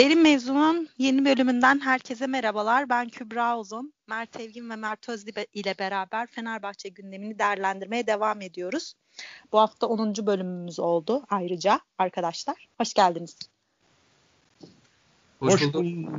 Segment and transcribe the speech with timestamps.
[0.00, 2.88] Derin Mevzu'nun yeni bölümünden herkese merhabalar.
[2.88, 3.92] Ben Kübra Uzun.
[4.08, 8.94] Mert Evgin ve Mert Özli ile beraber Fenerbahçe gündemini değerlendirmeye devam ediyoruz.
[9.52, 10.14] Bu hafta 10.
[10.26, 12.68] bölümümüz oldu ayrıca arkadaşlar.
[12.78, 13.36] Hoş geldiniz.
[15.40, 15.82] Hoş, bulduk.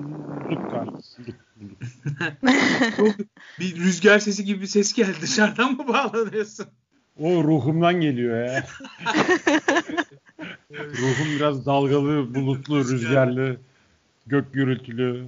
[3.59, 5.18] bir rüzgar sesi gibi bir ses geldi.
[5.21, 6.66] Dışarıdan mı bağlanıyorsun?
[7.20, 8.68] O ruhumdan geliyor ya.
[10.71, 13.57] Ruhum biraz dalgalı, bulutlu, rüzgarlı,
[14.27, 15.27] gök gürültülü,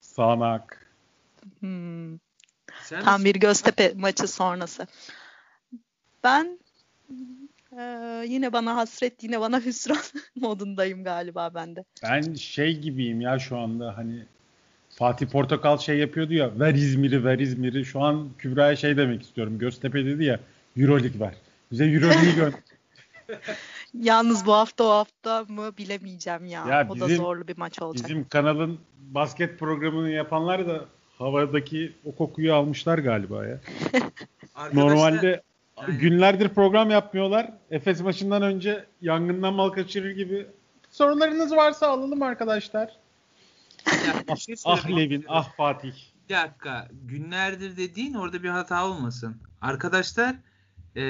[0.00, 0.86] sağanak.
[1.60, 2.18] Hmm.
[2.88, 4.86] Tam bir Göztepe maçı sonrası.
[6.24, 6.58] Ben
[7.78, 7.82] e,
[8.26, 10.02] yine bana hasret, yine bana hüsran
[10.36, 11.84] modundayım galiba ben de.
[12.02, 14.24] Ben şey gibiyim ya şu anda hani
[14.90, 17.84] Fatih Portakal şey yapıyordu ya ver İzmir'i ver İzmir'i.
[17.84, 19.58] Şu an Kübra'ya şey demek istiyorum.
[19.58, 20.40] Göztepe dedi ya
[20.76, 21.34] Euroleague ver.
[21.72, 22.50] Bize Euroleague'i gö
[23.94, 26.66] Yalnız bu hafta o hafta mı bilemeyeceğim ya.
[26.66, 28.08] ya o da zorlu bir maç olacak.
[28.08, 30.84] Bizim kanalın basket programını yapanlar da
[31.18, 33.60] havadaki o kokuyu almışlar galiba ya.
[34.72, 35.42] Normalde
[35.76, 35.98] Aynen.
[35.98, 37.52] günlerdir program yapmıyorlar.
[37.70, 40.46] Efes maçından önce yangından mal kaçırır gibi
[40.90, 42.96] sorularınız varsa alalım arkadaşlar.
[43.86, 45.92] Ya, şey ah Levin, ah Fatih.
[46.28, 46.88] Bir dakika.
[47.04, 49.36] Günlerdir dediğin orada bir hata olmasın.
[49.60, 50.36] Arkadaşlar
[50.96, 51.02] e,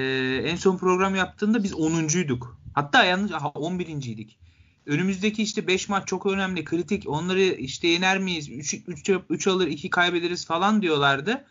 [0.44, 2.46] en son program yaptığında biz 10'uncuyduk.
[2.74, 4.38] Hatta yanlış aha 11.ydik.
[4.86, 7.08] Önümüzdeki işte 5 maç çok önemli, kritik.
[7.08, 8.50] Onları işte yener miyiz?
[8.50, 11.44] 3, 3, 3 alır, 2 kaybederiz falan diyorlardı.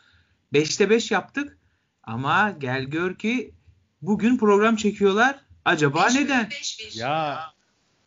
[0.53, 1.57] 5'te 5 yaptık.
[2.03, 3.51] Ama gel gör ki
[4.01, 5.39] bugün program çekiyorlar.
[5.65, 6.49] Acaba beş, neden?
[6.49, 6.97] Beş, beş.
[6.97, 7.39] Ya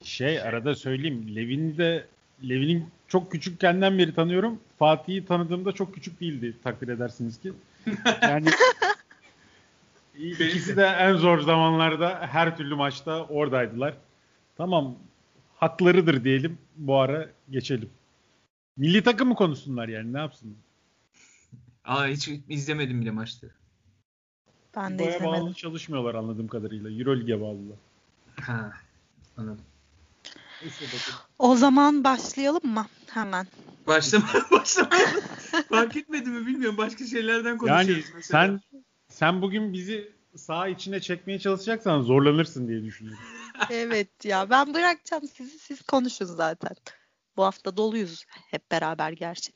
[0.05, 1.37] şey arada söyleyeyim.
[1.37, 2.07] Levin'i de
[2.49, 4.61] Levin'in çok küçükkenden beri tanıyorum.
[4.79, 7.53] Fatih'i tanıdığımda çok küçük değildi takdir edersiniz ki.
[8.23, 8.51] Yani
[10.15, 13.95] İkisi de en zor zamanlarda her türlü maçta oradaydılar.
[14.57, 14.97] Tamam
[15.57, 17.91] haklarıdır diyelim bu ara geçelim.
[18.77, 20.57] Milli takım mı konuşsunlar yani ne yapsın?
[21.85, 23.53] Aa hiç izlemedim bile maçları.
[24.77, 25.27] Ben de izlemedim.
[25.27, 26.91] bağlı çalışmıyorlar anladığım kadarıyla.
[26.91, 27.77] Euroleague'e bağlılar.
[28.41, 28.73] Ha
[29.37, 29.65] anladım.
[31.39, 32.87] O zaman başlayalım mı?
[33.11, 33.47] Hemen.
[33.87, 34.91] Başlama, başlama.
[35.69, 36.79] Fark etmedi mi bilmiyorum.
[36.79, 37.89] Başka şeylerden konuşuyoruz.
[37.89, 38.47] Yani mesela.
[38.47, 38.61] sen
[39.23, 43.23] sen bugün bizi sağ içine çekmeye çalışacaksan zorlanırsın diye düşünüyorum.
[43.71, 46.77] evet ya ben bırakacağım sizi siz konuşun zaten.
[47.37, 49.53] Bu hafta doluyuz hep beraber gerçi.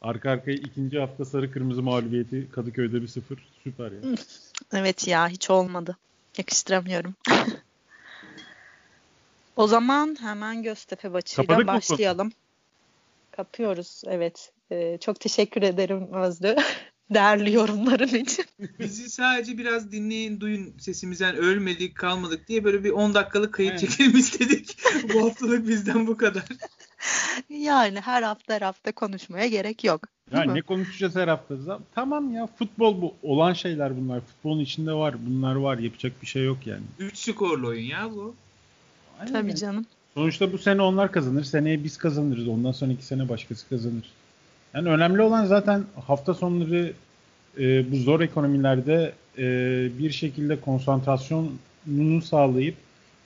[0.00, 3.38] Arka arkaya ikinci hafta sarı kırmızı mağlubiyeti Kadıköy'de bir sıfır.
[3.64, 4.00] Süper ya.
[4.72, 5.96] Evet ya hiç olmadı.
[6.38, 7.14] Yakıştıramıyorum.
[9.56, 12.26] o zaman hemen Göztepe maçıyla Kapadık başlayalım.
[12.26, 12.32] Mı?
[13.30, 14.52] Kapıyoruz evet.
[14.72, 16.56] Ee, çok teşekkür ederim Özlü.
[17.10, 18.44] Değerli yorumların için.
[18.78, 23.80] Bizi sadece biraz dinleyin, duyun sesimizden ölmedik, kalmadık diye böyle bir 10 dakikalık kayıt evet.
[23.80, 24.76] çekelim istedik.
[25.14, 26.44] bu haftalık bizden bu kadar.
[27.48, 30.08] Yani her hafta her hafta konuşmaya gerek yok.
[30.32, 31.78] Ya ne konuşacağız her hafta?
[31.94, 33.14] Tamam ya futbol bu.
[33.22, 34.20] Olan şeyler bunlar.
[34.20, 35.14] Futbolun içinde var.
[35.26, 35.78] Bunlar var.
[35.78, 36.82] Yapacak bir şey yok yani.
[36.98, 38.34] 3 skorlu oyun ya bu.
[39.20, 39.32] Aynen.
[39.32, 39.86] Tabii canım.
[40.14, 41.44] Sonuçta bu sene onlar kazanır.
[41.44, 42.48] Seneye biz kazanırız.
[42.48, 44.10] Ondan sonraki sene başkası kazanır.
[44.74, 46.92] Yani önemli olan zaten hafta sonları
[47.58, 49.44] e, bu zor ekonomilerde e,
[49.98, 52.74] bir şekilde konsantrasyonunu sağlayıp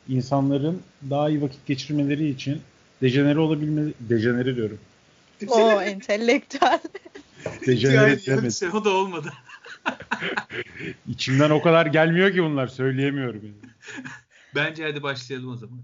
[0.08, 2.60] insanların daha iyi vakit geçirmeleri için
[3.02, 4.78] dejenere olabilme dejenere diyorum.
[5.48, 6.80] O entelektüel.
[7.66, 8.50] dejenere demedim.
[8.50, 9.32] Şey, o da olmadı.
[11.08, 13.40] İçimden o kadar gelmiyor ki bunlar söyleyemiyorum.
[13.44, 13.72] Yani.
[14.54, 15.78] Bence hadi başlayalım o zaman.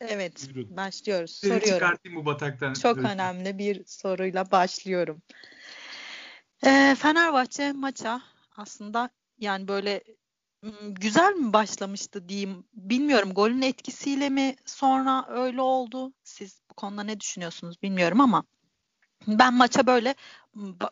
[0.00, 1.30] Evet başlıyoruz.
[1.30, 1.78] Seni Soruyorum.
[1.78, 2.72] çıkartayım bu bataktan.
[2.72, 3.14] Çok diyorsun.
[3.14, 5.22] önemli bir soruyla başlıyorum.
[6.66, 8.22] Ee, Fenerbahçe maça
[8.56, 10.04] aslında yani böyle
[10.82, 12.64] güzel mi başlamıştı diyeyim.
[12.72, 16.12] Bilmiyorum golün etkisiyle mi sonra öyle oldu.
[16.24, 18.44] Siz bu konuda ne düşünüyorsunuz bilmiyorum ama
[19.26, 20.14] ben maça böyle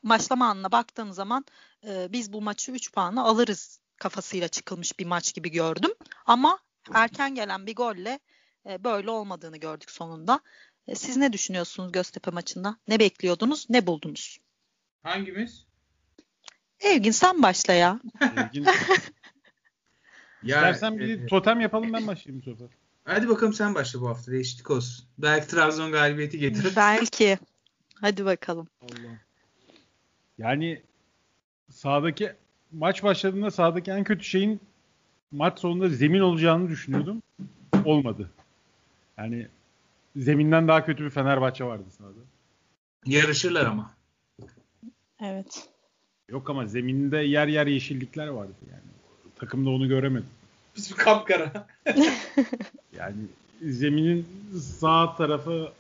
[0.03, 1.45] başlama anına baktığım zaman
[1.87, 5.91] e, biz bu maçı 3 puanla alırız kafasıyla çıkılmış bir maç gibi gördüm.
[6.27, 6.59] Ama
[6.95, 8.21] erken gelen bir golle
[8.67, 10.41] e, böyle olmadığını gördük sonunda.
[10.89, 12.77] E, siz ne düşünüyorsunuz Göztepe maçında?
[12.89, 13.67] Ne bekliyordunuz?
[13.71, 14.39] Ne buldunuz?
[15.03, 15.67] Hangimiz?
[16.81, 18.01] Evgin sen başla ya.
[18.37, 18.65] Evgin.
[20.43, 22.69] ya İstersen bir e, totem yapalım ben başlayayım bu sefer.
[23.05, 24.33] Hadi bakalım sen başla bu hafta.
[24.33, 25.05] Değişiklik olsun.
[25.19, 26.73] Belki Trabzon galibiyeti getirir.
[26.77, 27.39] Belki.
[28.01, 28.69] Hadi bakalım.
[28.83, 29.19] Allah.
[30.39, 30.83] Yani
[31.71, 32.33] sağdaki
[32.73, 34.61] maç başladığında sağdaki en kötü şeyin
[35.31, 37.23] maç sonunda zemin olacağını düşünüyordum.
[37.85, 38.31] Olmadı.
[39.19, 39.47] Yani
[40.17, 42.19] zeminden daha kötü bir Fenerbahçe vardı sahada.
[43.07, 43.95] Yarışırlar ama.
[45.21, 45.69] Evet.
[46.29, 48.83] Yok ama zeminde yer yer yeşillikler vardı yani.
[49.37, 50.29] Takımda onu göremedim.
[50.77, 51.67] Biz kapkara.
[52.99, 53.17] yani
[53.63, 54.27] zeminin
[54.61, 55.73] sağ tarafı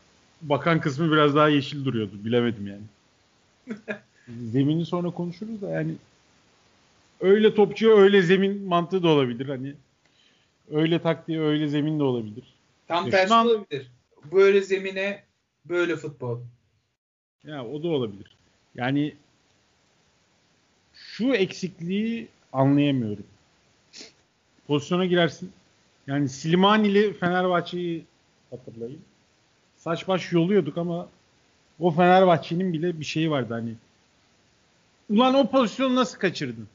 [0.43, 2.25] bakan kısmı biraz daha yeşil duruyordu.
[2.25, 2.83] Bilemedim yani.
[4.53, 5.95] Zemini sonra konuşuruz da yani
[7.21, 9.49] öyle topçuya öyle zemin mantığı da olabilir.
[9.49, 9.75] Hani
[10.71, 12.58] öyle taktiğe öyle zemin de olabilir.
[12.89, 13.91] Tam Ya tersi olabilir.
[14.33, 15.25] Böyle zemine
[15.65, 16.39] böyle futbol.
[17.45, 18.37] Ya o da olabilir.
[18.75, 19.15] Yani
[20.93, 23.27] şu eksikliği anlayamıyorum.
[24.67, 25.53] Pozisyona girersin.
[26.07, 28.05] Yani Slimani'li Fenerbahçe'yi
[28.51, 29.01] hatırlayın.
[29.77, 31.09] Saç baş yoluyorduk ama
[31.81, 33.75] o Fenerbahçe'nin bile bir şeyi vardı hani.
[35.11, 36.69] Ulan o pozisyonu nasıl kaçırdın?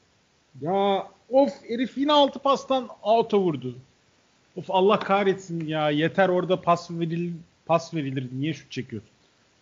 [0.60, 3.76] Ya of herif yine altı pastan out'a vurdu.
[4.56, 7.32] Of Allah kahretsin ya yeter orada pas veril
[7.66, 9.10] pas verilir niye şut çekiyorsun?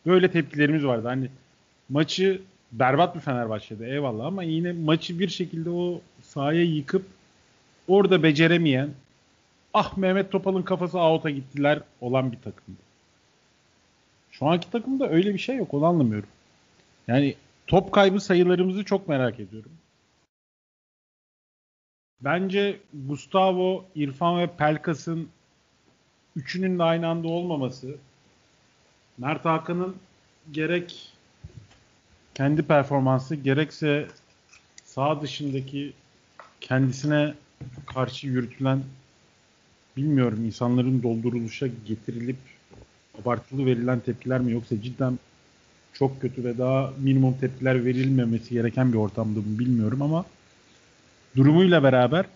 [0.07, 1.09] Böyle tepkilerimiz vardı.
[1.09, 1.29] Hani
[1.89, 2.43] maçı
[2.73, 7.07] berbat bir Fenerbahçe'de eyvallah ama yine maçı bir şekilde o sahaya yıkıp
[7.89, 8.91] orada beceremeyen
[9.75, 12.81] ah Mehmet Topal'ın kafası out'a gittiler olan bir takımdı.
[14.31, 15.75] Şu anki takımda öyle bir şey yok.
[15.75, 16.29] Onu anlamıyorum.
[17.09, 17.35] Yani
[17.67, 19.71] top kaybı sayılarımızı çok merak ediyorum.
[22.25, 25.29] Bence Gustavo, İrfan ve Pelkas'ın
[26.37, 27.95] üçünün de aynı anda olmaması
[29.19, 29.97] Mert Hakan'ın
[30.53, 31.13] gerek
[32.35, 34.09] kendi performansı gerekse
[34.85, 35.93] sağ dışındaki
[36.61, 37.35] kendisine
[37.87, 38.83] karşı yürütülen
[39.97, 42.37] bilmiyorum insanların dolduruluşa getirilip
[43.23, 44.53] abartılı verilen tepkiler mi?
[44.53, 45.19] Yoksa cidden
[45.93, 50.25] çok kötü ve daha minimum tepkiler verilmemesi gereken bir ortamda mı bilmiyorum ama
[51.37, 52.27] durumuyla beraber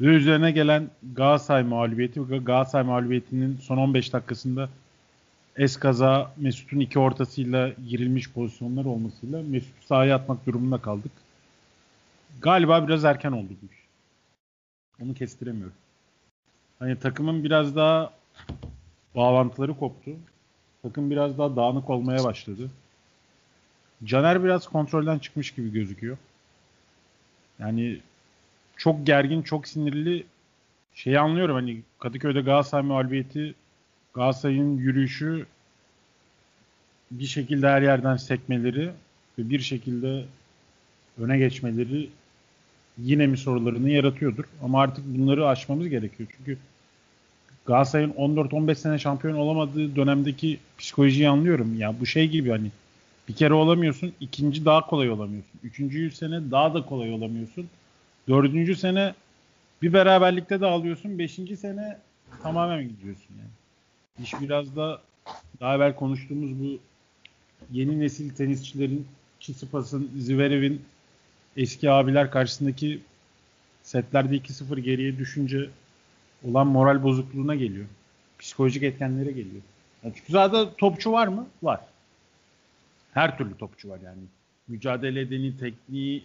[0.00, 4.68] ve üzerine gelen Galatasaray mağlubiyeti ve Galatasaray mağlubiyetinin son 15 dakikasında
[5.56, 11.12] eskaza Mesut'un iki ortasıyla girilmiş pozisyonlar olmasıyla Mesut'u sahaya atmak durumunda kaldık.
[12.40, 13.78] Galiba biraz erken oldu bu iş.
[15.02, 15.74] Onu kestiremiyorum.
[16.78, 18.12] Hani takımın biraz daha
[19.14, 20.10] bağlantıları koptu.
[20.82, 22.70] Takım biraz daha dağınık olmaya başladı.
[24.04, 26.16] Caner biraz kontrolden çıkmış gibi gözüküyor.
[27.58, 27.98] Yani
[28.76, 30.24] çok gergin, çok sinirli
[30.94, 31.54] şeyi anlıyorum.
[31.54, 33.54] Hani Kadıköy'de Galatasaray mağlubiyeti
[34.14, 35.46] Galatasaray'ın yürüyüşü
[37.10, 38.90] bir şekilde her yerden sekmeleri
[39.38, 40.24] ve bir şekilde
[41.18, 42.08] öne geçmeleri
[42.98, 44.44] yine mi sorularını yaratıyordur.
[44.62, 46.28] Ama artık bunları aşmamız gerekiyor.
[46.36, 46.58] Çünkü
[47.66, 51.78] Galatasaray'ın 14-15 sene şampiyon olamadığı dönemdeki psikolojiyi anlıyorum.
[51.78, 52.70] Ya bu şey gibi hani
[53.28, 55.60] bir kere olamıyorsun, ikinci daha kolay olamıyorsun.
[55.62, 57.68] Üçüncü sene daha da kolay olamıyorsun.
[58.28, 59.14] Dördüncü sene
[59.82, 61.18] bir beraberlikte de alıyorsun.
[61.18, 61.98] Beşinci sene
[62.42, 63.50] tamamen gidiyorsun yani.
[64.24, 65.00] İş biraz da
[65.60, 66.78] daha evvel konuştuğumuz bu
[67.72, 69.06] yeni nesil tenisçilerin
[69.40, 70.82] Çisipas'ın, Zverev'in
[71.56, 73.00] eski abiler karşısındaki
[73.82, 75.70] setlerde 2-0 geriye düşünce
[76.48, 77.86] olan moral bozukluğuna geliyor.
[78.38, 79.62] Psikolojik etkenlere geliyor.
[80.04, 81.46] Yani çünkü topçu var mı?
[81.62, 81.80] Var.
[83.14, 84.22] Her türlü topçu var yani.
[84.68, 86.24] Mücadele edeni, tekniği,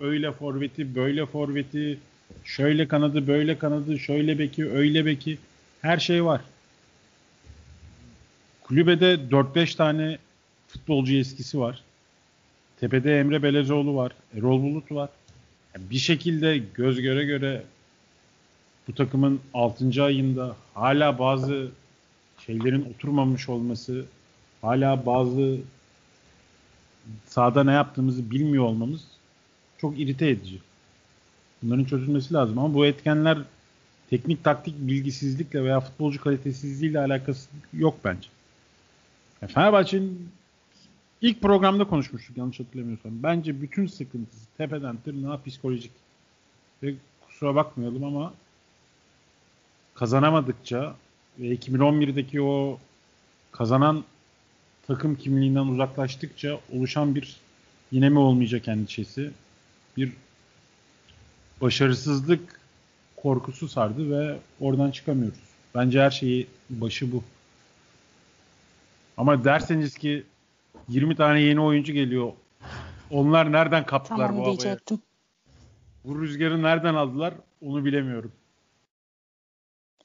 [0.00, 1.98] öyle forveti, böyle forveti,
[2.44, 5.38] şöyle kanadı, böyle kanadı, şöyle beki, öyle beki.
[5.82, 6.40] Her şey var.
[8.62, 10.18] Kulübede 4-5 tane
[10.68, 11.82] futbolcu eskisi var.
[12.80, 14.12] Tepede Emre Belezoğlu var.
[14.36, 15.10] Erol Bulut var.
[15.74, 17.62] Yani bir şekilde göz göre göre
[18.88, 20.04] bu takımın 6.
[20.04, 21.68] ayında hala bazı
[22.46, 24.04] şeylerin oturmamış olması,
[24.62, 25.58] hala bazı
[27.26, 29.04] sahada ne yaptığımızı bilmiyor olmamız
[29.78, 30.58] çok irite edici.
[31.62, 33.38] Bunların çözülmesi lazım ama bu etkenler
[34.10, 38.28] teknik taktik bilgisizlikle veya futbolcu kalitesizliğiyle alakası yok bence.
[39.42, 40.28] Ya Fenerbahçe'nin
[41.20, 43.12] ilk programda konuşmuştuk yanlış hatırlamıyorsam.
[43.22, 45.92] Bence bütün sıkıntısı tepeden tırnağa psikolojik.
[46.82, 46.94] Ve
[47.26, 48.34] kusura bakmayalım ama
[49.94, 50.94] kazanamadıkça
[51.38, 52.78] ve 2011'deki o
[53.52, 54.04] kazanan
[54.86, 57.36] takım kimliğinden uzaklaştıkça oluşan bir
[57.92, 59.30] yine mi olmayacak endişesi,
[59.96, 60.12] bir
[61.60, 62.60] başarısızlık
[63.16, 65.38] korkusu sardı ve oradan çıkamıyoruz.
[65.74, 67.24] Bence her şeyi başı bu.
[69.16, 70.24] Ama derseniz ki
[70.88, 72.32] 20 tane yeni oyuncu geliyor.
[73.10, 74.58] Onlar nereden kaptılar Tamam bu havayı?
[74.58, 74.98] diyecektim.
[76.04, 77.34] Bu rüzgarı nereden aldılar?
[77.62, 78.32] Onu bilemiyorum.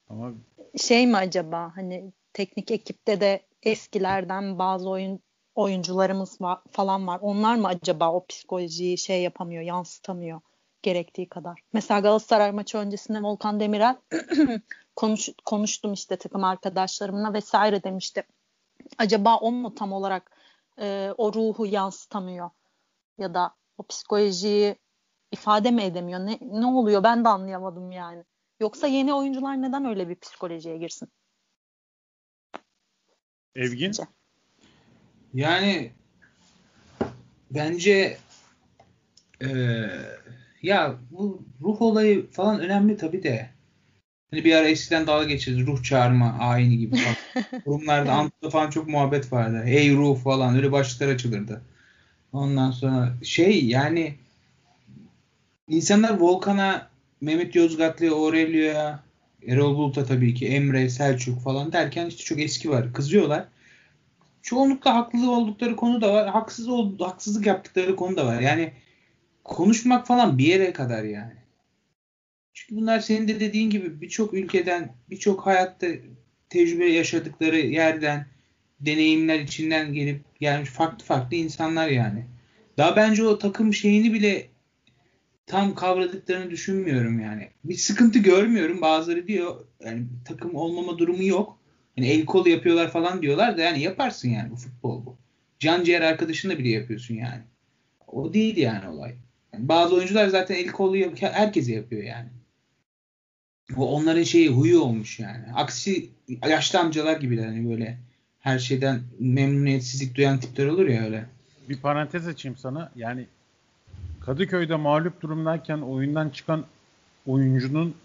[0.10, 0.32] Ama
[0.78, 5.20] Şey mi acaba hani teknik ekipte de eskilerden bazı oyun
[5.56, 7.20] oyuncularımız var, falan var.
[7.22, 10.42] Onlar mı acaba o psikolojiyi şey yapamıyor, yansıtamıyor
[10.82, 11.62] gerektiği kadar?
[11.74, 13.98] Mesela Galatasaray maçı öncesinde Volkan Demirel
[14.96, 18.24] konuş, konuştum işte takım arkadaşlarımla vesaire demişti.
[18.98, 20.32] Acaba o mu tam olarak
[20.80, 22.50] e, o ruhu yansıtamıyor
[23.18, 24.76] ya da o psikolojiyi
[25.32, 26.20] ifade mi edemiyor?
[26.20, 28.24] Ne, ne oluyor ben de anlayamadım yani.
[28.60, 31.10] Yoksa yeni oyuncular neden öyle bir psikolojiye girsin?
[33.56, 33.94] Evgin?
[35.34, 35.92] Yani
[37.52, 38.18] bence
[39.42, 39.50] e,
[40.62, 43.50] ya bu ruh olayı falan önemli tabii de.
[44.32, 47.16] Hani bir ara eskiden dalga geçirdi ruh çağırma ayini gibi falan.
[47.66, 49.64] Kurumlarda Antı'da falan çok muhabbet vardı.
[49.66, 51.62] Ey ruh falan öyle başlıklar açılırdı.
[52.34, 54.16] Ondan sonra şey yani
[55.68, 56.90] insanlar Volkan'a,
[57.22, 59.00] Mehmet Yozgatlı'ya, Aurelio'ya,
[59.48, 62.94] Erol Bulut'a tabii ki, Emre, Selçuk falan derken işte çok eski var.
[62.94, 63.48] Kızıyorlar.
[64.42, 66.30] Çoğunlukla haklı oldukları konu da var.
[66.30, 68.42] Haksız ol, haksızlık yaptıkları konu da var.
[68.42, 68.74] Yani
[69.44, 71.34] konuşmak falan bir yere kadar yani.
[72.54, 75.88] Çünkü bunlar senin de dediğin gibi birçok ülkeden, birçok hayatta
[76.50, 78.26] tecrübe yaşadıkları yerden,
[78.80, 82.26] deneyimler içinden gelip gelmiş farklı farklı insanlar yani.
[82.78, 84.48] Daha bence o takım şeyini bile
[85.46, 87.50] tam kavradıklarını düşünmüyorum yani.
[87.64, 88.82] Bir sıkıntı görmüyorum.
[88.82, 91.58] Bazıları diyor yani takım olmama durumu yok.
[91.98, 95.18] Yani el kolu yapıyorlar falan diyorlar da yani yaparsın yani bu futbol bu.
[95.60, 97.42] Can ciğer arkadaşınla bile yapıyorsun yani.
[98.08, 99.16] O değil yani olay.
[99.54, 102.30] Yani bazı oyuncular zaten el kolu yap herkese yapıyor yani.
[103.78, 105.46] O onların şeyi huyu olmuş yani.
[105.56, 106.10] Aksi
[106.48, 107.98] yaşlı amcalar gibiler hani böyle
[108.40, 111.26] her şeyden memnuniyetsizlik duyan tipler olur ya öyle.
[111.70, 112.92] Bir parantez açayım sana.
[112.96, 113.26] Yani
[114.26, 116.66] Kadıköy'de mağlup durumdayken oyundan çıkan
[117.28, 117.96] oyuncunun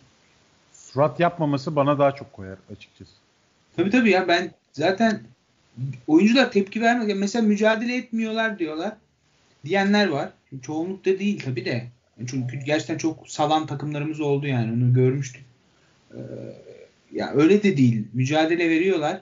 [0.73, 3.11] surat yapmaması bana daha çok koyar açıkçası.
[3.77, 5.21] Tabii tabii ya ben zaten
[6.07, 7.19] oyuncular tepki vermiyor.
[7.19, 8.93] Mesela mücadele etmiyorlar diyorlar.
[9.65, 10.31] Diyenler var.
[10.63, 11.87] Çoğunlukta değil tabii de.
[12.27, 14.73] Çünkü gerçekten çok salan takımlarımız oldu yani.
[14.73, 15.45] Onu görmüştük.
[16.15, 16.19] Ee,
[17.13, 18.05] ya öyle de değil.
[18.13, 19.21] Mücadele veriyorlar.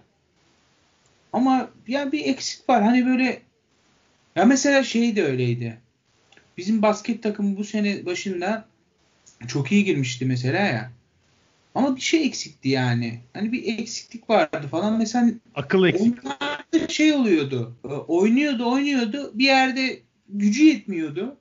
[1.32, 2.82] Ama ya bir eksik var.
[2.82, 3.42] Hani böyle
[4.36, 5.78] ya mesela şey de öyleydi.
[6.56, 8.68] Bizim basket takımı bu sene başında
[9.48, 10.90] çok iyi girmişti mesela ya.
[11.74, 13.20] Ama bir şey eksikti yani.
[13.32, 14.98] Hani bir eksiklik vardı falan.
[14.98, 16.18] Mesela akıl eksik.
[16.88, 17.76] şey oluyordu.
[18.08, 19.30] Oynuyordu, oynuyordu.
[19.34, 21.36] Bir yerde gücü yetmiyordu.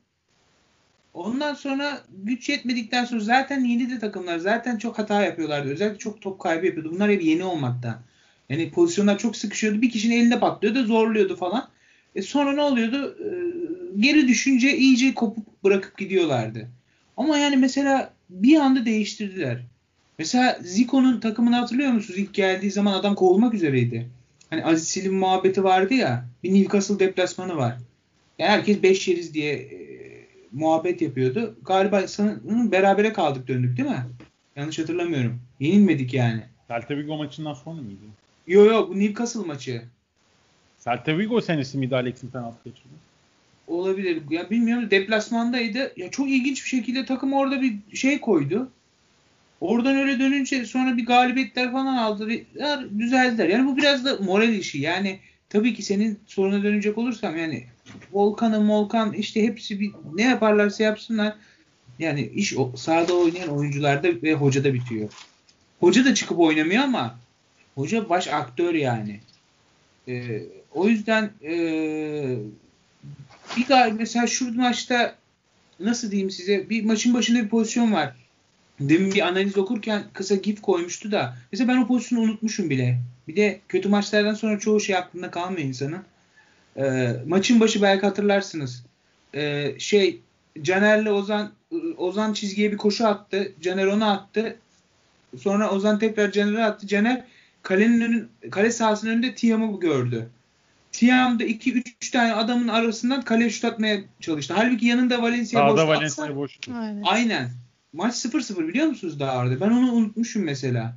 [1.13, 5.69] Ondan sonra güç yetmedikten sonra zaten yeni de takımlar zaten çok hata yapıyorlardı.
[5.69, 6.91] Özellikle çok top kaybı yapıyordu.
[6.91, 8.01] Bunlar hep yeni olmaktan.
[8.49, 9.81] Yani pozisyonlar çok sıkışıyordu.
[9.81, 11.69] Bir kişinin elinde patlıyordu, zorluyordu falan.
[12.15, 13.17] E sonra ne oluyordu?
[13.19, 13.29] E,
[14.01, 16.69] geri düşünce iyice kopup bırakıp gidiyorlardı.
[17.17, 19.61] Ama yani mesela bir anda değiştirdiler.
[20.19, 22.19] Mesela Zico'nun takımını hatırlıyor musunuz?
[22.19, 24.09] İlk geldiği zaman adam kovulmak üzereydi.
[24.49, 26.25] Hani Aziz Silim muhabbeti vardı ya.
[26.43, 27.77] Bir Newcastle deplasmanı var.
[28.39, 29.77] Yani herkes 5 yeriz diye e,
[30.51, 31.55] muhabbet yapıyordu.
[31.65, 34.03] Galiba sanırım berabere kaldık döndük değil mi?
[34.55, 35.39] Yanlış hatırlamıyorum.
[35.59, 36.43] Yenilmedik yani.
[36.67, 38.01] Celta Vigo maçından sonra mıydı?
[38.47, 39.81] Yok yok bu Newcastle maçı.
[40.83, 42.93] Celta Vigo senesi miydi Alex'in penaltı geçirdi?
[43.67, 44.21] Olabilir.
[44.29, 45.93] Ya bilmiyorum deplasmandaydı.
[45.97, 48.69] Ya çok ilginç bir şekilde takım orada bir şey koydu.
[49.61, 52.31] Oradan öyle dönünce sonra bir galibiyetler falan aldı.
[52.55, 53.49] Ya, düzeldiler.
[53.49, 54.79] Yani bu biraz da moral işi.
[54.79, 57.65] Yani tabii ki senin soruna dönecek olursam yani
[58.13, 61.35] Volkan'ı Volkan işte hepsi bir ne yaparlarsa yapsınlar.
[61.99, 65.09] Yani iş o, sahada oynayan oyuncularda ve hocada bitiyor.
[65.79, 67.19] Hoca da çıkıp oynamıyor ama
[67.75, 69.19] hoca baş aktör yani.
[70.07, 70.41] Ee,
[70.73, 72.37] o yüzden ee,
[73.57, 75.15] bir gal mesela şu maçta
[75.79, 78.15] nasıl diyeyim size bir maçın başında bir pozisyon var.
[78.79, 82.99] Demin bir analiz okurken kısa gif koymuştu da mesela ben o pozisyonu unutmuşum bile.
[83.27, 86.03] Bir de kötü maçlardan sonra çoğu şey aklında kalmıyor insanın.
[86.77, 88.85] E, maçın başı belki hatırlarsınız.
[89.35, 90.19] E, şey
[90.61, 91.51] Caner'le Ozan
[91.97, 93.51] Ozan çizgiye bir koşu attı.
[93.61, 94.55] Caner onu attı.
[95.39, 96.87] Sonra Ozan tekrar Caner'e attı.
[96.87, 97.23] Caner
[97.61, 100.29] kalenin önün, kale sahasının önünde Tiam'ı gördü.
[100.93, 104.53] Tiam da 2-3 tane adamın arasından kale şut atmaya çalıştı.
[104.57, 105.87] Halbuki yanında Valencia boştu.
[105.87, 106.71] Valencia boştu.
[106.75, 107.01] Aynen.
[107.05, 107.49] Aynen.
[107.93, 109.61] Maç 0-0 biliyor musunuz daha orada?
[109.61, 110.95] Ben onu unutmuşum mesela.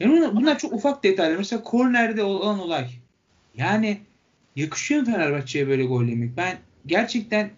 [0.00, 1.36] Yani bunlar çok ufak detaylar.
[1.36, 2.90] Mesela kornerde olan olay.
[3.56, 4.00] Yani
[4.56, 6.36] yakışıyor mu Fenerbahçe'ye böyle gol yemek?
[6.36, 7.50] Ben gerçekten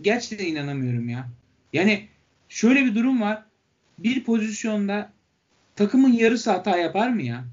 [0.00, 1.28] gerçekten inanamıyorum ya.
[1.72, 2.08] Yani
[2.48, 3.42] şöyle bir durum var.
[3.98, 5.12] Bir pozisyonda
[5.76, 7.44] takımın yarısı hata yapar mı ya?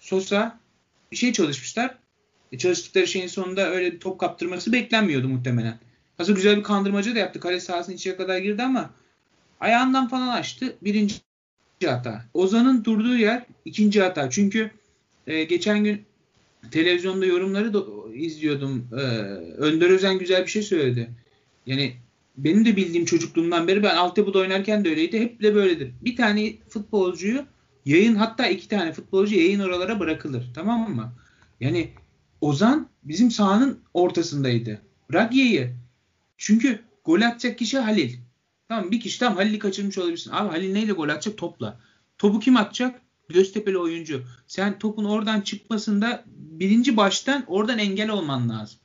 [0.00, 0.58] Sosa
[1.12, 2.01] bir şey çalışmışlar.
[2.52, 5.78] E çalıştıkları şeyin sonunda öyle bir top kaptırması beklenmiyordu muhtemelen.
[6.18, 7.40] Aslında güzel bir kandırmacı da yaptı.
[7.40, 8.90] Kale sahasının içine kadar girdi ama
[9.60, 10.76] ayağından falan açtı.
[10.82, 11.14] Birinci
[11.84, 12.24] hata.
[12.34, 14.30] Ozan'ın durduğu yer ikinci hata.
[14.30, 14.70] Çünkü
[15.26, 16.02] e, geçen gün
[16.70, 18.88] televizyonda yorumları da izliyordum.
[18.92, 18.96] Ee,
[19.56, 21.10] Önder Özen güzel bir şey söyledi.
[21.66, 21.92] Yani
[22.36, 25.20] benim de bildiğim çocukluğumdan beri ben altyapıda oynarken de öyleydi.
[25.20, 25.90] Hep de böyledir.
[26.02, 27.44] Bir tane futbolcuyu
[27.84, 30.50] yayın hatta iki tane futbolcu yayın oralara bırakılır.
[30.54, 31.12] Tamam mı?
[31.60, 31.88] Yani
[32.42, 34.82] Ozan bizim sahanın ortasındaydı.
[35.10, 35.74] Bırak yayı.
[36.36, 38.16] Çünkü gol atacak kişi Halil.
[38.68, 40.30] Tamam bir kişi tam Halil'i kaçırmış olabilirsin.
[40.30, 41.38] Abi Halil neyle gol atacak?
[41.38, 41.80] Topla.
[42.18, 43.00] Topu kim atacak?
[43.28, 44.22] Göztepe'li oyuncu.
[44.46, 48.78] Sen topun oradan çıkmasında birinci baştan oradan engel olman lazım.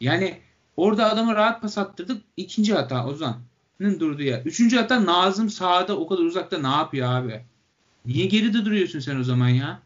[0.00, 0.38] Yani
[0.76, 2.22] orada adama rahat pas attırdık.
[2.36, 4.42] İkinci hata Ozan'ın durduğu yer.
[4.44, 7.40] Üçüncü hata Nazım sağda o kadar uzakta ne yapıyor abi?
[8.06, 9.82] Niye geride duruyorsun sen o zaman ya?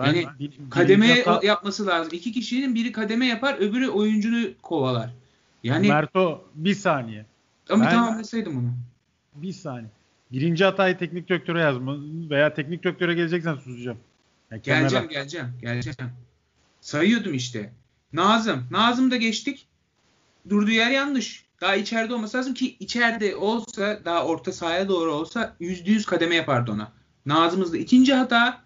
[0.00, 2.12] Ben Yani bir- kademe hata- yapması lazım.
[2.12, 5.10] İki kişinin biri kademe yapar, öbürü oyuncunu kovalar.
[5.64, 7.26] Yani Merto bir saniye.
[7.70, 8.72] ama ben- tamamlasaydım onu.
[9.34, 9.90] Bir saniye.
[10.32, 11.96] Birinci hatayı teknik direktöre yazma
[12.30, 13.98] veya teknik direktöre geleceksen susacağım.
[14.50, 14.80] Ya kenara.
[14.80, 16.10] Geleceğim, geleceğim, geleceğim.
[16.80, 17.72] Sayıyordum işte.
[18.12, 18.64] Nazım.
[18.70, 19.66] Nazım da geçtik.
[20.48, 21.44] Durduğu yer yanlış.
[21.60, 26.34] Daha içeride olması lazım ki içeride olsa daha orta sahaya doğru olsa yüzde yüz kademe
[26.34, 26.92] yapardı ona.
[27.26, 28.60] Nazım'ız da ikinci hata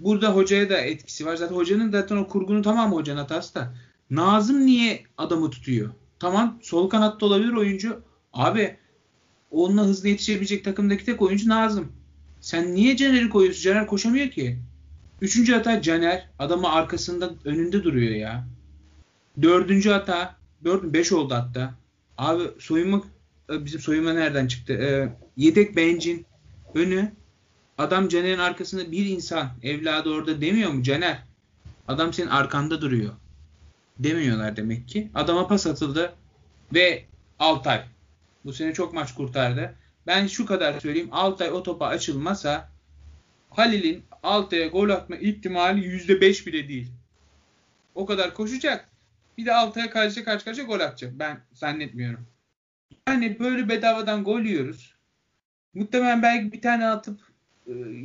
[0.00, 1.36] burada hocaya da etkisi var.
[1.36, 3.74] Zaten hocanın zaten o kurgunun tamamı hocanın hatası da.
[4.10, 5.90] Nazım niye adamı tutuyor?
[6.18, 8.02] Tamam sol kanatta olabilir oyuncu.
[8.32, 8.76] Abi
[9.50, 11.92] onunla hızlı yetişebilecek takımdaki tek oyuncu Nazım.
[12.40, 13.62] Sen niye Caner'i koyuyorsun?
[13.62, 14.58] Caner koşamıyor ki.
[15.20, 16.28] Üçüncü hata Caner.
[16.38, 18.46] Adamı arkasında önünde duruyor ya.
[19.42, 20.36] Dördüncü hata.
[20.64, 20.84] Dört?
[20.84, 21.74] Beş oldu hatta.
[22.18, 23.02] Abi soyunma
[23.50, 24.72] e, bizim soyunma nereden çıktı?
[24.72, 26.26] Ee, yedek bencin
[26.74, 27.12] önü.
[27.80, 29.50] Adam Caner'in arkasında bir insan.
[29.62, 31.22] Evladı orada demiyor mu Caner?
[31.88, 33.14] Adam senin arkanda duruyor.
[33.98, 35.10] Demiyorlar demek ki.
[35.14, 36.14] Adama pas atıldı.
[36.74, 37.04] Ve
[37.38, 37.84] Altay.
[38.44, 39.74] Bu sene çok maç kurtardı.
[40.06, 41.08] Ben şu kadar söyleyeyim.
[41.12, 42.68] Altay o topa açılmasa
[43.50, 46.92] Halil'in Altay'a gol atma ihtimali %5 bile değil.
[47.94, 48.88] O kadar koşacak.
[49.38, 51.12] Bir de Altay'a karşı karşı karşıya gol atacak.
[51.18, 52.26] Ben zannetmiyorum.
[53.08, 54.94] Yani böyle bedavadan gol yiyoruz.
[55.74, 57.29] Muhtemelen belki bir tane atıp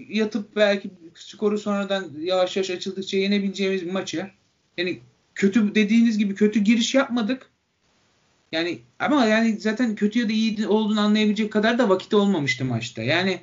[0.10, 4.29] yatıp belki skoru sonradan yavaş yavaş açıldıkça yenebileceğimiz bir maçı.
[4.77, 5.00] Yani
[5.36, 7.50] kötü dediğiniz gibi kötü giriş yapmadık.
[8.51, 13.01] Yani ama yani zaten kötü ya da iyi olduğunu anlayabilecek kadar da vakit olmamıştı maçta.
[13.01, 13.39] Yani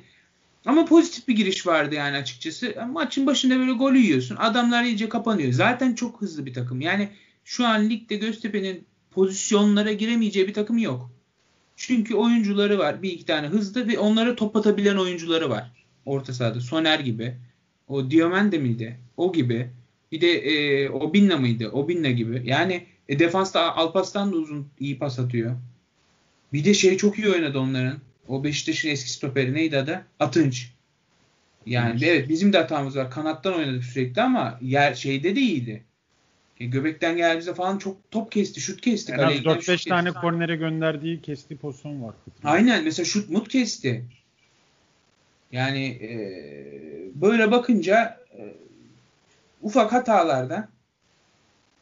[0.65, 2.75] ama pozitif bir giriş vardı yani açıkçası.
[2.91, 4.35] Maçın başında böyle gol yiyorsun.
[4.35, 5.51] Adamlar iyice kapanıyor.
[5.51, 6.81] Zaten çok hızlı bir takım.
[6.81, 7.09] Yani
[7.45, 11.11] şu an ligde Göztepe'nin pozisyonlara giremeyeceği bir takım yok.
[11.77, 13.01] Çünkü oyuncuları var.
[13.01, 15.82] Bir iki tane hızlı ve onlara top atabilen oyuncuları var.
[16.05, 16.61] Orta sahada.
[16.61, 17.35] Soner gibi.
[17.87, 18.97] O Diomende miydi?
[19.17, 19.69] O gibi.
[20.11, 21.69] Bir de e, Obinna mıydı?
[21.69, 22.41] Obinna gibi.
[22.45, 25.55] Yani e, defansta Alpaslan da uzun iyi pas atıyor.
[26.53, 27.97] Bir de şey çok iyi oynadı onların.
[28.27, 30.05] O Beşiktaş'ın eski stoperi neydi adı?
[30.19, 30.71] Atınç.
[31.65, 32.03] Yani Atınç.
[32.03, 33.11] evet bizim de hatamız var.
[33.11, 35.83] Kanattan oynadık sürekli ama yer şeyde de iyiydi.
[36.59, 39.13] E, göbekten geldiğimizde falan çok top kesti, şut kesti.
[39.13, 39.89] En az giden şut 4-5 kesti.
[39.89, 42.15] tane kornere gönderdiği kestiği pozisyon var.
[42.43, 44.05] Aynen mesela şut mut kesti.
[45.53, 46.11] Yani e,
[47.21, 48.53] böyle bakınca e,
[49.61, 50.67] ufak hatalardan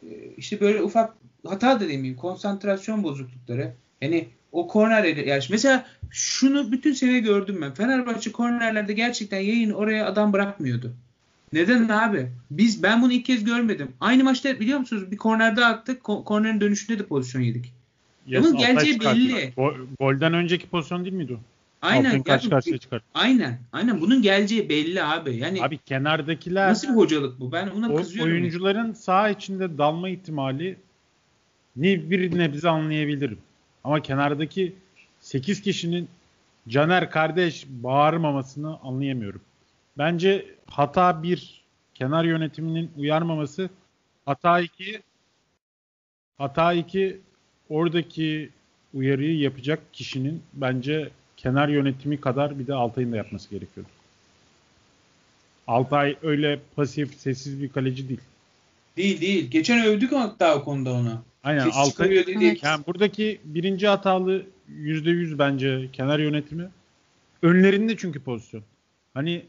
[0.04, 1.14] e, işte böyle ufak
[1.48, 3.74] hata da demeyeyim konsantrasyon bozuklukları.
[4.02, 7.74] Yani o korner yani mesela şunu bütün sene gördüm ben.
[7.74, 10.94] Fenerbahçe kornerlerde gerçekten yayın oraya adam bırakmıyordu.
[11.54, 12.32] Neden abi?
[12.52, 13.92] Biz ben bunu ilk kez görmedim.
[14.00, 15.12] Aynı maçta biliyor musunuz?
[15.12, 16.02] Bir kornerde attık.
[16.02, 17.74] ko- kornerin dönüşünde de pozisyon yedik.
[18.28, 19.54] Yes, Bunun geleceği belli.
[19.58, 21.40] Go- golden önceki pozisyon değil miydi o?
[21.82, 22.10] Aynen.
[22.10, 23.06] Altın karşı karşıya çıkarttı.
[23.14, 23.60] Aynen.
[23.72, 24.02] Aynen.
[24.02, 25.36] Bunun geleceği belli abi.
[25.36, 27.52] Yani Abi kenardakiler nasıl bir hocalık bu?
[27.52, 28.32] Ben ona o- kızıyorum.
[28.32, 30.78] oyuncuların sağ içinde dalma ihtimali
[31.76, 33.38] ni bir nebze anlayabilirim.
[33.84, 34.76] Ama kenardaki
[35.20, 36.08] 8 kişinin
[36.68, 39.42] Caner kardeş bağırmamasını anlayamıyorum.
[39.98, 41.62] Bence hata bir
[41.94, 43.70] kenar yönetiminin uyarmaması.
[44.26, 45.02] Hata iki
[46.38, 47.20] hata iki
[47.70, 48.50] oradaki
[48.94, 51.10] uyarıyı yapacak kişinin bence
[51.44, 53.90] kenar yönetimi kadar bir de Altay'ın da yapması gerekiyordu.
[55.68, 58.22] Altay öyle pasif, sessiz bir kaleci değil.
[58.98, 59.52] Değil değil.
[59.52, 61.22] Geçen övdük hatta o konuda onu.
[61.44, 62.10] Aynen Kes Altay.
[62.10, 62.64] dedik.
[62.64, 66.70] Yani buradaki birinci hatalı %100 bence kenar yönetimi.
[67.42, 68.64] Önlerinde çünkü pozisyon.
[69.14, 69.46] Hani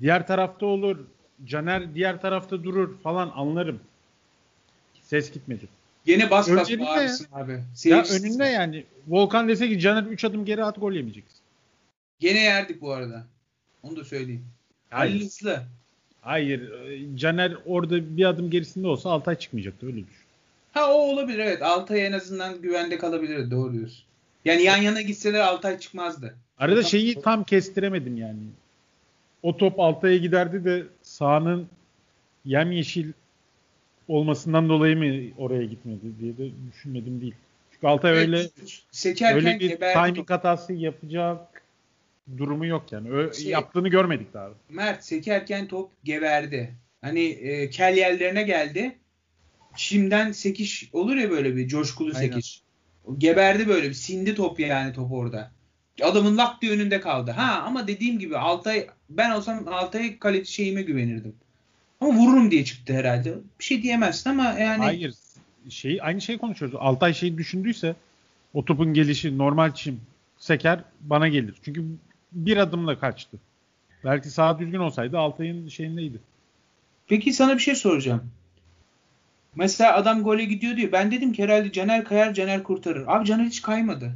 [0.00, 0.96] diğer tarafta olur.
[1.44, 3.80] Caner diğer tarafta durur falan anlarım.
[5.02, 5.68] Ses gitmedi.
[6.06, 7.60] Gene bas bas bağırsın abi.
[7.84, 11.40] Ya önünde yani Volkan dese ki Caner 3 adım geri at gol yemeyeceksin.
[12.20, 13.26] Gene yerdik bu arada.
[13.82, 14.44] Onu da söyleyeyim.
[14.90, 15.62] Halil hızlı.
[16.22, 16.70] Hayır.
[16.90, 20.24] e, Caner orada bir adım gerisinde olsa Altay çıkmayacaktı öyle düşün.
[20.72, 21.62] Ha o olabilir evet.
[21.62, 23.50] Altay en azından güvende kalabilir.
[23.50, 24.04] Doğru diyorsun.
[24.44, 26.34] Yani yan yana gitseler Altay çıkmazdı.
[26.58, 28.38] Arada şeyi tam kestiremedim yani.
[29.42, 31.68] O top Altay'a giderdi de sahanın
[32.44, 33.12] yemyeşil
[34.10, 37.34] olmasından dolayı mı oraya gitmedi diye de düşünmedim değil.
[37.72, 38.48] Çünkü Altay Evet, öyle
[38.90, 41.62] sekerken öyle bir geberdi timing hatası yapacak
[42.38, 43.10] durumu yok yani.
[43.10, 44.50] Ö- Şey- yaptığını görmedik daha.
[44.68, 46.74] Mert sekerken top geberdi.
[47.00, 48.98] Hani e, kel yerlerine geldi.
[49.76, 52.28] Şimdiden sekiş olur ya böyle bir coşkulu Aynen.
[52.28, 52.62] sekiş.
[53.18, 55.50] Geberdi böyle bir sindi top yani top orada.
[56.02, 57.30] Adamın lak diye önünde kaldı.
[57.30, 61.34] Ha ama dediğim gibi Altay ben olsam Altay kaleci şeyime güvenirdim.
[62.00, 63.34] Ama vururum diye çıktı herhalde.
[63.58, 65.14] Bir şey diyemezsin ama yani Hayır.
[65.68, 66.78] Şey, aynı şeyi konuşuyoruz.
[66.80, 67.96] Altay şeyi düşündüyse
[68.54, 70.00] o topun gelişi normal çim
[70.38, 71.54] seker bana gelir.
[71.64, 71.84] Çünkü
[72.32, 73.38] bir adımla kaçtı.
[74.04, 76.18] Belki sağ düzgün olsaydı Altay'ın şeyindeydi.
[77.06, 78.30] Peki sana bir şey soracağım.
[79.54, 80.92] Mesela adam gole gidiyor diyor.
[80.92, 83.04] Ben dedim ki herhalde Caner kayar Caner kurtarır.
[83.06, 84.12] Abi Caner hiç kaymadı.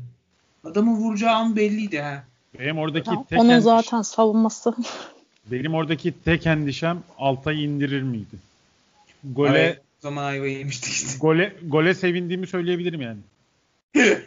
[0.64, 2.24] Adamın vuracağı an belliydi ha.
[2.58, 4.74] Benim oradaki Ya, tek onun zaten savunması.
[5.50, 8.36] Benim oradaki tek endişem Altay'ı indirir miydi?
[9.24, 11.18] Gole Evet, o zaman ayva yemiştik işte.
[11.20, 13.18] gole gole sevindiğimi söyleyebilirim yani.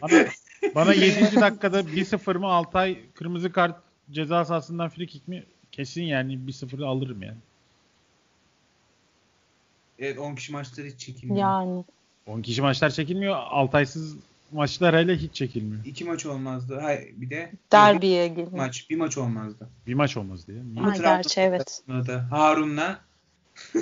[0.02, 0.26] Bana,
[0.74, 1.36] bana 7.
[1.40, 3.76] dakikada 1-0 mı Altay kırmızı kart
[4.10, 5.44] ceza sahasından free kick mi?
[5.72, 7.36] Kesin yani 1-0'ı alırım yani.
[9.98, 11.40] Evet 10 kişi maçları hiç çekilmiyor.
[11.40, 11.84] yani
[12.26, 13.34] 10 kişi maçlar çekilmiyor.
[13.36, 14.16] Altaysız
[14.52, 15.84] maçlar hele hiç çekilmiyor.
[15.84, 16.78] İki maç olmazdı.
[16.80, 18.52] Hayır bir de derbiye girmiş.
[18.52, 19.68] maç bir maç olmazdı.
[19.86, 20.64] Bir maç olmaz diye.
[20.64, 20.80] Niye?
[20.80, 21.82] Ha, Trabzon gerçi evet.
[21.88, 22.98] da Harun'la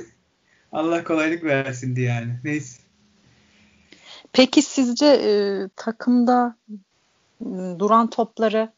[0.73, 2.33] Allah kolaylık versin diye yani.
[2.45, 2.83] Neyse.
[4.33, 5.31] Peki sizce e,
[5.77, 6.57] takımda
[7.41, 8.73] m, duran topları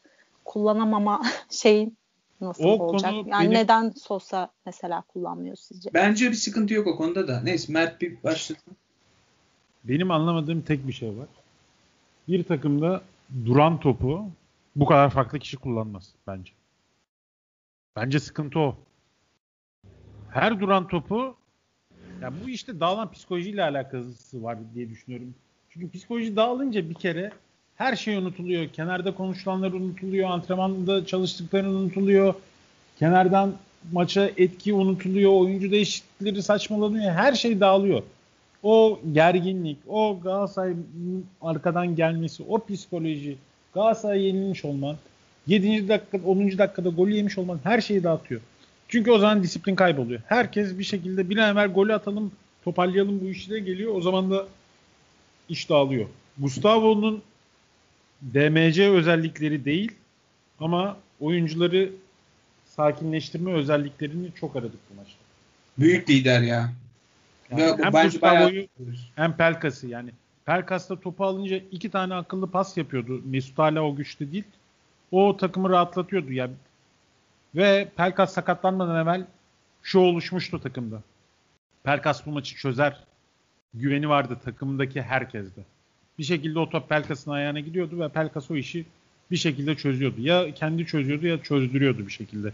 [0.45, 1.97] kullanamama şeyin
[2.41, 3.11] nasıl O olacak?
[3.11, 5.89] konu Yani benim- neden Sosa mesela kullanmıyor sizce?
[5.93, 7.41] Bence bir sıkıntı yok o konuda da.
[7.41, 8.75] Neyse Mert bir başlasın.
[9.83, 11.27] Benim anlamadığım tek bir şey var.
[12.29, 13.01] Bir takımda
[13.45, 14.25] duran topu
[14.75, 16.51] bu kadar farklı kişi kullanmaz bence.
[17.95, 18.75] Bence sıkıntı o.
[20.31, 21.35] Her duran topu
[22.21, 25.35] ya bu işte dağılan psikolojiyle alakası var diye düşünüyorum.
[25.69, 27.31] Çünkü psikoloji dağılınca bir kere
[27.75, 28.67] her şey unutuluyor.
[28.69, 30.29] Kenarda konuşulanlar unutuluyor.
[30.29, 32.33] Antrenmanda çalıştıkların unutuluyor.
[32.99, 33.53] Kenardan
[33.91, 35.31] maça etki unutuluyor.
[35.31, 37.11] Oyuncu değişiklikleri saçmalanıyor.
[37.11, 38.03] Her şey dağılıyor.
[38.63, 43.37] O gerginlik, o Galatasaray'ın arkadan gelmesi, o psikoloji,
[43.73, 44.95] Galatasaray yenilmiş olman,
[45.47, 45.89] 7.
[45.89, 46.57] dakika, 10.
[46.57, 48.41] dakikada golü yemiş olman her şeyi dağıtıyor.
[48.87, 50.21] Çünkü o zaman disiplin kayboluyor.
[50.25, 52.31] Herkes bir şekilde bir an evvel golü atalım,
[52.63, 53.95] toparlayalım bu işi de geliyor.
[53.95, 54.47] O zaman da
[55.49, 56.05] iş dağılıyor.
[56.37, 57.21] Gustavo'nun
[58.33, 59.91] DMC özellikleri değil
[60.59, 61.89] ama oyuncuları
[62.65, 65.19] sakinleştirme özelliklerini çok aradık bu maçta.
[65.77, 66.73] Büyük lider ya.
[67.51, 68.67] Yani hem bence bayağı
[69.15, 70.09] hem Pelkas'ı yani.
[70.45, 73.21] Pelkas da topu alınca iki tane akıllı pas yapıyordu.
[73.25, 74.43] Mesut hala o güçte değil.
[75.11, 76.53] O takımı rahatlatıyordu yani.
[77.55, 79.25] Ve Pelkas sakatlanmadan evvel
[79.83, 81.01] şu oluşmuştu takımda.
[81.83, 83.03] Pelkas bu maçı çözer.
[83.73, 85.61] Güveni vardı takımdaki herkeste.
[86.19, 88.85] Bir şekilde o top Pelkas'ın ayağına gidiyordu ve Pelkas o işi
[89.31, 90.21] bir şekilde çözüyordu.
[90.21, 92.53] Ya kendi çözüyordu ya çözdürüyordu bir şekilde.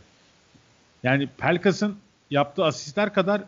[1.03, 1.97] Yani Pelkas'ın
[2.31, 3.41] yaptığı asistler kadar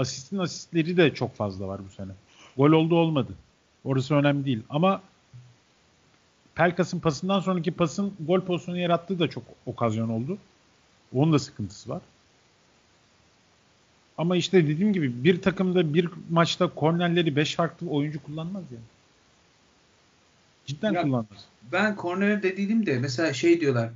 [0.00, 2.12] asistin asistleri de çok fazla var bu sene.
[2.56, 3.32] Gol oldu olmadı.
[3.84, 4.62] Orası önemli değil.
[4.70, 5.02] Ama
[6.54, 10.38] Pelkas'ın pasından sonraki pasın gol pozisyonu yarattığı da çok okazyon oldu.
[11.14, 12.02] Onun da sıkıntısı var.
[14.18, 18.84] Ama işte dediğim gibi bir takımda bir maçta kornerleri 5 farklı oyuncu kullanmaz yani.
[20.66, 21.44] Cidden Ya- kullanmaz.
[21.72, 23.90] Ben korner dediydim de mesela şey diyorlar.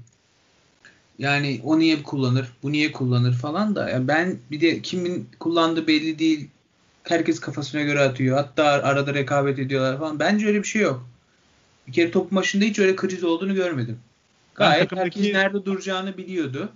[1.18, 3.90] Yani o niye kullanır, bu niye kullanır falan da.
[3.90, 6.48] Yani ben bir de kimin kullandığı belli değil.
[7.02, 8.36] Herkes kafasına göre atıyor.
[8.36, 10.18] Hatta arada rekabet ediyorlar falan.
[10.18, 11.06] Bence öyle bir şey yok.
[11.86, 13.98] Bir kere top maçında hiç öyle kriz olduğunu görmedim.
[14.60, 16.68] Ben Gayet takımdaki- herkes nerede duracağını biliyordu.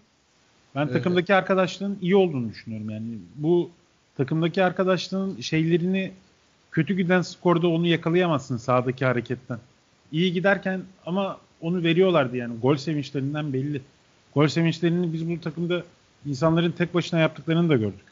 [0.74, 0.92] Ben Evet.
[0.92, 3.04] takımdaki arkadaşlığın iyi olduğunu düşünüyorum yani.
[3.36, 3.70] Bu
[4.16, 6.12] takımdaki arkadaşlığın şeylerini
[6.72, 9.58] kötü giden skorda onu yakalayamazsın sahadaki hareketten.
[10.12, 12.54] İyi giderken ama onu veriyorlardı yani.
[12.62, 13.80] Gol sevinçlerinden belli.
[14.34, 15.84] Gol sevinçlerini biz bu takımda
[16.26, 18.06] insanların tek başına yaptıklarını da gördük.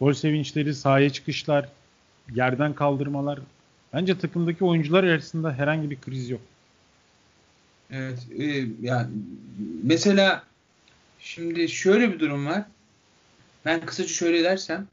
[0.00, 1.68] Gol sevinçleri, sahaya çıkışlar,
[2.34, 3.38] yerden kaldırmalar.
[3.92, 6.40] Bence takımdaki oyuncular arasında herhangi bir kriz yok.
[7.90, 8.26] Evet.
[8.38, 9.06] E, yani
[9.82, 10.44] mesela
[11.20, 12.64] şimdi şöyle bir durum var.
[13.64, 14.86] Ben kısaca şöyle dersem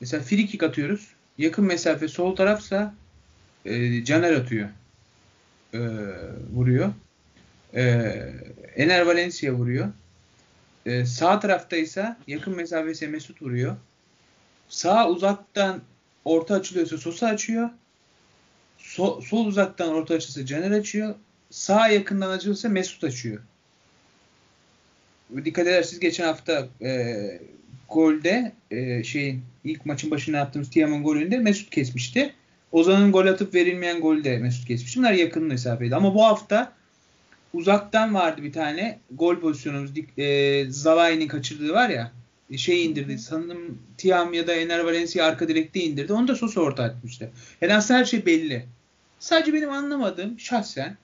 [0.00, 1.08] mesela free kick atıyoruz.
[1.38, 2.94] Yakın mesafe sol tarafsa
[3.64, 4.68] e, Caner atıyor.
[5.74, 5.78] E,
[6.54, 6.92] vuruyor.
[7.74, 7.82] E,
[8.76, 9.88] Ener Valencia vuruyor.
[10.86, 13.76] E, sağ taraftaysa yakın mesafesi Mesut vuruyor.
[14.68, 15.80] Sağ uzaktan
[16.24, 17.70] orta açılıyorsa Sosa açıyor.
[18.78, 21.14] So- sol uzaktan orta açılsa Caner açıyor.
[21.50, 23.42] Sağ yakından açılırsa Mesut açıyor.
[25.44, 27.14] Dikkat ederseniz geçen hafta e,
[27.88, 32.34] golde e, şeyin ilk maçın başında yaptığımız Tiam'ın golünde Mesut kesmişti.
[32.72, 34.98] Ozan'ın gol atıp verilmeyen golde Mesut kesmişti.
[34.98, 35.96] Bunlar yakın mesafeydi.
[35.96, 36.72] Ama bu hafta
[37.54, 39.90] uzaktan vardı bir tane gol pozisyonumuz.
[40.18, 42.12] E, Zalai'nin kaçırdığı var ya
[42.56, 43.18] şey indirdi.
[43.18, 46.12] Sanırım Tiam ya da Ener Valencia arka direkte indirdi.
[46.12, 47.30] Onu da Sosa orta atmıştı.
[47.60, 48.66] Yani aslında her şey belli.
[49.18, 50.96] Sadece benim anlamadığım şahsen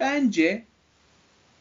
[0.00, 0.64] bence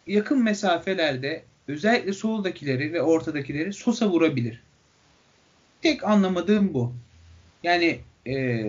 [0.07, 4.63] yakın mesafelerde özellikle soldakileri ve ortadakileri Sosa vurabilir.
[5.81, 6.93] Tek anlamadığım bu.
[7.63, 8.65] Yani e,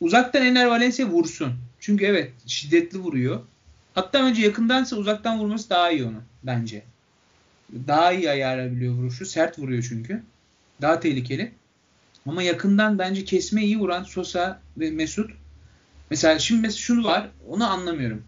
[0.00, 1.52] uzaktan Ener Valencia vursun.
[1.80, 3.40] Çünkü evet şiddetli vuruyor.
[3.96, 6.82] Hatta önce yakındansa uzaktan vurması daha iyi onu bence.
[7.72, 9.26] Daha iyi ayarlayabiliyor vuruşu.
[9.26, 10.22] Sert vuruyor çünkü.
[10.82, 11.52] Daha tehlikeli.
[12.26, 15.30] Ama yakından bence kesme iyi vuran Sosa ve Mesut.
[16.10, 17.28] Mesela şimdi mesela şunu var.
[17.48, 18.22] Onu anlamıyorum.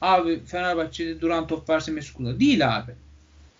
[0.00, 2.40] Abi Fenerbahçe'de duran top varsa Mesut kullanır.
[2.40, 2.92] Değil abi.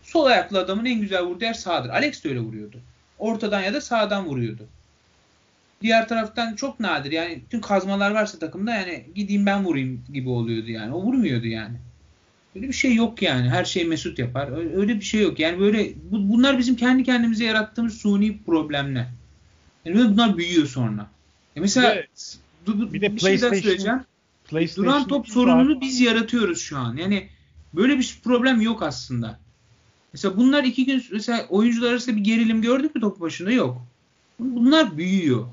[0.02, 1.88] Sol ayaklı adamın en güzel vurduğu yer sağdır.
[1.88, 2.80] Alex de öyle vuruyordu.
[3.18, 4.66] Ortadan ya da sağdan vuruyordu.
[5.82, 7.12] Diğer taraftan çok nadir.
[7.12, 10.94] Yani tüm kazmalar varsa takımda yani gideyim ben vurayım gibi oluyordu yani.
[10.94, 11.76] O vurmuyordu yani.
[12.56, 13.48] Öyle bir şey yok yani.
[13.48, 14.76] Her şey Mesut yapar.
[14.76, 15.38] Öyle bir şey yok.
[15.38, 19.06] Yani böyle bu, bunlar bizim kendi kendimize yarattığımız suni problemler.
[19.84, 21.06] Yani bunlar büyüyor sonra.
[21.56, 22.38] Ya mesela Evet.
[22.66, 24.00] du, Bir de bir şey daha söyleyeceğim.
[24.44, 26.96] PlayStation Duran top sorununu biz yaratıyoruz şu an.
[26.96, 27.28] Yani
[27.74, 29.38] böyle bir problem yok aslında.
[30.12, 33.50] Mesela bunlar iki gün mesela oyuncular arasında bir gerilim gördük mü top başında?
[33.50, 33.82] Yok.
[34.38, 35.46] Bunlar büyüyor.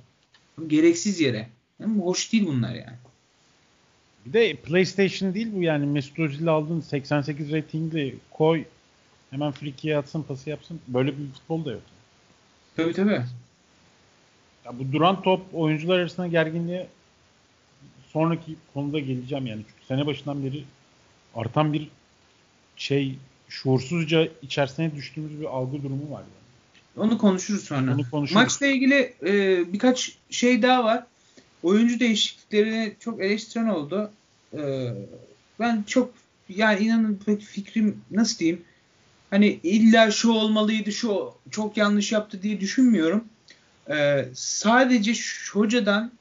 [0.67, 1.49] Gereksiz yere.
[1.79, 2.97] Yani hoş değil bunlar yani.
[4.25, 8.63] Bir de PlayStation değil bu yani Mesut Özil'i aldın 88 ratingli koy
[9.29, 10.79] hemen frikiye atsın pası yapsın.
[10.87, 11.81] Böyle bir futbol da yok.
[12.75, 13.21] Tabii tabii.
[14.65, 16.87] Ya bu duran top oyuncular arasında gerginliğe
[18.13, 19.61] sonraki konuda geleceğim yani.
[19.69, 20.63] Çünkü sene başından beri
[21.35, 21.89] artan bir
[22.75, 23.15] şey
[23.49, 26.19] şuursuzca içerisine düştüğümüz bir algı durumu var.
[26.21, 26.44] Yani.
[26.97, 27.93] Onu konuşuruz sonra.
[27.93, 28.41] Onu konuşuruz.
[28.41, 31.03] Maçla ilgili e, birkaç şey daha var.
[31.63, 34.11] Oyuncu değişikliklerini çok eleştiren oldu.
[34.53, 34.93] E,
[35.59, 36.13] ben çok
[36.49, 38.61] yani inanın pek fikrim nasıl diyeyim
[39.29, 43.23] hani illa şu olmalıydı şu çok yanlış yaptı diye düşünmüyorum.
[43.89, 45.13] E, sadece
[45.53, 46.11] hocadan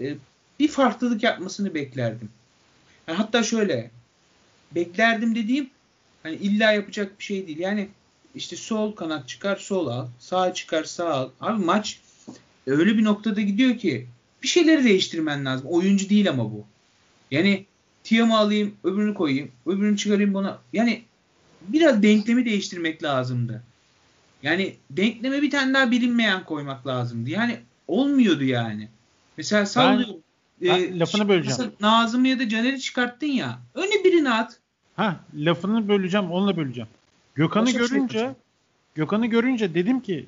[0.00, 0.14] e,
[0.60, 2.28] bir farklılık yapmasını beklerdim.
[3.08, 3.90] Yani hatta şöyle
[4.74, 5.70] beklerdim dediğim
[6.22, 7.58] hani illa yapacak bir şey değil.
[7.58, 7.88] Yani
[8.34, 11.28] işte sol kanat çıkar sol al, sağ çıkar sağ al.
[11.40, 12.00] Abi maç
[12.66, 14.06] öyle bir noktada gidiyor ki
[14.42, 15.66] bir şeyleri değiştirmen lazım.
[15.70, 16.64] Oyuncu değil ama bu.
[17.30, 17.64] Yani
[18.04, 20.58] Tiam'ı alayım, öbürünü koyayım, öbürünü çıkarayım buna.
[20.72, 21.02] Yani
[21.68, 23.62] biraz denklemi değiştirmek lazımdı.
[24.42, 27.30] Yani denkleme bir tane daha bilinmeyen koymak lazımdı.
[27.30, 28.88] Yani olmuyordu yani.
[29.36, 30.14] Mesela sallıyorum.
[30.14, 30.18] ben
[30.62, 31.56] Ee, lafını böleceğim.
[31.58, 33.58] mesela Nazım'ı ya da Caner'i çıkarttın ya.
[33.74, 34.58] Öne birini at.
[34.96, 36.88] Ha lafını böleceğim, onunla böleceğim.
[37.38, 38.34] Gökhan'ı Başakşehir görünce.
[38.94, 40.26] Gökhan'ı görünce dedim ki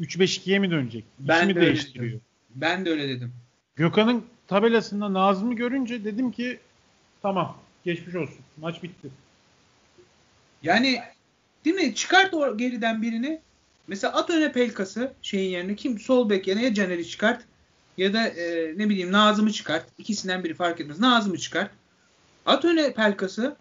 [0.00, 1.04] 3-5-2'ye mi dönecek?
[1.18, 2.04] Ben İşimi de öyle değiştiriyor.
[2.06, 2.20] dedim.
[2.54, 3.32] Ben de öyle dedim.
[3.76, 6.58] Gökhan'ın tabelasında Nazım'ı görünce dedim ki
[7.22, 8.38] tamam geçmiş olsun.
[8.60, 9.08] Maç bitti.
[10.62, 11.00] Yani
[11.64, 11.94] değil mi?
[11.94, 13.40] Çıkart o geriden birini.
[13.86, 15.76] Mesela at öne Pelkas'ı şeyin yerine.
[15.76, 15.98] Kim?
[15.98, 17.44] Sol bek yerine ya Caner'i çıkart
[17.96, 19.86] ya da e, ne bileyim Nazım'ı çıkart.
[19.98, 21.00] İkisinden biri fark etmez.
[21.00, 21.70] Nazım'ı çıkart.
[22.46, 23.56] At öne Pelkas'ı.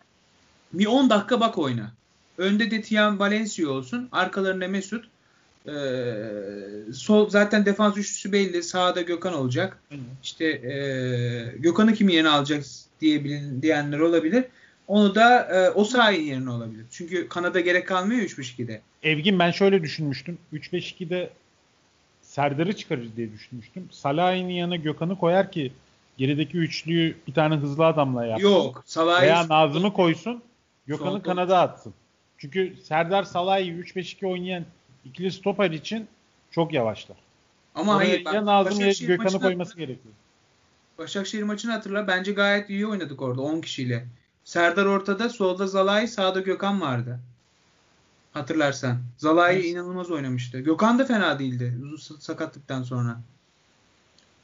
[0.73, 1.91] Bir 10 dakika bak oyna.
[2.37, 4.09] Önde de Tiam Valencia olsun.
[4.11, 5.05] Arkalarında Mesut.
[5.67, 5.73] Ee,
[6.93, 8.63] sol zaten defans üçlüsü belli.
[8.63, 9.79] Sağda Gökhan olacak.
[10.23, 12.63] İşte e, Gökhan'ı kimin yerine alacak
[13.01, 14.45] diye bilin, diyenler olabilir.
[14.87, 16.85] Onu da e, o sahin yerine olabilir.
[16.91, 18.81] Çünkü Kanada gerek kalmıyor 3-5-2'de.
[19.03, 20.37] Evgin ben şöyle düşünmüştüm.
[20.53, 21.29] 3-5-2'de
[22.21, 23.87] Serdar'ı çıkarır diye düşünmüştüm.
[23.91, 25.71] Salah'ın yanına Gökhan'ı koyar ki
[26.17, 28.47] gerideki üçlüyü bir tane hızlı adamla yapsın.
[28.47, 28.83] Yok.
[28.85, 30.43] Salah'ı Veya Nazım'ı koysun.
[30.87, 31.93] Gökhan'ı kanada atsın.
[32.43, 34.65] Çünkü Serdar Salah'ı 3-5-2 oynayan
[35.05, 36.07] ikili stoper için
[36.51, 37.17] çok yavaşlar.
[37.75, 38.25] ama Oraya hayır.
[38.25, 40.13] Ya Nazım ya Gökhan'ı koyması gerekiyor.
[40.97, 42.07] Başakşehir maçını hatırla.
[42.07, 44.05] Bence gayet iyi oynadık orada 10 kişiyle.
[44.43, 47.19] Serdar ortada, solda Zalai, sağda Gökhan vardı.
[48.33, 48.97] Hatırlarsan.
[49.17, 49.65] Zalai Evet.
[49.65, 50.59] inanılmaz oynamıştı.
[50.59, 53.21] Gökhan da fena değildi uzun sa- sakatlıktan sonra.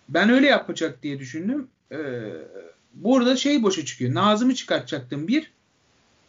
[0.09, 1.67] Ben öyle yapacak diye düşündüm.
[1.91, 1.97] Ee,
[2.93, 4.13] burada şey boşa çıkıyor.
[4.13, 5.51] Nazım'ı çıkartacaktım bir.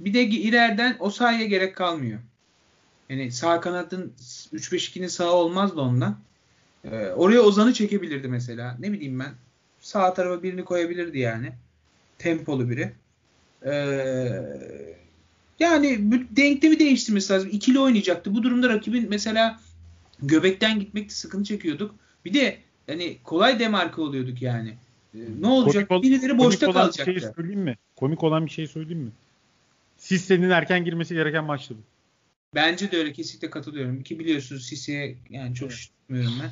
[0.00, 2.18] Bir de ileriden o sahaya gerek kalmıyor.
[3.08, 4.12] Yani sağ kanadın
[4.54, 6.18] 3-5-2'nin sağı olmazdı ondan.
[6.84, 8.76] Ee, oraya Ozan'ı çekebilirdi mesela.
[8.80, 9.32] Ne bileyim ben.
[9.80, 11.52] Sağ tarafa birini koyabilirdi yani.
[12.18, 12.92] Tempolu biri.
[13.66, 13.72] Ee,
[15.60, 17.48] yani denklemi değiştirmesi lazım.
[17.52, 18.34] İkili oynayacaktı.
[18.34, 19.60] Bu durumda rakibin mesela
[20.22, 21.94] göbekten gitmekte sıkıntı çekiyorduk.
[22.24, 24.74] Bir de hani kolay demarke oluyorduk yani.
[25.14, 25.88] Ee, ne olacak?
[25.88, 27.20] Komik Birileri boşta komik olan bir kalacaktı.
[27.20, 27.76] şey söyleyeyim mi?
[27.96, 29.10] Komik olan bir şey söyleyeyim mi?
[30.11, 31.83] Sisse'nin erken girmesi gereken maçtı bu.
[32.55, 34.03] Bence de öyle kesinlikle katılıyorum.
[34.03, 35.81] Ki biliyorsunuz Sisi'ye yani çok Evet.
[35.81, 36.51] tutmuyorum ben.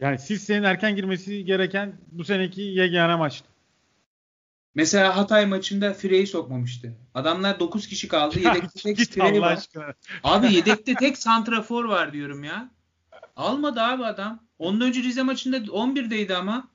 [0.00, 3.48] Yani Sisse'nin erken girmesi gereken bu seneki yegane maçtı.
[4.74, 6.92] Mesela Hatay maçında Frey'i sokmamıştı.
[7.14, 8.38] Adamlar 9 kişi kaldı.
[8.38, 9.52] Yedekte tek Frey var.
[9.52, 9.94] aşkına.
[10.24, 12.70] Abi yedekte tek santrafor var diyorum ya.
[13.36, 14.40] Almadı abi adam.
[14.58, 16.68] Ondan önce Rize maçında 11'deydi ama.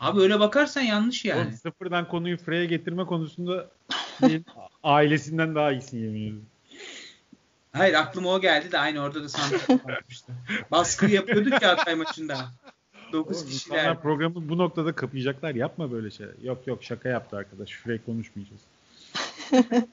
[0.00, 1.40] Abi öyle bakarsan yanlış yani.
[1.40, 3.70] Oğlum sıfırdan konuyu Frey'e getirme konusunda
[4.82, 6.46] ailesinden daha iyisin yemin ediyorum.
[7.72, 10.32] Hayır aklıma o geldi de aynı orada da santrafor varmıştı.
[10.70, 12.50] Baskı yapıyorduk ya Hatay maçında.
[13.12, 14.00] 9 Oğlum, kişiler.
[14.00, 15.54] programı bu noktada kapayacaklar.
[15.54, 16.34] Yapma böyle şeyler.
[16.42, 17.68] Yok yok şaka yaptı arkadaş.
[17.68, 18.60] Şuraya konuşmayacağız.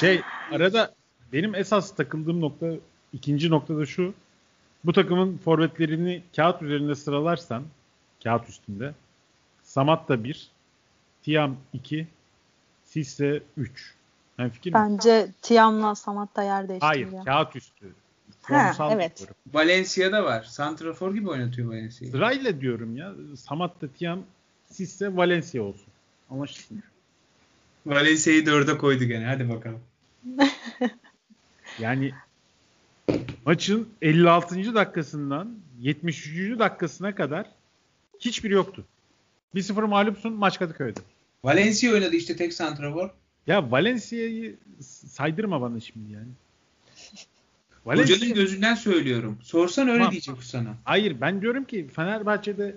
[0.00, 0.20] şey
[0.52, 0.94] arada
[1.32, 2.66] benim esas takıldığım nokta
[3.12, 4.14] ikinci nokta da şu.
[4.84, 7.64] Bu takımın forvetlerini kağıt üzerinde sıralarsan
[8.24, 8.94] kağıt üstünde
[9.62, 10.48] Samatta 1,
[11.22, 12.06] Tiam 2,
[12.94, 13.94] Sisse 3.
[14.38, 14.74] Ben fikir mi?
[14.74, 17.12] Bence Tiam'la Samat da yer değiştiriyor.
[17.12, 17.86] Hayır, kağıt üstü.
[18.42, 19.18] Ha, evet.
[19.18, 19.34] diyorum.
[19.52, 20.42] Valencia'da var.
[20.42, 22.12] Santrafor gibi oynatıyor Valencia'yı.
[22.12, 23.12] Sırayla diyorum ya.
[23.36, 24.22] Samatta, Tiam,
[24.70, 25.86] Sisse, Valencia olsun.
[26.30, 26.82] Anlaşılsın.
[27.86, 29.26] Valencia'yı dörde koydu gene.
[29.26, 29.80] Hadi bakalım.
[31.78, 32.12] Yani
[33.46, 34.74] maçın 56.
[34.74, 36.58] dakikasından 73.
[36.58, 37.46] dakikasına kadar
[38.20, 38.84] hiçbiri yoktu.
[39.54, 41.00] 1-0 mağlupsun maç Kadıköy'de.
[41.44, 43.10] Valencia oynadı işte tek santrafor.
[43.46, 44.56] Ya Valencia'yı
[45.08, 46.28] saydırma bana şimdi yani.
[47.84, 49.38] Hocanın gözünden söylüyorum.
[49.42, 50.12] Sorsan öyle Tamam.
[50.12, 50.74] diyecek sana.
[50.84, 52.76] Hayır ben diyorum ki Fenerbahçe'de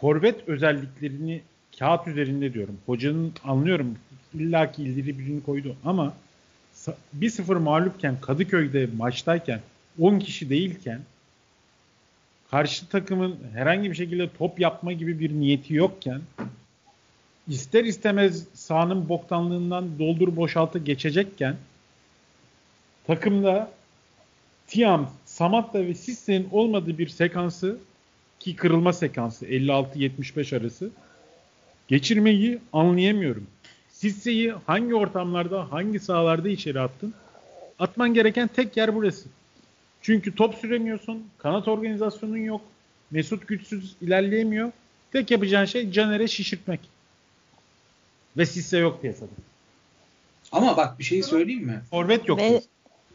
[0.00, 1.42] forvet özelliklerini
[1.78, 2.78] kağıt üzerinde diyorum.
[2.86, 3.98] Hocanın anlıyorum
[4.34, 6.16] illaki ileri birini koydu ama
[6.76, 9.60] sa- 1-0 mağlupken Kadıköy'de maçtayken
[9.98, 11.00] 10 kişi değilken
[12.50, 16.20] karşı takımın herhangi bir şekilde top yapma gibi bir niyeti yokken
[17.48, 21.56] ister istemez sahanın boktanlığından doldur boşaltı geçecekken
[23.06, 23.70] takımda
[24.66, 27.78] Tiam, Samatta ve Sisse'nin olmadığı bir sekansı
[28.40, 30.90] ki kırılma sekansı 56-75 arası
[31.88, 33.46] geçirmeyi anlayamıyorum.
[33.88, 37.14] Sisse'yi hangi ortamlarda, hangi sahalarda içeri attın?
[37.78, 39.28] Atman gereken tek yer burası.
[40.02, 42.60] Çünkü top süremiyorsun, kanat organizasyonun yok,
[43.10, 44.72] Mesut güçsüz ilerleyemiyor.
[45.12, 46.80] Tek yapacağın şey Caner'e şişirtmek.
[48.36, 49.30] Ve Sisse yok piyasada.
[50.52, 51.82] Ama bak bir şey söyleyeyim mi?
[51.90, 52.38] Forvet yok.
[52.38, 52.62] Ve.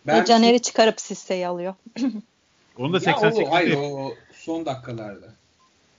[0.07, 1.73] Ben ve Caner'i çıkarıp Sisse'yi alıyor.
[2.77, 5.33] Onu da Ya 88 o, hayır o son dakikalarda.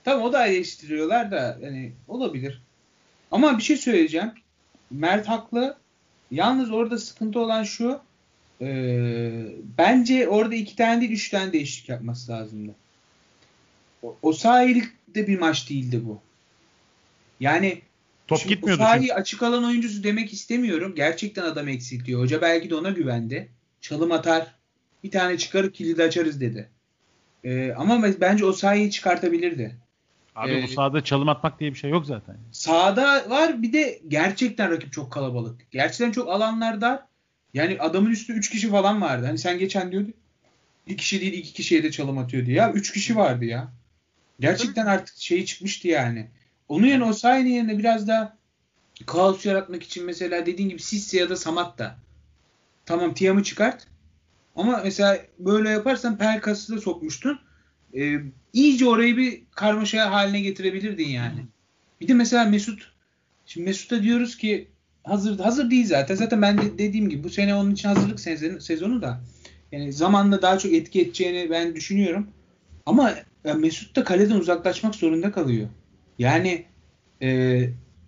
[0.03, 2.61] Tamam o da eleştiriyorlar da hani olabilir.
[3.31, 4.31] Ama bir şey söyleyeceğim.
[4.91, 5.77] Mert haklı.
[6.31, 7.99] Yalnız orada sıkıntı olan şu.
[8.61, 8.67] e,
[9.77, 12.75] bence orada iki tane değil üç tane değişiklik yapması lazımdı.
[14.03, 16.19] O, o sahilde bir maç değildi bu.
[17.39, 17.81] Yani
[18.31, 19.13] Top Şimdi gitmiyordu çünkü.
[19.13, 20.93] açık alan oyuncusu demek istemiyorum.
[20.95, 22.21] Gerçekten adam eksiltiyor.
[22.21, 23.51] Hoca belki de ona güvendi.
[23.81, 24.55] Çalım atar.
[25.03, 26.69] Bir tane çıkarıp kilidi açarız dedi.
[27.43, 29.75] Ee, ama bence Osayi'yi çıkartabilirdi.
[30.35, 32.37] Abi Ee, bu sahada çalım atmak diye bir şey yok zaten.
[32.51, 35.71] Sağda var bir de gerçekten rakip çok kalabalık.
[35.71, 37.07] Gerçekten çok alanlarda
[37.53, 39.25] yani adamın üstü 3 kişi falan vardı.
[39.25, 40.13] Hani sen geçen diyordun
[40.87, 42.51] bir kişi değil iki kişiye de çalım atıyordu.
[42.51, 43.71] Ya 3 kişi vardı ya.
[44.39, 46.27] Gerçekten artık şeyi çıkmıştı yani.
[46.71, 48.37] Onun yerine Osayi'nin yerine biraz daha
[49.05, 51.97] kaos yaratmak için mesela dediğin gibi Sisse ya da Samatta.
[52.85, 53.87] Tamam Tiam'ı çıkart.
[54.55, 57.39] Ama mesela böyle yaparsan Pelkas'ı da sokmuştun.
[57.95, 58.15] Ee,
[58.53, 61.45] iyice orayı bir karmaşa haline getirebilirdin yani.
[62.01, 62.91] Bir de mesela Mesut.
[63.45, 64.67] Şimdi Mesut'a diyoruz ki
[65.03, 66.15] hazır hazır değil zaten.
[66.15, 69.21] Zaten ben de dediğim gibi bu sene onun için hazırlık sezonu, sezonu da
[69.71, 72.27] yani zamanla daha çok etki edeceğini ben düşünüyorum.
[72.85, 73.13] Ama
[73.57, 75.69] Mesut da kaleden uzaklaşmak zorunda kalıyor.
[76.21, 76.65] Yani
[77.21, 77.61] e,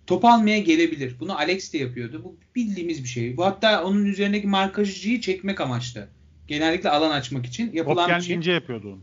[0.06, 1.16] top almaya gelebilir.
[1.20, 2.24] Bunu Alex de yapıyordu.
[2.24, 3.36] Bu bildiğimiz bir şey.
[3.36, 6.08] Bu hatta onun üzerindeki markajcıyı çekmek amaçlı.
[6.48, 8.20] Genellikle alan açmak için Top yapılan bir şey.
[8.20, 9.00] gelmeyince yapıyordu onu.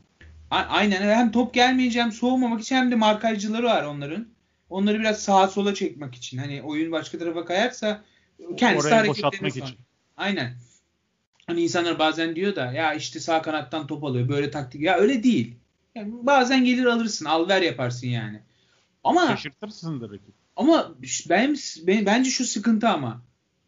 [0.52, 4.28] A- Aynen hem top gelmeyince hem soğumamak için hem de markajcıları var onların.
[4.70, 6.38] Onları biraz sağa sola çekmek için.
[6.38, 8.04] Hani oyun başka tarafa kayarsa
[8.58, 9.78] kendisi Orayı hareketlerini için.
[10.18, 10.54] Aynen.
[11.48, 14.82] Hani insanlar bazen diyor da ya işte sağ kanattan top alıyor böyle taktik.
[14.82, 15.56] Ya öyle değil.
[15.96, 18.40] Yani bazen gelir alırsın al ver yaparsın yani.
[19.04, 20.34] Ama Şaşırtırsın da rakip.
[20.56, 20.96] ama
[21.30, 23.22] ben, ben bence şu sıkıntı ama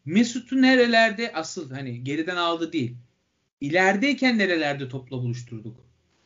[0.04, 2.96] Mesut'u nerelerde asıl hani geriden aldı değil.
[3.60, 5.76] İlerideyken nerelerde topla buluşturduk.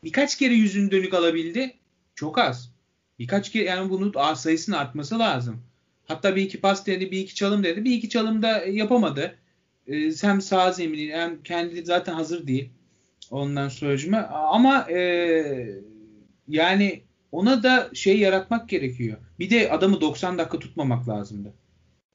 [0.05, 1.75] Birkaç kere yüzün dönük alabildi.
[2.15, 2.73] Çok az.
[3.19, 5.63] Birkaç kere yani bunun sayısının artması lazım.
[6.07, 7.85] Hatta bir iki pas dedi, bir iki çalım dedi.
[7.85, 9.39] Bir iki çalım da yapamadı.
[9.87, 12.71] Ee, hem sağ zemini hem kendi zaten hazır değil.
[13.31, 14.19] Ondan sonracıma.
[14.53, 15.01] Ama e,
[16.49, 17.03] yani
[17.33, 19.17] ona da şey yaratmak gerekiyor.
[19.39, 21.53] Bir de adamı 90 dakika tutmamak lazımdı.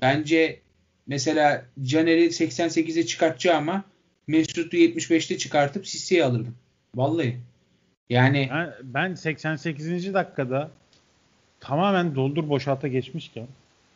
[0.01, 0.59] Bence
[1.07, 3.83] mesela Caner'i 88'e çıkartacağıma
[4.27, 6.55] Mesut'u 75'te çıkartıp Sisse'yi alırdım.
[6.95, 7.37] Vallahi.
[8.09, 10.13] Yani Ben, ben 88.
[10.13, 10.71] dakikada
[11.59, 13.47] tamamen doldur boşalta geçmişken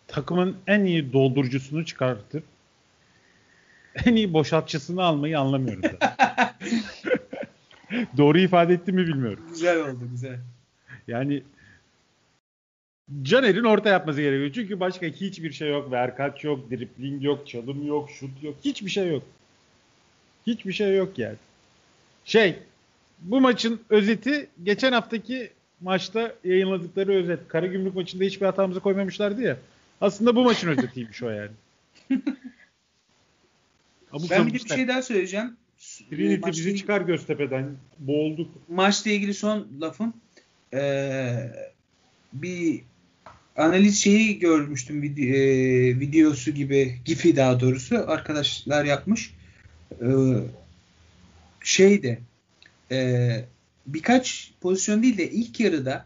[0.07, 2.43] takımın en iyi doldurucusunu çıkartıp
[4.05, 5.83] en iyi boşaltçısını almayı anlamıyorum.
[8.17, 9.43] Doğru ifade ettim mi bilmiyorum.
[9.49, 10.39] güzel oldu güzel.
[11.07, 11.43] Yani
[13.21, 14.51] Caner'in orta yapması gerekiyor.
[14.53, 15.91] Çünkü başka hiçbir şey yok.
[15.91, 18.55] Verkaç yok, dripling yok, çalım yok, şut yok.
[18.65, 19.23] Hiçbir şey yok.
[20.47, 21.35] Hiçbir şey yok yani.
[22.25, 22.55] Şey,
[23.19, 25.51] bu maçın özeti geçen haftaki
[25.81, 27.47] maçta yayınladıkları özet.
[27.47, 29.57] Karagümrük maçında hiçbir hatamızı koymamışlardı ya.
[30.01, 31.51] Aslında bu maçın özetiymiş o yani.
[34.29, 35.57] ben bir de bir şey daha söyleyeceğim.
[36.09, 37.75] Trinity Maçla bizi çıkar Göztepe'den.
[37.99, 38.51] Boğulduk.
[38.69, 40.13] Maçla ilgili son lafım.
[40.73, 41.51] Ee,
[42.33, 42.81] bir
[43.57, 49.33] analiz şeyi görmüştüm video, e, videosu gibi Gifi daha doğrusu arkadaşlar yapmış.
[50.01, 50.05] Ee,
[51.63, 52.19] şeyde
[52.91, 53.29] e,
[53.85, 56.05] birkaç pozisyon değil de ilk yarıda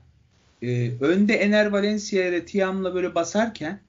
[0.61, 3.79] e, önde Ener Valencia ile Tiam'la böyle basarken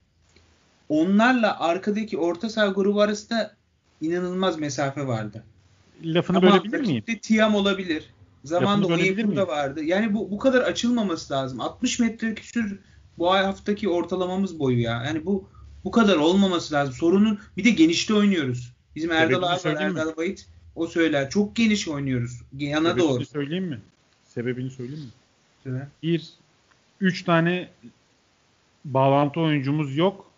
[0.88, 3.56] onlarla arkadaki orta saha grubu arasında
[4.00, 5.44] inanılmaz mesafe vardı.
[6.04, 7.04] Lafını Ama bölebilir miyim?
[7.22, 8.11] Tiam olabilir.
[8.44, 9.84] Zamanında Onyekuru vardı.
[9.84, 11.60] Yani bu bu kadar açılmaması lazım.
[11.60, 12.78] 60 metre küsür
[13.18, 15.04] bu ay haftaki ortalamamız boyu ya.
[15.06, 15.48] Yani bu
[15.84, 16.94] bu kadar olmaması lazım.
[16.94, 18.72] Sorunun bir de genişte oynuyoruz.
[18.96, 21.30] Bizim Erdal abi Erdal Bayit o söyler.
[21.30, 22.42] Çok geniş oynuyoruz.
[22.58, 23.24] Yana Sebebini doğru.
[23.26, 23.80] söyleyeyim mi?
[24.28, 25.10] Sebebini söyleyeyim mi?
[25.66, 25.86] Evet.
[26.02, 26.28] Bir,
[27.00, 27.68] üç tane
[28.84, 30.30] bağlantı oyuncumuz yok.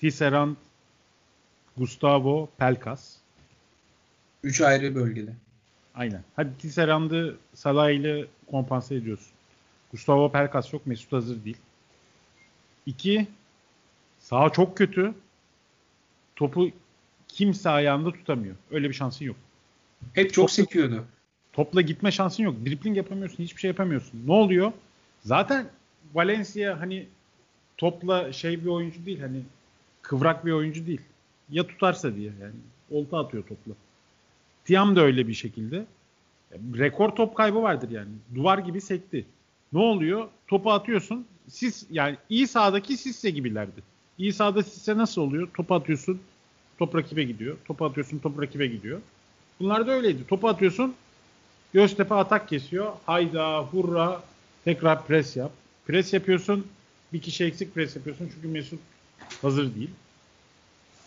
[0.00, 0.56] Tisserand,
[1.76, 3.14] Gustavo, Pelkas.
[4.42, 5.32] Üç ayrı bölgede.
[5.98, 6.22] Aynen.
[6.36, 9.32] Hadi Tisserand'ı Salah ile kompanse ediyorsun.
[9.90, 10.86] Gustavo Pelkas yok.
[10.86, 11.56] Mesut hazır değil.
[12.86, 13.26] İki,
[14.18, 15.14] sağ çok kötü.
[16.36, 16.70] Topu
[17.28, 18.56] kimse ayağında tutamıyor.
[18.70, 19.36] Öyle bir şansın yok.
[20.14, 21.04] Hep çok topla, sekiyordu.
[21.52, 22.56] Topla gitme şansın yok.
[22.66, 23.44] Dripling yapamıyorsun.
[23.44, 24.22] Hiçbir şey yapamıyorsun.
[24.26, 24.72] Ne oluyor?
[25.20, 25.66] Zaten
[26.14, 27.06] Valencia hani
[27.76, 29.20] topla şey bir oyuncu değil.
[29.20, 29.42] Hani
[30.02, 31.00] kıvrak bir oyuncu değil.
[31.50, 32.54] Ya tutarsa diye yani.
[32.90, 33.72] Olta atıyor topla.
[34.68, 35.86] Tiam da öyle bir şekilde.
[36.52, 38.08] Rekor top kaybı vardır yani.
[38.34, 39.26] Duvar gibi sekti.
[39.72, 40.28] Ne oluyor?
[40.46, 41.26] Topu atıyorsun.
[41.48, 43.82] Siz yani iyi sahadaki Sisse gibilerdi.
[44.18, 45.48] İyi sahada Sisse nasıl oluyor?
[45.56, 46.20] Topu atıyorsun.
[46.78, 47.56] Top rakibe gidiyor.
[47.64, 48.18] Topu atıyorsun.
[48.18, 49.00] Top rakibe gidiyor.
[49.60, 50.26] Bunlar da öyleydi.
[50.26, 50.94] Topu atıyorsun.
[51.72, 52.92] Göztepe atak kesiyor.
[53.06, 54.22] Hayda, hurra.
[54.64, 55.52] Tekrar pres yap.
[55.86, 56.66] Pres yapıyorsun.
[57.12, 58.30] Bir kişi eksik pres yapıyorsun.
[58.34, 58.80] Çünkü Mesut
[59.42, 59.90] hazır değil.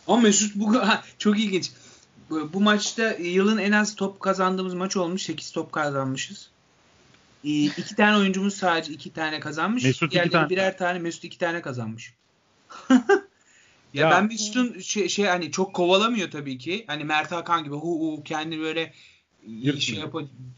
[0.07, 0.81] Ama Mesut bu
[1.17, 1.71] çok ilginç.
[2.31, 5.21] Bu, maçta yılın en az top kazandığımız maç olmuş.
[5.21, 6.49] 8 top kazanmışız.
[7.43, 9.83] Ee, iki tane oyuncumuz sadece iki tane kazanmış.
[9.83, 10.49] Mesut iki tane.
[10.49, 12.13] birer tane Mesut iki tane kazanmış.
[12.89, 12.97] ya,
[13.93, 16.83] ya ben Mesut'un şey, şey hani çok kovalamıyor tabii ki.
[16.87, 18.93] Hani Mert Hakan gibi hu hu kendi böyle
[19.79, 20.15] şey yap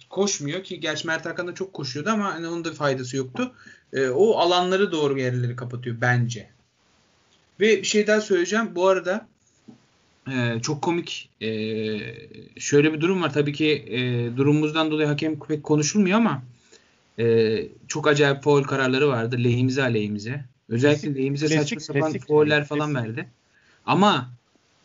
[0.09, 3.53] koşmuyor ki gerçi Mert Hakan da çok koşuyordu ama hani onun da faydası yoktu.
[3.93, 6.49] Ee, o alanları doğru yerleri kapatıyor bence.
[7.59, 8.75] Ve bir şey daha söyleyeceğim.
[8.75, 9.27] Bu arada
[10.31, 11.49] e, çok komik e,
[12.59, 13.33] şöyle bir durum var.
[13.33, 16.43] Tabii ki e, durumumuzdan dolayı hakem pek konuşulmuyor ama
[17.19, 17.57] e,
[17.87, 19.35] çok acayip foul kararları vardı.
[19.43, 20.45] Lehimize aleyhimize.
[20.69, 23.09] Özellikle klasik, lehimize klasik, saçma sapan klasik, fauller falan klasik.
[23.09, 23.29] verdi.
[23.85, 24.29] Ama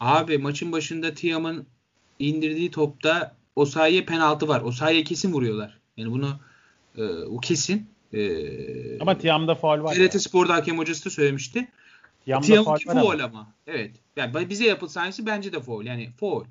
[0.00, 1.66] abi maçın başında Tiam'ın
[2.18, 4.62] indirdiği topta o sayeye penaltı var.
[4.62, 5.78] O sayeye kesin vuruyorlar.
[5.96, 6.40] Yani bunu
[6.98, 7.86] e, o kesin.
[8.14, 9.94] E, ama Tiam'da faul var.
[9.94, 10.20] TRT yani.
[10.20, 11.68] Spor'da hakem hocası da söylemişti.
[12.28, 13.54] Tiam'ınki faul ama.
[13.66, 13.96] Evet.
[14.16, 15.84] Yani bize yapılsa aynısı bence de faul.
[15.84, 16.44] Yani faul.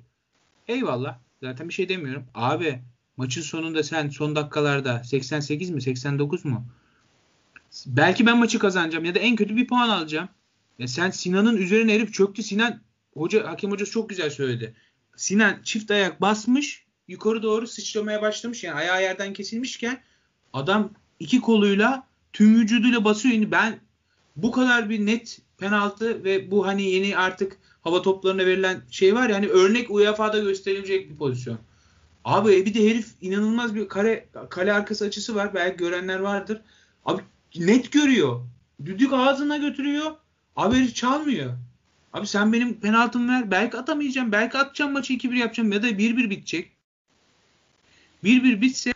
[0.68, 1.18] Eyvallah.
[1.42, 2.26] Zaten bir şey demiyorum.
[2.34, 2.82] Abi
[3.16, 6.64] maçın sonunda sen son dakikalarda 88 mi 89 mu?
[7.86, 10.28] Belki ben maçı kazanacağım ya da en kötü bir puan alacağım.
[10.78, 12.42] Ya sen Sinan'ın üzerine herif çöktü.
[12.42, 12.80] Sinan
[13.14, 14.74] hoca hakem hocası çok güzel söyledi.
[15.16, 18.64] Sinan çift ayak basmış yukarı doğru sıçramaya başlamış.
[18.64, 20.02] Yani ayağı yerden kesilmişken
[20.52, 23.50] adam iki koluyla tüm vücuduyla basıyor.
[23.50, 23.80] Ben
[24.42, 29.28] bu kadar bir net penaltı ve bu hani yeni artık hava toplarına verilen şey var
[29.28, 31.58] ya hani örnek UEFA'da gösterilecek bir pozisyon.
[32.24, 35.54] Abi bir de herif inanılmaz bir kare kale arkası açısı var.
[35.54, 36.60] Belki görenler vardır.
[37.04, 37.22] Abi
[37.56, 38.40] net görüyor.
[38.84, 40.12] Düdük ağzına götürüyor.
[40.56, 41.52] Abi herif çalmıyor.
[42.12, 43.50] Abi sen benim penaltımı ver.
[43.50, 44.32] Belki atamayacağım.
[44.32, 46.72] Belki atacağım maçı 2-1 yapacağım ya da 1-1 bitecek.
[48.24, 48.92] 1-1 bitse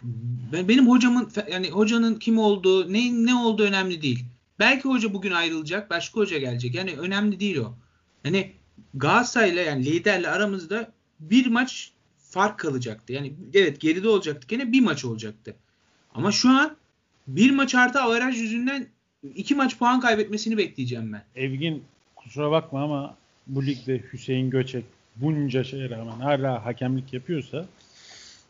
[0.53, 4.25] ben, benim hocamın yani hocanın kim olduğu ne ne olduğu önemli değil.
[4.63, 6.75] Belki hoca bugün ayrılacak, başka hoca gelecek.
[6.75, 7.75] Yani önemli değil o.
[8.25, 8.53] Yani
[8.95, 13.13] Galatasaray'la yani liderle aramızda bir maç fark kalacaktı.
[13.13, 15.57] Yani evet geride olacaktı gene bir maç olacaktı.
[16.15, 16.77] Ama şu an
[17.27, 18.87] bir maç artı averaj yüzünden
[19.35, 21.25] iki maç puan kaybetmesini bekleyeceğim ben.
[21.37, 21.85] Evgin
[22.17, 24.85] kusura bakma ama bu ligde Hüseyin Göçek
[25.17, 27.67] bunca şeye rağmen hala hakemlik yapıyorsa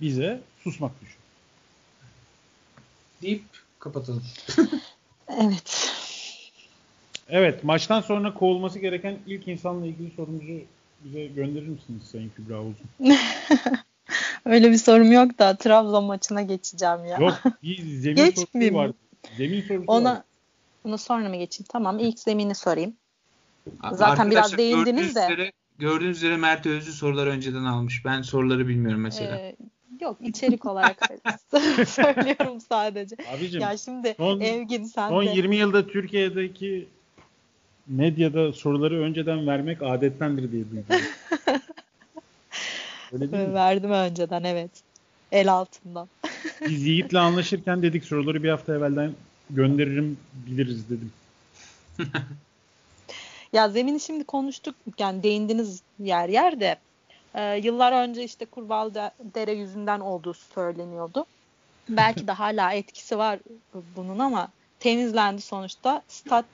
[0.00, 1.20] bize susmak düşüyor.
[3.22, 3.42] Deyip
[3.78, 4.24] kapatalım.
[5.28, 5.91] evet.
[7.32, 10.60] Evet maçtan sonra kovulması gereken ilk insanla ilgili sorumuzu
[11.04, 13.16] bize gönderir misiniz Sayın Kübra Uzun?
[14.44, 17.18] Öyle bir sorum yok da Trabzon maçına geçeceğim ya.
[17.18, 18.90] Yok bir zemin sorusu var.
[19.36, 20.22] Zemin sorusu Ona, var.
[20.84, 21.68] Bunu sonra mı geçeyim?
[21.72, 22.94] Tamam ilk zemini sorayım.
[23.92, 25.20] Zaten biraz değindiniz de.
[25.20, 28.04] Üzere, gördüğünüz üzere Mert Özlü soruları önceden almış.
[28.04, 29.36] Ben soruları bilmiyorum mesela.
[29.36, 29.56] Ee,
[30.00, 31.00] yok içerik olarak
[31.86, 33.16] söylüyorum sadece.
[33.36, 35.30] Abicim, ya şimdi son, Evgin sen son de.
[35.30, 36.88] 20 yılda Türkiye'deki
[37.92, 40.84] medyada soruları önceden vermek adettendir diye duydum.
[43.12, 43.54] Öyle değil mi?
[43.54, 44.70] Verdim önceden evet.
[45.32, 46.08] El altından.
[46.68, 49.12] Biz Yiğit'le anlaşırken dedik soruları bir hafta evvelden
[49.50, 51.12] gönderirim biliriz dedim.
[53.52, 56.76] ya zemini şimdi konuştuk yani değindiniz yer yer de
[57.34, 58.94] e, yıllar önce işte Kurval
[59.34, 61.26] Dere yüzünden olduğu söyleniyordu.
[61.88, 63.38] Belki de hala etkisi var
[63.96, 64.48] bunun ama
[64.80, 66.02] temizlendi sonuçta.
[66.08, 66.44] Stat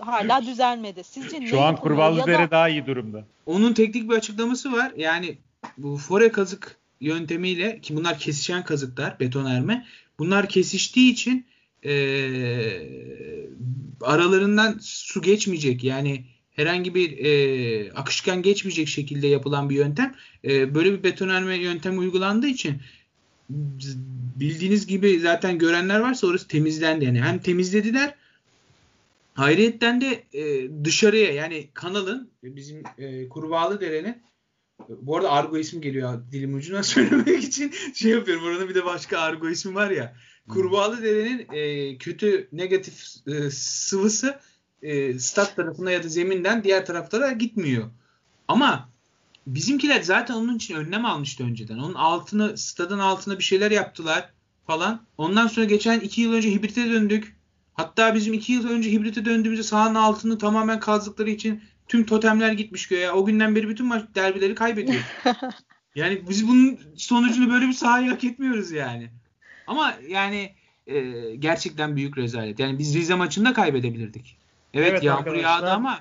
[0.00, 1.04] hala düzelmedi.
[1.04, 2.50] Sizce Şu an Kurvallı Dere da...
[2.50, 3.24] daha iyi durumda.
[3.46, 4.92] Onun teknik bir açıklaması var.
[4.96, 5.38] Yani
[5.78, 9.86] bu fore kazık yöntemiyle ki bunlar kesişen kazıklar beton erme.
[10.18, 11.46] Bunlar kesiştiği için
[11.84, 11.92] e,
[14.00, 15.84] aralarından su geçmeyecek.
[15.84, 20.14] Yani herhangi bir e, akışkan geçmeyecek şekilde yapılan bir yöntem.
[20.44, 22.76] E, böyle bir betonarme yöntem uygulandığı için
[24.36, 27.04] bildiğiniz gibi zaten görenler varsa orası temizlendi.
[27.04, 28.14] Yani hem temizlediler
[29.34, 34.22] Hayriyetten de e, dışarıya yani kanalın bizim e, Kurbağalı Dere'nin
[34.88, 38.44] bu arada Argo ismi geliyor dilim ucuna söylemek için şey yapıyorum.
[38.44, 40.16] Oranın bir de başka Argo ismi var ya.
[40.48, 44.40] Kurbağalı Dere'nin e, kötü negatif e, sıvısı
[44.82, 47.90] e, stat tarafına ya da zeminden diğer taraflara gitmiyor.
[48.48, 48.90] Ama
[49.46, 51.78] bizimkiler zaten onun için önlem almıştı önceden.
[51.78, 54.32] Onun altını stadın altına bir şeyler yaptılar
[54.66, 55.06] falan.
[55.18, 57.39] Ondan sonra geçen iki yıl önce hibrite döndük.
[57.80, 62.88] Hatta bizim iki yıl önce hibrite döndüğümüzde sahanın altını tamamen kazdıkları için tüm totemler gitmiş
[62.88, 63.10] göğe.
[63.10, 65.02] O günden beri bütün maç derbileri kaybediyor.
[65.94, 69.10] yani biz bunun sonucunu böyle bir sahayı hak etmiyoruz yani.
[69.66, 70.52] Ama yani
[70.86, 71.00] e,
[71.36, 72.58] gerçekten büyük rezalet.
[72.58, 74.36] Yani biz Rize maçında kaybedebilirdik.
[74.74, 76.00] Evet, evet yağmur yağdı ama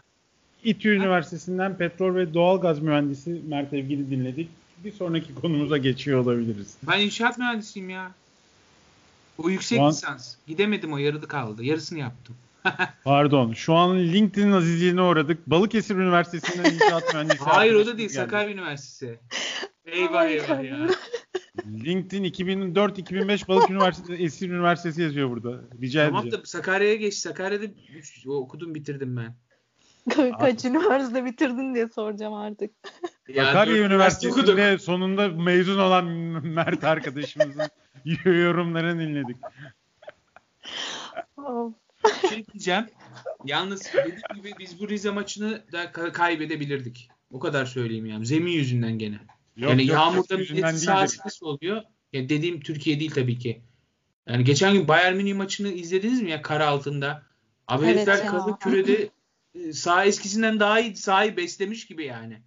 [0.64, 4.50] İTÜ Üniversitesi'nden petrol ve doğalgaz mühendisi Mert Evgili dinledik.
[4.84, 6.78] Bir sonraki konumuza geçiyor olabiliriz.
[6.84, 8.12] Ben inşaat mühendisiyim ya.
[9.44, 9.90] O yüksek an...
[9.90, 10.36] lisans.
[10.48, 11.64] Gidemedim o yarıda kaldı.
[11.64, 12.36] Yarısını yaptım.
[13.04, 13.54] Pardon.
[13.54, 15.48] Şu an LinkedIn azizliğine uğradık.
[15.48, 17.44] Balıkesir Üniversitesi'nden inşaat mühendisi.
[17.44, 18.10] Hayır o da değil.
[18.10, 19.20] Sakarya Üniversitesi.
[19.86, 20.88] Eyvah eyvah ya.
[21.66, 25.62] LinkedIn 2004-2005 Balık Üniversitesi Esir Üniversitesi yazıyor burada.
[25.82, 26.44] Rica tamam edeceğim.
[26.44, 27.14] da Sakarya'ya geç.
[27.14, 27.66] Sakarya'da
[28.28, 29.36] okudum bitirdim ben.
[30.40, 32.72] Kaç üniversite bitirdin diye soracağım artık.
[33.28, 36.06] Ya Sakarya Üniversitesi'nde sonunda mezun olan
[36.46, 37.70] Mert arkadaşımızın
[38.26, 39.38] yorumlarını dinledik.
[42.30, 42.86] şey diyeceğim.
[43.46, 47.10] Yalnız dediğim gibi biz bu Rize maçını da kaybedebilirdik.
[47.32, 48.26] O kadar söyleyeyim yani.
[48.26, 49.20] Zemin yüzünden gene.
[49.56, 51.82] Yok, yani yok, yağmurda milletin sahası nasıl oluyor?
[52.14, 53.62] Ya dediğim Türkiye değil tabii ki.
[54.28, 57.24] Yani geçen gün Bayern Münih maçını izlediniz mi ya kar altında?
[57.68, 59.10] Abi evet herifler kazık kürede
[59.74, 62.42] sağ eskisinden daha iyi sahayı beslemiş gibi yani.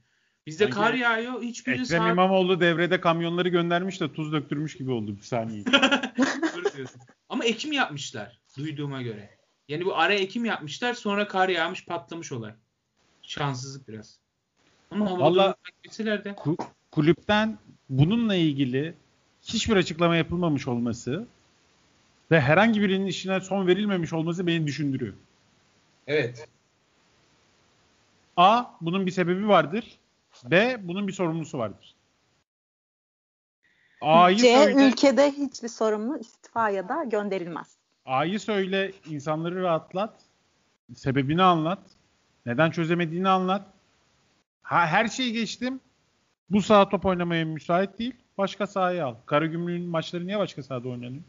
[0.47, 1.43] Bizde Sanki kar yağıyor.
[1.43, 2.11] Hiçbiri Ekrem sağ...
[2.11, 5.65] İmamoğlu devrede kamyonları göndermiş de tuz döktürmüş gibi oldu bir saniye.
[7.29, 9.31] Ama ekim yapmışlar duyduğuma göre.
[9.69, 12.55] Yani bu ara ekim yapmışlar sonra kar yağmış patlamış olay.
[13.23, 14.19] Şanssızlık biraz.
[14.91, 15.11] Ama
[16.25, 16.37] de.
[16.91, 17.59] kulüpten
[17.89, 18.95] bununla ilgili
[19.43, 21.27] hiçbir açıklama yapılmamış olması
[22.31, 25.15] ve herhangi birinin işine son verilmemiş olması beni düşündürüyor.
[26.07, 26.49] Evet.
[28.43, 28.65] A.
[28.81, 29.99] Bunun bir sebebi vardır.
[30.45, 30.77] B.
[30.89, 31.95] Bunun bir sorumlusu vardır.
[34.01, 34.57] A'yı C.
[34.57, 37.77] Söyle, ülkede hiçbir sorumlu istifa ya da gönderilmez.
[38.07, 40.15] A'yı söyle, insanları rahatlat,
[40.95, 41.79] sebebini anlat,
[42.47, 43.67] neden çözemediğini anlat.
[44.63, 45.81] Ha, her şeyi geçtim.
[46.51, 48.15] Bu saha top oynamaya müsait değil.
[48.39, 49.15] Başka sahaya al.
[49.27, 51.23] Karagümrük'ün maçları niye başka sahada oynanıyor?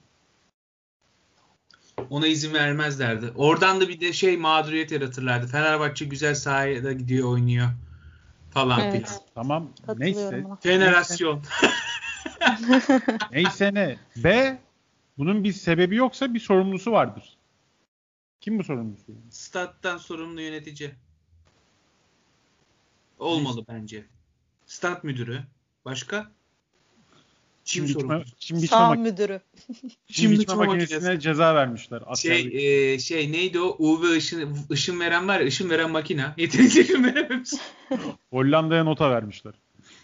[2.10, 3.32] Ona izin vermezlerdi.
[3.36, 5.48] Oradan da bir de şey mağduriyet yaratırlardı.
[5.48, 7.70] Fenerbahçe güzel sahaya gidiyor oynuyor
[8.52, 9.08] falan evet.
[9.08, 9.22] filan.
[9.36, 10.46] Tamam neyse.
[10.64, 11.44] Jenerasyon.
[13.32, 13.98] neyse ne.
[14.16, 14.58] B
[15.18, 17.38] bunun bir sebebi yoksa bir sorumlusu vardır.
[18.42, 19.04] Kim bu sorumlusu?
[19.30, 20.92] Stat'tan sorumlu yönetici.
[23.20, 23.66] Olmalı Neyse.
[23.70, 24.06] bence.
[24.66, 25.44] Stat müdürü.
[25.86, 26.32] Başka?
[27.64, 29.42] Çim, biçme, çim biçme Sağ müdürü.
[30.12, 31.20] Çim biçme makinesine makinesi.
[31.20, 32.02] ceza vermişler.
[32.16, 33.76] Şey, e, şey neydi o?
[33.80, 36.34] UV ışın, ışın veren var ya ışın veren makina.
[36.38, 37.50] Yeterince ışın verememiş.
[38.30, 39.54] Hollanda'ya nota vermişler.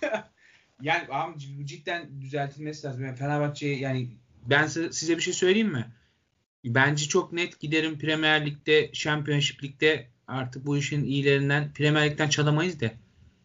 [0.81, 1.35] yani ama
[1.65, 3.05] cidden düzeltilmesi lazım.
[3.05, 4.07] Yani Fenerbahçe yani
[4.45, 5.85] ben size bir şey söyleyeyim mi?
[6.65, 12.81] Bence çok net giderim Premier Lig'de, Championship Lig'de artık bu işin iyilerinden Premier Lig'den çalamayız
[12.81, 12.91] da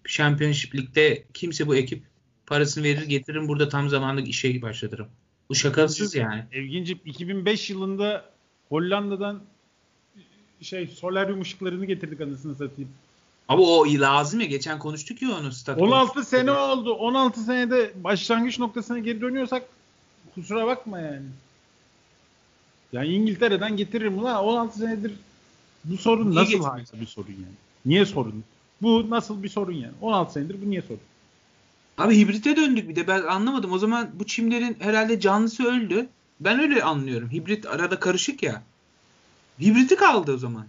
[0.08, 2.13] Championship Lig'de kimse bu ekip
[2.47, 5.07] parasını verir getiririm burada tam zamanlı işe başlatırım.
[5.49, 6.45] Bu şakasız yani.
[6.53, 8.24] Evginci 2005 yılında
[8.68, 9.40] Hollanda'dan
[10.61, 12.90] şey solaryum ışıklarını getirdik anasını satayım.
[13.49, 14.47] Ama o lazım ya.
[14.47, 15.53] Geçen konuştuk ya onu.
[15.53, 16.30] Stat 16 konuştuk.
[16.30, 16.92] sene oldu.
[16.92, 19.62] 16 senede başlangıç noktasına geri dönüyorsak
[20.34, 21.26] kusura bakma yani.
[22.92, 25.12] Yani İngiltere'den getiririm ulan 16 senedir
[25.84, 27.55] bu sorun Niye nasıl bir sorun yani?
[27.86, 28.45] Niye sorun?
[28.82, 29.92] Bu nasıl bir sorun yani?
[30.01, 31.01] 16 senedir bu niye sorun?
[31.99, 33.72] Abi hibrite döndük bir de ben anlamadım.
[33.72, 36.07] O zaman bu çimlerin herhalde canlısı öldü.
[36.40, 37.30] Ben öyle anlıyorum.
[37.30, 38.62] Hibrit arada karışık ya.
[39.61, 40.66] Hibriti kaldı o zaman.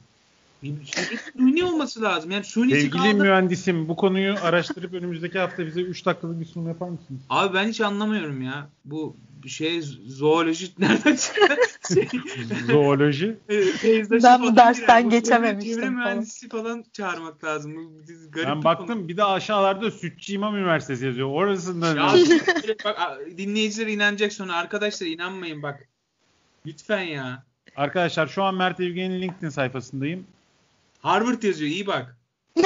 [1.37, 2.31] Suni olması lazım.
[2.31, 3.13] Yani sunisi Sevgili kaldı.
[3.23, 7.21] mühendisim bu konuyu araştırıp önümüzdeki hafta bize 3 dakikalık bir sunum yapar mısınız?
[7.29, 8.69] Abi ben hiç anlamıyorum ya.
[8.85, 11.55] Bu şey zooloji nereden çıktı?
[11.93, 12.07] şey,
[12.67, 13.37] Zooloji.
[13.81, 15.93] peyzajı Ben bu dersten geçememiştim Çevre falan.
[15.95, 17.75] mühendisi falan çağırmak lazım.
[17.75, 21.29] Bu biz garip Ben baktım bir de aşağılarda Sütçü İmam Üniversitesi yazıyor.
[21.29, 22.13] Orasında Ya
[22.85, 25.87] bak dinleyiciler inanacak sonra arkadaşlar inanmayın bak.
[26.65, 27.43] Lütfen ya.
[27.75, 30.27] Arkadaşlar şu an Mert Evgen'in LinkedIn sayfasındayım.
[31.05, 32.17] Harvard yazıyor iyi bak.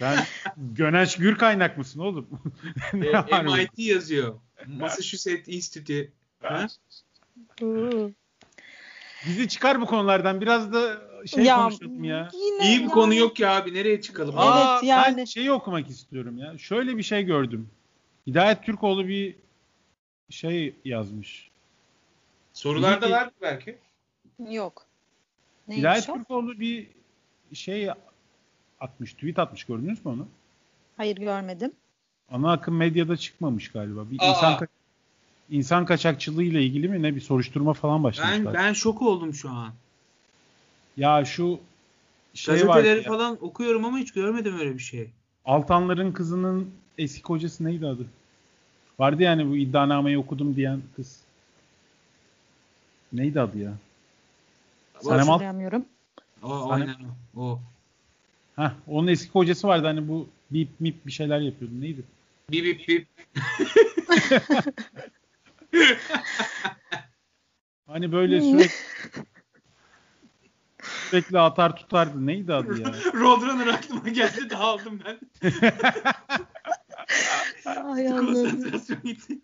[0.00, 0.18] Ben
[0.56, 2.28] Göneş Gür kaynak mısın oğlum?
[2.92, 3.42] Ne E?
[3.42, 4.40] MIT yazıyor.
[4.66, 6.08] Massachusetts Institute.
[6.42, 6.66] Ha?
[9.26, 12.28] Bizi çıkar bu konulardan biraz da şey Ya, konuşalım ya.
[12.32, 14.34] Yine İyi bir yani- konu yok ya abi nereye çıkalım?
[14.38, 15.26] Evet, Aa, Ben yani.
[15.28, 16.58] şeyi okumak istiyorum ya.
[16.58, 17.70] Şöyle bir şey gördüm.
[18.26, 19.36] Hidayet Türkoğlu bir
[20.30, 21.50] şey yazmış.
[22.52, 23.78] Sorularda var belki.
[24.50, 24.86] Yok.
[25.68, 26.14] Neymiş Hidayet o?
[26.14, 26.99] Türkoğlu bir
[27.52, 27.88] şey
[28.80, 30.26] atmış, tweet atmış gördünüz mü onu?
[30.96, 31.72] Hayır görmedim.
[32.30, 34.10] Ana akım medyada çıkmış galiba.
[34.10, 34.26] Bir Aa.
[34.28, 34.68] insan ka-
[35.50, 38.58] insan kaçakçılığı ile ilgili mi ne bir soruşturma falan başlamış Ben galiba.
[38.62, 39.72] ben şok oldum şu an.
[40.96, 41.60] Ya şu
[42.34, 45.10] şey var Gazeteleri ya, falan okuyorum ama hiç görmedim öyle bir şey.
[45.44, 48.06] Altanların kızının eski kocası neydi adı?
[48.98, 51.20] Vardı yani bu iddianameyi okudum diyen kız.
[53.12, 53.72] Neydi adı ya?
[55.00, 55.84] Sanem Alt- Hatırlayamıyorum.
[56.42, 56.96] O, Sanem- aynen
[57.36, 57.42] o.
[57.42, 57.60] o.
[58.56, 61.80] Heh, onun eski kocası vardı hani bu bip mip bir şeyler yapıyordu.
[61.80, 62.02] Neydi?
[62.50, 63.08] Bip bip bip.
[67.86, 68.70] Hani böyle sürekli
[71.10, 72.26] sürekli atar tutardı.
[72.26, 72.92] Neydi adı ya?
[73.14, 74.48] Roadrunner aklıma geldi
[75.04, 75.18] ben.
[77.66, 78.26] Ay Allah'ım.
[78.26, 79.38] Konsantrasyon gitti.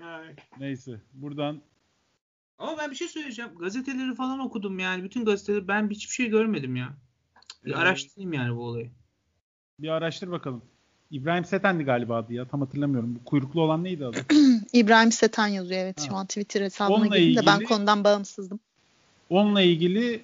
[0.00, 0.34] Ay.
[0.58, 1.00] Neyse.
[1.12, 1.62] Buradan
[2.62, 3.50] Ama ben bir şey söyleyeceğim.
[3.60, 5.04] Gazeteleri falan okudum yani.
[5.04, 6.88] Bütün gazeteleri ben hiçbir şey görmedim ya.
[7.64, 8.90] Bir Ee, araştırayım yani bu olayı.
[9.78, 10.62] bir araştır bakalım.
[11.10, 12.48] İbrahim Seten'di galiba adı ya.
[12.48, 13.14] Tam hatırlamıyorum.
[13.14, 14.18] Bu kuyruklu olan neydi adı?
[14.72, 16.04] İbrahim Setan yazıyor evet Ha.
[16.08, 18.60] şu an Twitter hesabına Onunla girdim de ben ilgili- konudan bağımsızdım.
[19.30, 20.22] Onunla ilgili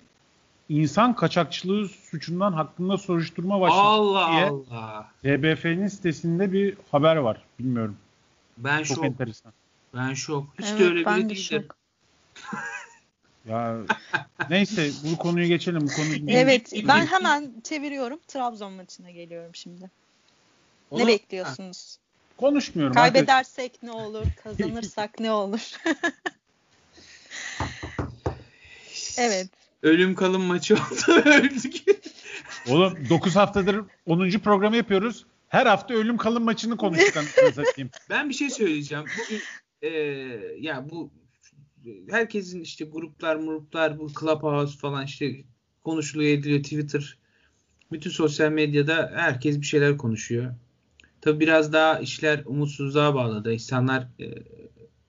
[0.68, 5.12] insan kaçakçılığı suçundan hakkında soruşturma başladı Allah diye Allah.
[5.22, 7.42] TBF'nin sitesinde bir haber var.
[7.58, 7.96] Bilmiyorum.
[8.58, 9.04] Ben Çok şok.
[9.04, 9.52] enteresan.
[9.94, 10.54] Ben şok.
[10.58, 11.62] Hiç evet de öyle ben biri de değildim.
[11.62, 11.76] şok.
[13.48, 13.78] Ya
[14.50, 15.80] neyse bu konuyu geçelim.
[15.80, 18.20] Bu konuyu Evet ben hemen çeviriyorum.
[18.28, 19.90] Trabzon maçına geliyorum şimdi.
[20.90, 21.98] Onu- Ne bekliyorsunuz?
[22.36, 22.94] konuşmuyorum.
[22.94, 24.26] Kaybedersek ne olur?
[24.44, 25.76] Kazanırsak ne olur?
[29.18, 29.48] evet.
[29.82, 31.12] Ölüm kalım maçı oldu.
[31.24, 31.84] Öldük.
[32.68, 34.30] Oğlum 9 haftadır 10.
[34.30, 35.26] programı yapıyoruz.
[35.48, 37.24] Her hafta ölüm kalım maçını konuştuk.
[38.10, 39.04] Ben bir şey söyleyeceğim.
[39.18, 39.40] Bugün
[39.82, 39.88] e,
[40.60, 41.10] ya bu
[42.10, 45.44] herkesin işte gruplar gruplar bu Clubhouse falan işte
[45.84, 47.18] konuşuluyor ediliyor Twitter
[47.92, 50.54] bütün sosyal medyada herkes bir şeyler konuşuyor.
[51.20, 53.52] Tabi biraz daha işler umutsuzluğa bağladı.
[53.52, 54.34] İnsanlar e,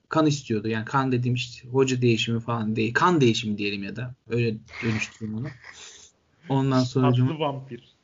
[0.10, 0.68] kan istiyordu.
[0.68, 2.94] Yani kan dediğim işte hoca değişimi falan değil.
[2.94, 5.48] Kan değişimi diyelim ya da öyle dönüştüreyim onu.
[6.50, 7.96] Ondan sonra Tatlı vampir.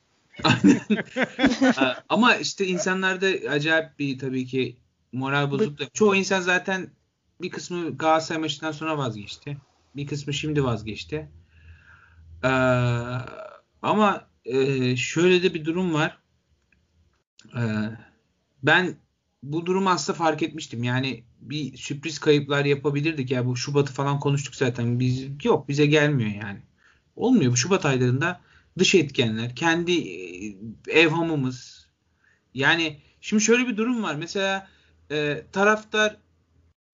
[2.10, 4.76] Ama işte insanlarda acayip bir tabii ki
[5.12, 5.86] moral bozukluğu.
[5.94, 6.90] Çoğu insan zaten
[7.42, 9.58] bir kısmı Galatasaray maçından sonra vazgeçti.
[9.96, 11.30] Bir kısmı şimdi vazgeçti.
[12.44, 12.48] Ee,
[13.82, 16.18] ama e, şöyle de bir durum var.
[17.58, 17.62] Ee,
[18.64, 18.96] ben
[19.44, 20.84] bu durumu aslında fark etmiştim.
[20.84, 23.32] Yani bir sürpriz kayıplar yapabilirdik.
[23.32, 25.00] Ya bu Şubat'ı falan konuştuk zaten.
[25.00, 26.60] Biz yok bize gelmiyor yani.
[27.16, 28.42] Olmuyor bu Şubat aylarında
[28.80, 30.56] dış etkenler, kendi e,
[30.88, 31.88] evhamımız.
[32.54, 34.16] Yani şimdi şöyle bir durum var.
[34.16, 34.68] Mesela
[35.12, 36.18] e, taraftar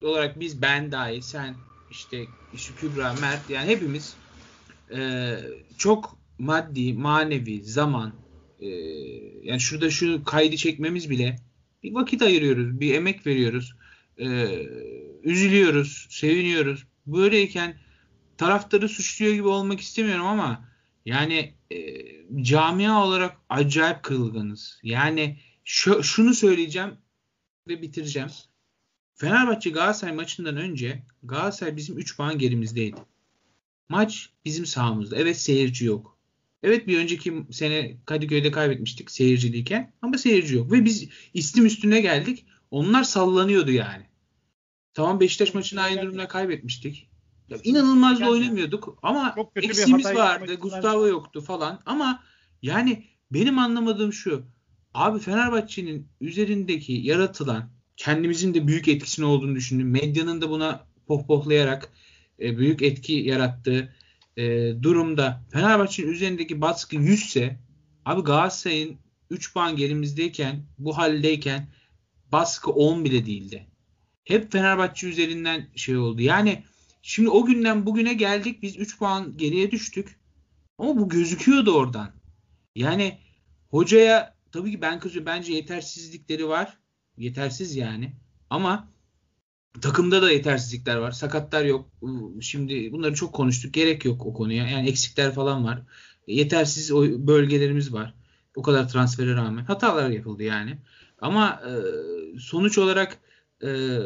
[0.04, 1.54] olarak biz ben dahil, sen
[1.90, 2.24] işte,
[2.54, 4.16] işte Kübra, Mert yani hepimiz
[4.94, 5.34] e,
[5.78, 8.12] çok maddi, manevi, zaman
[8.60, 8.68] e,
[9.42, 11.36] yani şurada şu kaydı çekmemiz bile
[11.82, 13.74] bir vakit ayırıyoruz, bir emek veriyoruz.
[14.18, 14.48] E,
[15.22, 16.86] üzülüyoruz, seviniyoruz.
[17.06, 17.76] Böyleyken
[18.36, 20.68] taraftarı suçluyor gibi olmak istemiyorum ama
[21.06, 21.76] yani e,
[22.42, 24.80] camia olarak acayip kırılganız.
[24.82, 26.90] Yani şu, şunu söyleyeceğim
[27.68, 28.28] ve bitireceğim.
[29.22, 32.96] Fenerbahçe Galatasaray maçından önce Galatasaray bizim 3 puan gerimizdeydi.
[33.88, 35.16] Maç bizim sahamızda.
[35.16, 36.18] Evet seyirci yok.
[36.62, 40.72] Evet bir önceki sene Kadıköy'de kaybetmiştik seyirciliyken ama seyirci yok.
[40.72, 42.46] Ve biz istim üstüne geldik.
[42.70, 44.06] Onlar sallanıyordu yani.
[44.94, 47.10] Tamam Beşiktaş maçını aynı durumda kaybetmiştik.
[47.48, 50.54] Ya, inanılmaz da oynamıyorduk ama eksiğimiz vardı.
[50.54, 52.22] Gustavo yoktu falan ama
[52.62, 54.44] yani benim anlamadığım şu.
[54.94, 59.90] Abi Fenerbahçe'nin üzerindeki yaratılan kendimizin de büyük etkisini olduğunu düşündüm.
[59.90, 61.92] Medyanın da buna pohpohlayarak
[62.40, 63.94] e, büyük etki yarattığı
[64.36, 64.42] e,
[64.82, 67.56] durumda Fenerbahçe'nin üzerindeki baskı 100 ise
[68.04, 68.98] abi Galatasaray'ın
[69.30, 71.68] 3 puan gerimizdeyken bu haldeyken
[72.32, 73.66] baskı 10 bile değildi.
[74.24, 76.22] Hep Fenerbahçe üzerinden şey oldu.
[76.22, 76.62] Yani
[77.02, 80.20] şimdi o günden bugüne geldik biz 3 puan geriye düştük.
[80.78, 82.10] Ama bu gözüküyordu oradan.
[82.76, 83.18] Yani
[83.70, 85.26] hocaya tabii ki ben kızıyorum.
[85.26, 86.78] Bence yetersizlikleri var.
[87.16, 88.12] Yetersiz yani.
[88.50, 88.88] Ama
[89.80, 91.10] takımda da yetersizlikler var.
[91.10, 91.90] Sakatlar yok.
[92.40, 93.74] Şimdi bunları çok konuştuk.
[93.74, 94.68] Gerek yok o konuya.
[94.68, 95.82] Yani eksikler falan var.
[96.26, 96.94] Yetersiz
[97.26, 98.14] bölgelerimiz var.
[98.56, 99.64] O kadar transfere rağmen.
[99.64, 100.78] Hatalar yapıldı yani.
[101.20, 101.72] Ama e,
[102.38, 103.18] sonuç olarak
[103.64, 103.98] e,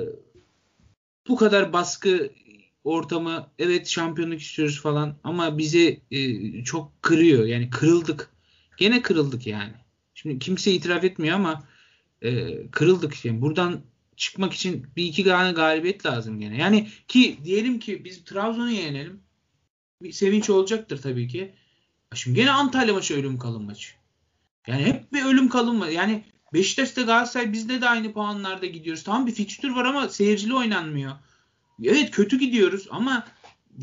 [1.29, 2.31] bu kadar baskı
[2.85, 7.47] ortamı evet şampiyonluk istiyoruz falan ama bizi e, çok kırıyor.
[7.47, 8.31] Yani kırıldık.
[8.77, 9.73] Gene kırıldık yani.
[10.15, 11.65] Şimdi kimse itiraf etmiyor ama
[12.23, 13.25] e, kırıldık.
[13.25, 13.81] Yani buradan
[14.17, 16.57] çıkmak için bir iki tane galibiyet lazım gene.
[16.57, 19.21] Yani ki diyelim ki biz Trabzon'u yenelim.
[20.03, 21.55] Bir sevinç olacaktır tabii ki.
[22.15, 23.89] Şimdi gene Antalya maçı ölüm kalım maçı.
[24.67, 25.93] Yani hep bir ölüm kalım maçı.
[25.93, 29.03] Yani Beşiktaş'ta Galatasaray bizde de aynı puanlarda gidiyoruz.
[29.03, 31.13] Tam bir fikstür var ama seyircili oynanmıyor.
[31.85, 33.27] Evet kötü gidiyoruz ama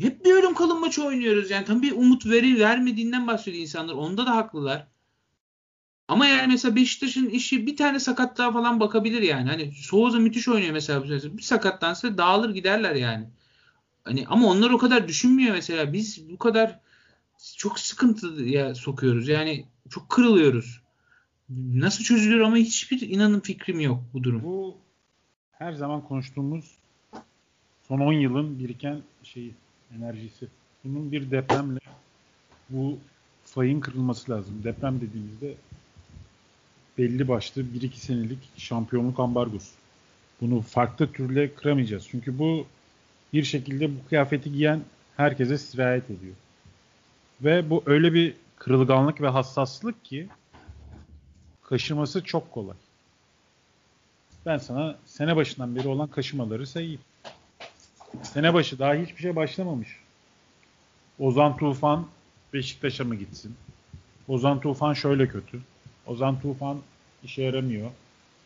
[0.00, 1.50] hep bir ölüm kalım maçı oynuyoruz.
[1.50, 3.94] Yani tam bir umut veri vermediğinden bahsediyor insanlar.
[3.94, 4.86] Onda da haklılar.
[6.08, 9.50] Ama yani mesela Beşiktaş'ın işi bir tane sakatlığa falan bakabilir yani.
[9.50, 11.04] Hani Souza müthiş oynuyor mesela.
[11.04, 13.26] Bir sakatlansa dağılır giderler yani.
[14.04, 15.92] Hani ama onlar o kadar düşünmüyor mesela.
[15.92, 16.78] Biz bu kadar
[17.56, 19.28] çok sıkıntıya sokuyoruz.
[19.28, 20.80] Yani çok kırılıyoruz.
[21.74, 24.42] Nasıl çözülür ama hiçbir inanın fikrim yok bu durum.
[24.44, 24.76] Bu
[25.52, 26.78] her zaman konuştuğumuz
[27.88, 29.54] son 10 yılın biriken şeyi,
[29.98, 30.48] enerjisi.
[30.84, 31.78] Bunun bir depremle
[32.70, 32.98] bu
[33.44, 34.64] fayın kırılması lazım.
[34.64, 35.54] Deprem dediğimizde
[36.98, 39.70] belli başlı 1-2 senelik şampiyonluk ambargosu.
[40.40, 42.08] Bunu farklı türle kıramayacağız.
[42.10, 42.66] Çünkü bu
[43.32, 44.80] bir şekilde bu kıyafeti giyen
[45.16, 46.34] herkese sirayet ediyor.
[47.40, 50.28] Ve bu öyle bir kırılganlık ve hassaslık ki
[51.62, 52.76] kaşıması çok kolay.
[54.46, 57.00] Ben sana sene başından beri olan kaşımaları sayayım.
[58.22, 59.88] Sene başı daha hiçbir şey başlamamış.
[61.18, 62.06] Ozan Tufan
[62.52, 63.54] Beşiktaş'a mı gitsin?
[64.28, 65.60] Ozan Tufan şöyle kötü.
[66.06, 66.78] Ozan Tufan
[67.24, 67.90] işe yaramıyor.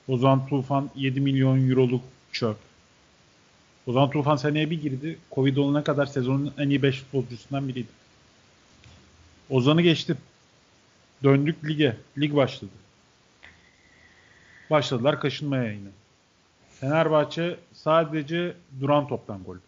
[0.08, 2.02] Ozan Tufan 7 milyon euroluk
[2.32, 2.56] çöp.
[3.86, 5.18] Ozan Tufan seneye bir girdi.
[5.32, 7.88] Covid olana kadar sezonun en iyi 5 futbolcusundan biriydi.
[9.50, 10.18] Ozan'ı geçtim.
[11.24, 11.96] Döndük lige.
[12.18, 12.70] Lig başladı.
[14.70, 15.88] Başladılar kaşınmaya yine.
[16.80, 19.62] Fenerbahçe sadece duran toptan gol buluyor.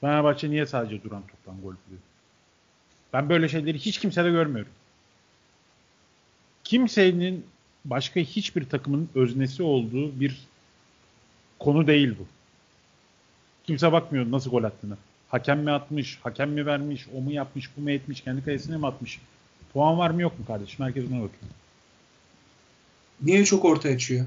[0.00, 2.02] Fenerbahçe niye sadece duran toptan gol buluyor?
[3.12, 4.72] Ben böyle şeyleri hiç kimsede görmüyorum.
[6.64, 7.46] Kimsenin
[7.84, 10.46] başka hiçbir takımın öznesi olduğu bir
[11.58, 12.26] konu değil bu.
[13.64, 14.96] Kimse bakmıyor nasıl gol attığını.
[15.28, 18.86] Hakem mi atmış, hakem mi vermiş, o mu yapmış, bu mu etmiş, kendi kalesine mi
[18.86, 19.20] atmış?
[19.72, 20.84] Puan var mı yok mu kardeşim?
[20.84, 21.52] Herkes buna bakıyor.
[23.22, 24.26] Niye çok orta açıyor?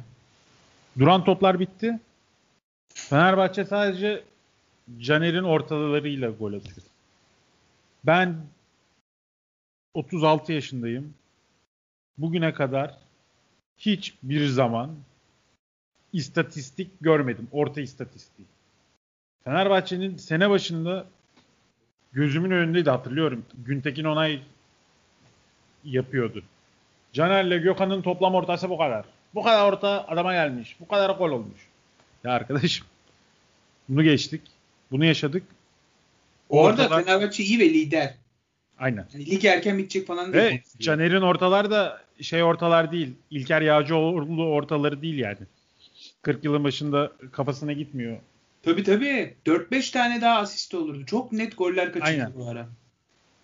[0.99, 1.99] Duran toplar bitti.
[2.93, 4.23] Fenerbahçe sadece
[4.99, 6.77] Caner'in ortalarıyla gol atıyor.
[8.03, 8.35] Ben
[9.93, 11.13] 36 yaşındayım.
[12.17, 12.97] Bugüne kadar
[13.77, 14.95] hiçbir zaman
[16.13, 17.47] istatistik görmedim.
[17.51, 18.47] Orta istatistiği.
[19.43, 21.05] Fenerbahçe'nin sene başında
[22.11, 23.45] gözümün önündeydi hatırlıyorum.
[23.65, 24.41] Güntekin Onay
[25.83, 26.43] yapıyordu.
[27.13, 29.05] Caner'le Gökhan'ın toplam ortası bu kadar.
[29.35, 30.75] Bu kadar orta adama gelmiş.
[30.79, 31.67] Bu kadar gol olmuş.
[32.23, 32.87] Ya arkadaşım
[33.89, 34.41] bunu geçtik.
[34.91, 35.43] Bunu yaşadık.
[36.49, 37.03] Orada Ortalar...
[37.03, 38.13] Fenerbahçe iyi ve lider.
[38.79, 39.07] Aynen.
[39.13, 40.45] Yani lig erken bitecek falan değil.
[40.45, 43.15] Ve Caner'in ortalar da şey ortalar değil.
[43.31, 45.39] İlker Yağcıoğlu ortaları değil yani.
[46.21, 48.17] 40 yılın başında kafasına gitmiyor.
[48.63, 49.35] Tabii tabii.
[49.45, 51.05] 4-5 tane daha asist olurdu.
[51.05, 52.67] Çok net goller kaçırdı bu ara.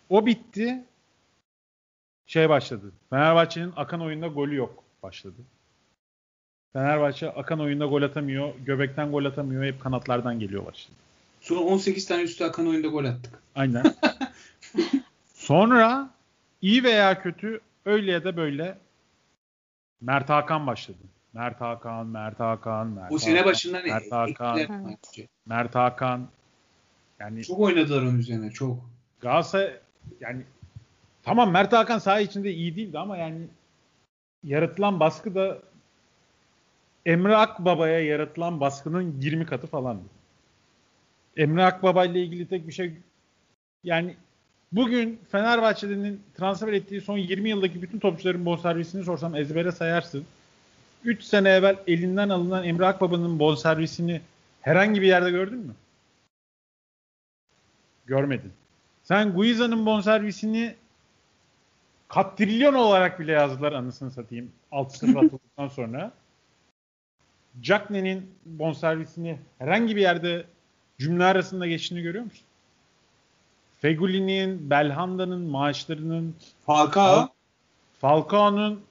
[0.09, 0.83] O bitti.
[2.25, 2.91] Şey başladı.
[3.09, 5.35] Fenerbahçe'nin akan oyunda golü yok başladı.
[6.73, 8.53] Fenerbahçe akan oyunda gol atamıyor.
[8.65, 9.63] Göbekten gol atamıyor.
[9.63, 10.93] Hep kanatlardan geliyorlar işte.
[11.41, 13.39] Sonra 18 tane üstü akan oyunda gol attık.
[13.55, 13.83] Aynen.
[15.43, 16.09] Sonra
[16.61, 18.77] iyi veya kötü öyle ya da böyle
[20.01, 20.97] Mert Hakan başladı.
[21.33, 24.97] Mert Hakan, Mert Hakan, Mert O sene başından Mert Hakan,
[25.45, 26.27] Mert Hakan.
[27.19, 28.77] Yani Çok oynadılar onun üzerine çok.
[29.19, 29.79] Galatasaray
[30.19, 30.43] yani
[31.23, 33.47] tamam Mert Hakan saha içinde iyi değildi ama yani
[34.43, 35.59] yaratılan baskı da
[37.05, 40.03] Emre Akbaba'ya yaratılan baskının 20 katı falandı.
[41.37, 42.93] Emre Akbaba ile ilgili tek bir şey
[43.83, 44.15] yani
[44.75, 50.25] bugün Fenerbahçe'nin transfer ettiği son 20 yıldaki bütün topçuların bonservisini sorsam ezbere sayarsın.
[51.03, 54.21] 3 sene evvel elinden alınan Emre Akbaba'nın bonservisini
[54.61, 55.73] herhangi bir yerde gördün mü?
[58.05, 58.51] Görmedin.
[59.03, 60.75] Sen Guiza'nın bonservisini
[62.07, 64.51] katrilyon olarak bile yazdılar anısını satayım.
[64.71, 66.11] 6-0 atıldıktan sonra.
[67.61, 70.45] Cagney'in bonservisini herhangi bir yerde
[70.99, 72.45] cümle arasında geçtiğini görüyor musun?
[73.83, 77.29] Fegüli'nin, Belhanda'nın maaşlarının, Falcao.
[78.01, 78.83] Falcao'nun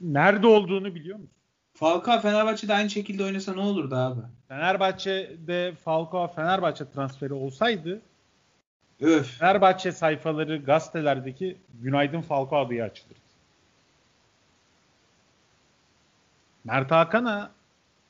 [0.00, 1.30] nerede olduğunu biliyor musun?
[1.74, 4.20] Falcao Fenerbahçe'de aynı şekilde oynasa ne olurdu abi?
[4.48, 8.00] Fenerbahçe'de Falcao Fenerbahçe transferi olsaydı
[9.00, 9.38] Öf.
[9.38, 13.20] Fenerbahçe sayfaları gazetelerdeki Günaydın Falcao diye açılırdı.
[16.64, 17.50] Mert Hakan'a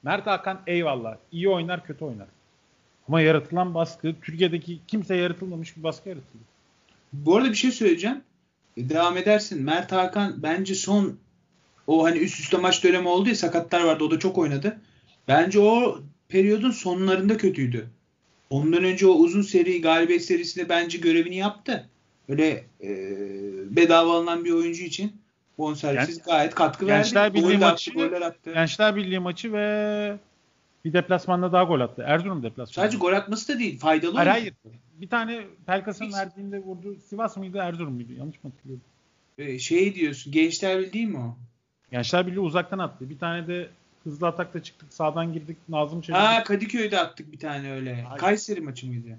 [0.03, 2.36] Mert Hakan eyvallah iyi oynar kötü oynar.
[3.09, 6.43] Ama yaratılan baskı Türkiye'deki kimse yaratılmamış bir baskı yaratıldı.
[7.13, 8.21] Bu arada bir şey söyleyeceğim.
[8.77, 9.63] E, Devam edersin.
[9.63, 11.19] Mert Hakan bence son
[11.87, 14.81] o hani üst üste maç dönemi oldu ya sakatlar vardı o da çok oynadı.
[15.29, 17.87] Bence o periyodun sonlarında kötüydü.
[18.51, 21.89] Ondan önce o uzun seri galibiyet serisinde bence görevini yaptı.
[22.29, 22.91] Öyle e,
[23.77, 25.13] bedava alınan bir oyuncu için
[25.59, 27.03] bonservisiz gayet katkı verdi.
[27.05, 28.53] Gençler Birliği de attı, maçı- goller attı.
[28.55, 30.17] Gençler Birliği maçı ve
[30.87, 32.03] bir deplasmanda daha gol attı.
[32.07, 32.84] Erzurum deplasmanı.
[32.84, 33.78] Sadece gol atması da değil.
[33.78, 34.55] Faydalı Hayır hayır.
[34.95, 36.97] Bir tane Pelkas'ın verdiğinde vurdu.
[37.09, 38.12] Sivas mıydı Erzurum muydu?
[38.18, 38.84] Yanlış mı hatırlıyorum?
[39.39, 40.32] E, şey diyorsun.
[40.32, 41.37] Gençler Birliği değil mi o?
[41.91, 43.11] Gençler Birliği uzaktan attı.
[43.11, 43.68] Bir tane de
[44.05, 44.93] hızlı atakla çıktık.
[44.93, 45.57] Sağdan girdik.
[45.68, 46.18] Nazım Çelik.
[46.18, 48.03] Ha Kadıköy'de attık bir tane öyle.
[48.03, 48.20] Hayır.
[48.20, 49.18] Kayseri maçı mıydı?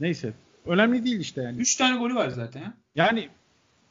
[0.00, 0.32] Neyse.
[0.66, 1.56] Önemli değil işte yani.
[1.56, 2.74] 3 tane golü var zaten ya.
[2.94, 3.28] Yani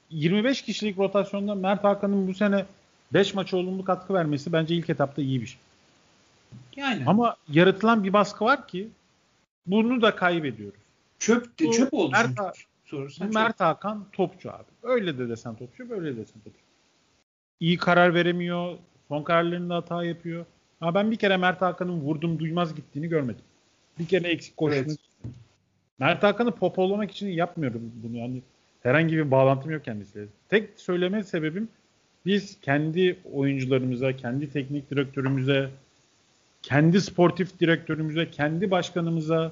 [0.10, 2.66] 25 kişilik rotasyonda Mert Hakan'ın bu sene
[3.14, 5.60] 5 maça olumlu katkı vermesi bence ilk etapta iyi bir şey.
[6.76, 7.04] Yani.
[7.06, 8.88] Ama yaratılan bir baskı var ki
[9.66, 10.80] bunu da kaybediyoruz.
[11.20, 12.12] çöp Bu çöp oldu.
[12.12, 13.34] Mert, Sorursan çöp.
[13.34, 14.64] Mert Hakan topçu abi.
[14.84, 16.62] Öyle de desen topçu, böyle de desen topçu.
[17.60, 18.78] İyi karar veremiyor.
[19.08, 20.46] Son kararlarında hata yapıyor.
[20.82, 23.44] Ama ben bir kere Mert Hakan'ın vurdum duymaz gittiğini görmedim.
[24.00, 24.84] Bir kere eksik koştuğunu.
[24.86, 25.34] Evet.
[26.00, 28.18] Mert Hakan'ı popolamak için yapmıyorum bunu.
[28.18, 28.42] Yani
[28.84, 30.26] herhangi bir bağlantım yok kendisiyle.
[30.50, 31.70] Tek söyleme sebebim
[32.26, 35.70] biz kendi oyuncularımıza, kendi teknik direktörümüze,
[36.68, 39.52] kendi sportif direktörümüze, kendi başkanımıza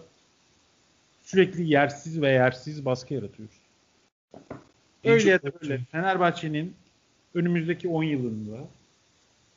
[1.23, 3.55] sürekli yersiz ve yersiz baskı yaratıyoruz.
[5.03, 6.73] Öyle ya da böyle Fenerbahçe'nin
[7.33, 8.57] önümüzdeki 10 yılında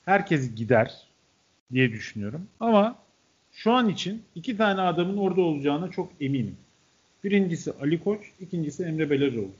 [0.04, 0.94] herkes gider
[1.72, 2.46] diye düşünüyorum.
[2.60, 2.98] Ama
[3.52, 6.56] şu an için iki tane adamın orada olacağına çok eminim.
[7.24, 9.50] Birincisi Ali Koç, ikincisi Emre Belezoğlu.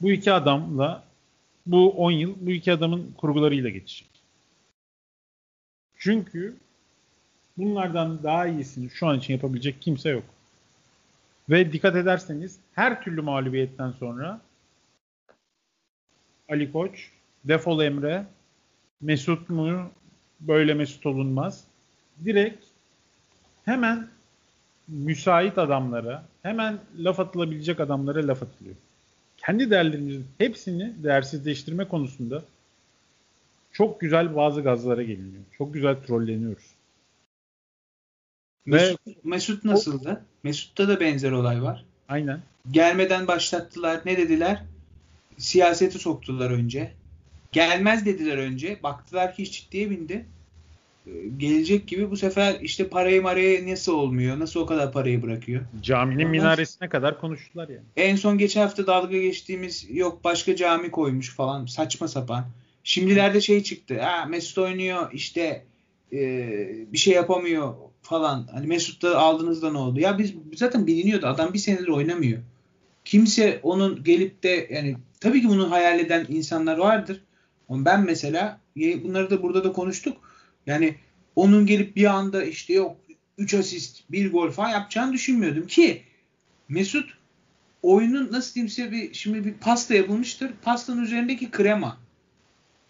[0.00, 1.04] Bu iki adamla
[1.66, 4.17] bu 10 yıl bu iki adamın kurgularıyla geçecek.
[5.98, 6.56] Çünkü
[7.56, 10.24] bunlardan daha iyisini şu an için yapabilecek kimse yok.
[11.50, 14.40] Ve dikkat ederseniz her türlü mağlubiyetten sonra
[16.48, 17.10] Ali Koç,
[17.44, 18.26] defol Emre,
[19.00, 19.90] Mesut mu
[20.40, 21.64] böyle Mesut olunmaz.
[22.24, 22.64] Direkt
[23.64, 24.08] hemen
[24.88, 28.76] müsait adamlara, hemen laf atılabilecek adamlara laf atılıyor.
[29.36, 32.42] Kendi değerlerimizin hepsini değersizleştirme konusunda
[33.78, 35.42] çok güzel bazı gazlara geliniyor.
[35.58, 36.64] Çok güzel trolleniyoruz.
[38.66, 40.24] Ve Mesut, Mesut nasıldı?
[40.42, 41.84] Mesut'ta da benzer olay var.
[42.08, 42.40] aynen.
[42.70, 44.00] Gelmeden başlattılar.
[44.04, 44.62] Ne dediler?
[45.38, 46.92] Siyaseti soktular önce.
[47.52, 48.82] Gelmez dediler önce.
[48.82, 50.26] Baktılar ki iş ciddiye bindi.
[51.06, 54.38] Ee, Gelecek gibi bu sefer işte parayı maraya nasıl olmuyor?
[54.38, 55.62] Nasıl o kadar parayı bırakıyor?
[55.82, 57.82] Caminin Ondan- minaresine kadar konuştular yani.
[57.96, 62.46] En son geçen hafta dalga geçtiğimiz yok başka cami koymuş falan saçma sapan.
[62.88, 64.00] Şimdilerde şey çıktı.
[64.00, 65.64] Ha, Mesut oynuyor işte
[66.12, 66.18] e,
[66.92, 68.48] bir şey yapamıyor falan.
[68.52, 70.00] Hani Mesut'ta aldığınızda ne oldu?
[70.00, 71.26] Ya biz zaten biliniyordu.
[71.26, 72.38] Adam bir senedir oynamıyor.
[73.04, 77.22] Kimse onun gelip de yani tabii ki bunu hayal eden insanlar vardır.
[77.68, 80.16] Ama ben mesela bunları da burada da konuştuk.
[80.66, 80.94] Yani
[81.36, 82.96] onun gelip bir anda işte yok
[83.38, 86.02] 3 asist, 1 gol falan yapacağını düşünmüyordum ki
[86.68, 87.10] Mesut
[87.82, 90.52] oyunun nasıl diyeyim size bir şimdi bir pasta yapılmıştır.
[90.62, 92.07] Pastanın üzerindeki krema.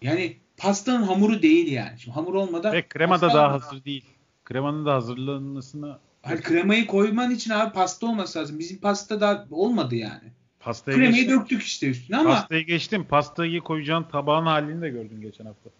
[0.02, 1.98] Yani pastanın hamuru değil yani.
[1.98, 4.04] Şimdi hamur olmadan Ve krema da daha hazır değil.
[4.44, 8.58] Kremanın da hazırlanmasına Hani kremayı koyman için abi pasta olması lazım.
[8.58, 10.32] Bizim pasta da olmadı yani.
[10.60, 11.40] pastaya Kremayı geçtim.
[11.40, 13.04] döktük işte üstüne ama Pastayı geçtim.
[13.04, 15.70] Pastayı koyacağın tabağın halini de gördün geçen hafta.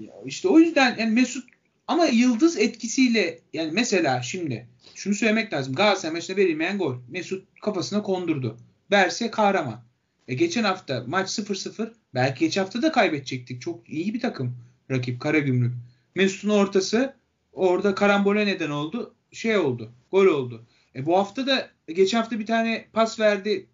[0.00, 1.44] Ya işte o yüzden yani Mesut
[1.88, 5.74] Ama yıldız etkisiyle yani mesela şimdi şunu söylemek lazım.
[5.74, 6.96] Galatasaray maçında verilmeyen gol.
[7.08, 8.56] Mesut kafasına kondurdu.
[8.90, 9.80] Berse kahraman.
[10.28, 11.92] E geçen hafta maç 0-0.
[12.14, 13.62] Belki geçen hafta da kaybedecektik.
[13.62, 14.56] Çok iyi bir takım
[14.90, 15.72] rakip Karagümrük.
[16.14, 17.14] Mesut'un ortası
[17.52, 19.14] orada karambole neden oldu.
[19.32, 19.92] Şey oldu.
[20.10, 20.62] Gol oldu.
[20.94, 23.66] E bu hafta da geçen hafta bir tane pas verdi.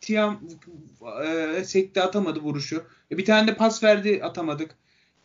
[0.00, 0.40] Tiam
[1.24, 2.84] e, sekte atamadı vuruşu.
[3.10, 4.74] E bir tane de pas verdi atamadık.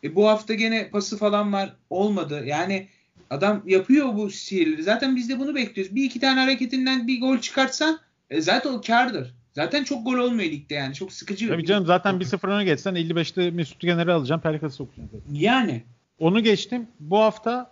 [0.04, 1.76] E bu hafta gene pası falan var.
[1.90, 2.46] Olmadı.
[2.46, 2.88] Yani
[3.30, 4.82] adam yapıyor bu sihirleri.
[4.82, 5.94] Zaten biz de bunu bekliyoruz.
[5.94, 8.00] Bir iki tane hareketinden bir gol çıkartsan
[8.30, 9.34] e, zaten o kardır.
[9.58, 10.94] Zaten çok gol olmuyor ligde yani.
[10.94, 11.48] Çok sıkıcı.
[11.48, 14.40] Tabii canım zaten bir 0 öne geçsen 55'te Mesut Yener'i alacağım.
[14.40, 15.22] Perkas'ı sokacaksın.
[15.32, 15.82] Yani.
[16.18, 16.88] Onu geçtim.
[17.00, 17.70] Bu hafta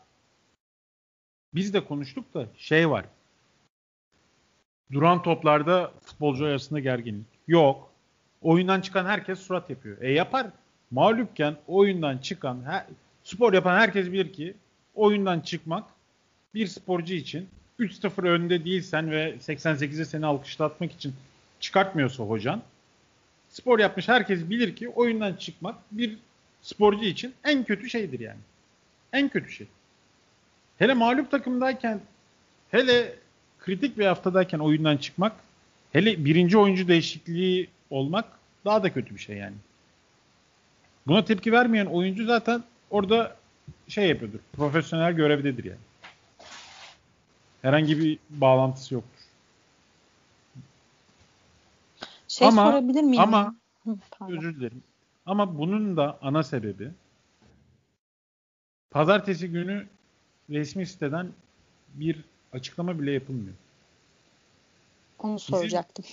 [1.55, 3.05] biz de konuştuk da şey var.
[4.93, 7.27] Duran toplarda futbolcu arasında gerginlik.
[7.49, 7.91] Yok.
[8.43, 9.97] Oyundan çıkan herkes surat yapıyor.
[10.01, 10.47] E yapar.
[10.91, 12.85] Mağlupken oyundan çıkan her,
[13.25, 14.55] spor yapan herkes bilir ki
[14.95, 15.85] oyundan çıkmak
[16.55, 17.49] bir sporcu için
[17.81, 21.15] 3-0 önde değilsen ve 88'e seni alkışlatmak için
[21.61, 22.63] çıkartmıyorsa hocan
[23.49, 26.17] spor yapmış herkes bilir ki oyundan çıkmak bir
[26.63, 28.41] sporcu için en kötü şeydir yani.
[29.13, 29.67] En kötü şey.
[30.79, 32.01] Hele mağlup takımdayken
[32.71, 33.15] hele
[33.59, 35.33] kritik bir haftadayken oyundan çıkmak
[35.93, 38.25] hele birinci oyuncu değişikliği olmak
[38.65, 39.55] daha da kötü bir şey yani.
[41.07, 43.37] Buna tepki vermeyen oyuncu zaten orada
[43.89, 44.39] şey yapıyordur.
[44.53, 45.79] Profesyonel görevdedir yani.
[47.63, 49.16] Herhangi bir bağlantısı yoktur.
[52.39, 53.23] Şey ama, sorabilir miyim?
[53.23, 53.97] Ama Hı,
[54.29, 54.83] özür dilerim.
[55.27, 56.91] Ama bunun da ana sebebi
[58.91, 59.87] pazartesi günü
[60.51, 61.33] resmi siteden
[61.95, 63.55] bir açıklama bile yapılmıyor.
[65.19, 66.05] Onu soracaktım.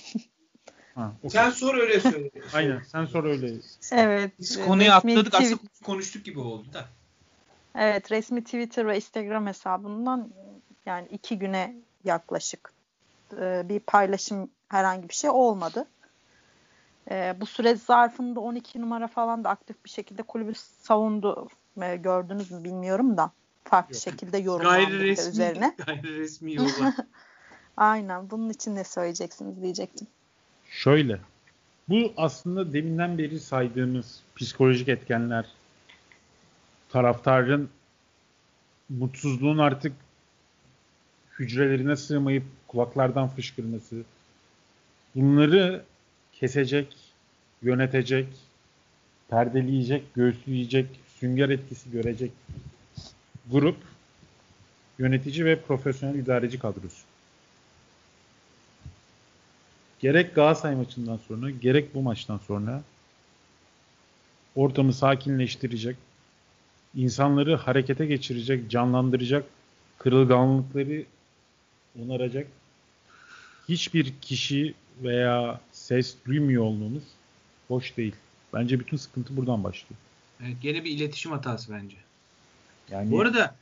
[0.94, 1.30] Ha, okay.
[1.30, 2.30] Sen sor öyle söyle.
[2.54, 3.52] Aynen sen sor öyle.
[3.92, 4.32] evet.
[4.38, 6.88] Biz konuyu atladık tweet- aslında konuştuk gibi oldu da.
[7.74, 10.30] Evet resmi Twitter ve Instagram hesabından
[10.86, 12.72] yani iki güne yaklaşık
[13.32, 15.86] e, bir paylaşım herhangi bir şey olmadı.
[17.10, 21.48] E, bu süre zarfında 12 numara falan da aktif bir şekilde kulübü savundu.
[21.82, 23.32] E, gördünüz mü bilmiyorum da
[23.64, 24.02] farklı Yok.
[24.02, 25.74] şekilde yorumlandı üzerine.
[25.86, 26.94] gayri resmi yolla.
[27.76, 30.06] Aynen bunun için ne söyleyeceksiniz diyecektim.
[30.70, 31.18] Şöyle.
[31.88, 35.44] Bu aslında deminden beri saydığımız psikolojik etkenler
[36.88, 37.70] taraftarın
[38.88, 39.92] mutsuzluğun artık
[41.38, 43.96] hücrelerine sığmayıp kulaklardan fışkırması
[45.14, 45.84] bunları
[46.44, 46.96] kesecek,
[47.62, 48.28] yönetecek,
[49.28, 50.86] perdeleyecek, göğüsleyecek,
[51.20, 52.30] sünger etkisi görecek
[53.50, 53.76] grup
[54.98, 57.04] yönetici ve profesyonel idareci kadrosu.
[60.00, 62.82] Gerek Galatasaray maçından sonra gerek bu maçtan sonra
[64.54, 65.96] ortamı sakinleştirecek,
[66.94, 69.44] insanları harekete geçirecek, canlandıracak,
[69.98, 71.04] kırılganlıkları
[72.02, 72.46] onaracak
[73.68, 77.02] hiçbir kişi veya ses duymuyor olmamız
[77.68, 78.14] hoş değil.
[78.52, 80.00] Bence bütün sıkıntı buradan başlıyor.
[80.42, 81.96] Evet, gene bir iletişim hatası bence.
[82.90, 83.54] Yani Bu arada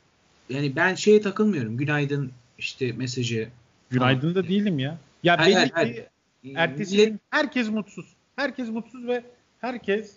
[0.49, 1.77] yani ben şeye takılmıyorum.
[1.77, 3.49] Günaydın işte mesajı.
[3.89, 4.97] günaydın da değilim ya.
[5.23, 6.07] Ya Hayır, belli hayır, ki
[6.43, 6.55] hayır.
[6.55, 8.05] ertesi gün herkes mutsuz.
[8.35, 9.23] Herkes mutsuz ve
[9.61, 10.11] herkes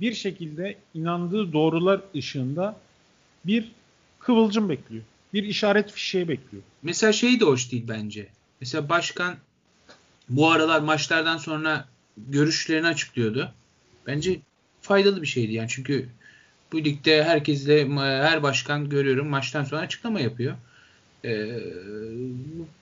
[0.00, 2.76] bir şekilde inandığı doğrular ışığında
[3.44, 3.72] bir
[4.18, 5.02] kıvılcım bekliyor.
[5.34, 6.62] Bir işaret fişeği bekliyor.
[6.82, 8.28] Mesela şey de hoş değil bence.
[8.60, 9.36] Mesela başkan
[10.28, 13.54] bu aralar maçlardan sonra görüşlerini açıklıyordu.
[14.06, 14.40] Bence
[14.80, 16.08] faydalı bir şeydi yani çünkü
[16.72, 20.54] bu ligde herkesle her başkan görüyorum maçtan sonra açıklama yapıyor.
[21.24, 21.60] Ee,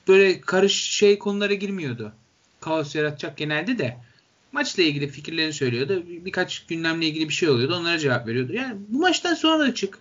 [0.09, 2.13] böyle karış şey konulara girmiyordu.
[2.61, 3.97] Kaos yaratacak genelde de
[4.53, 6.05] maçla ilgili fikirlerini söylüyordu.
[6.09, 7.77] Bir- Birkaç gündemle ilgili bir şey oluyordu.
[7.77, 8.53] Onlara cevap veriyordu.
[8.53, 9.99] Yani bu maçtan sonra da çık.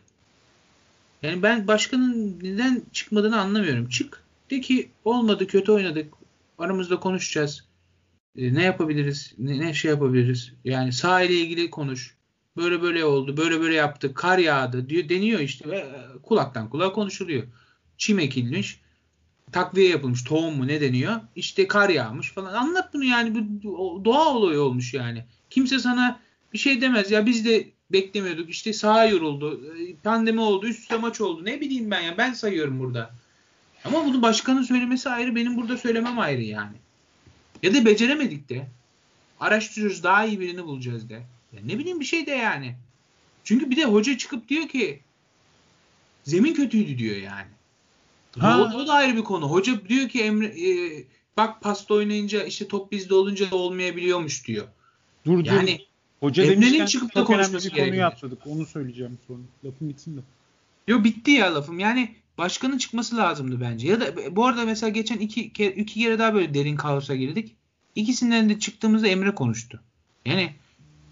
[1.24, 3.90] Yani ben başkanın neden çıkmadığını anlamıyorum.
[3.90, 4.24] Çık.
[4.52, 6.14] De ki olmadı kötü oynadık.
[6.58, 7.68] Aramızda konuşacağız.
[8.38, 9.34] E, ne yapabiliriz?
[9.38, 10.54] Ne, şey yapabiliriz?
[10.64, 12.16] Yani saha ile ilgili konuş.
[12.58, 13.38] Böyle böyle oldu.
[13.38, 14.16] Böyle böyle yaptık.
[14.16, 15.10] Kar yağdı diyor.
[15.10, 15.70] Deniyor işte.
[15.70, 17.44] Ve, e, kulaktan kulağa konuşuluyor.
[17.98, 18.82] Çim ekilmiş.
[19.52, 20.24] Takviye yapılmış.
[20.24, 21.16] Tohum mu ne deniyor?
[21.36, 22.54] İşte kar yağmış falan.
[22.54, 23.36] Anlat bunu yani.
[23.64, 25.26] Bu doğa olayı olmuş yani.
[25.50, 26.20] Kimse sana
[26.54, 27.12] bir şey demez.
[27.12, 28.50] Ya biz de beklemiyorduk.
[28.50, 29.62] İşte saha yoruldu.
[29.78, 30.68] e, Pandemi oldu.
[30.68, 31.46] Üst üste maç oldu.
[31.46, 32.18] Ne bileyim ben ya.
[32.18, 33.16] Ben sayıyorum burada.
[33.86, 35.36] Ama bunu başkanın söylemesi ayrı.
[35.36, 36.76] Benim burada söylemem ayrı yani.
[37.64, 38.68] Ya da beceremedik de.
[39.40, 40.04] Araştırıyoruz.
[40.04, 41.14] Daha iyi birini bulacağız de.
[41.54, 42.76] Ya ne bileyim bir şey de yani.
[43.44, 45.00] Çünkü bir de hoca çıkıp diyor ki
[46.24, 47.48] zemin kötüydü diyor yani.
[48.40, 48.72] Ha.
[48.74, 49.50] O, o da ayrı bir konu.
[49.50, 51.04] Hoca diyor ki Emre e,
[51.38, 54.68] bak pasta oynayınca işte top bizde olunca da olmayabiliyormuş diyor.
[55.26, 55.52] Dur dur.
[55.52, 55.86] Yani
[56.20, 58.12] Hoca Emre'nin çıkıp da konuşması bir konuyu gerekiyor.
[58.12, 58.48] atladık.
[58.48, 59.40] Onu söyleyeceğim sonra.
[59.66, 60.22] Lafın bitsin de.
[60.88, 61.80] Yo bitti ya lafım.
[61.80, 63.88] Yani başkanın çıkması lazımdı bence.
[63.88, 67.56] Ya da bu arada mesela geçen iki, kere, iki kere daha böyle derin kaosa girdik.
[67.96, 69.84] İkisinden de çıktığımızda Emre konuştu.
[70.26, 70.54] Yani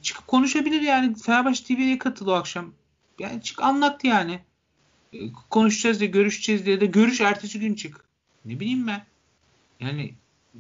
[0.02, 1.16] çıkıp konuşabilir yani.
[1.16, 2.74] Fenerbahçe TV'ye katıl o akşam.
[3.20, 4.40] Yani çık anlat yani.
[5.14, 5.18] E,
[5.50, 8.06] konuşacağız diye görüşeceğiz diye de görüş ertesi gün çık.
[8.46, 9.06] Ne bileyim ben.
[9.80, 10.14] Yani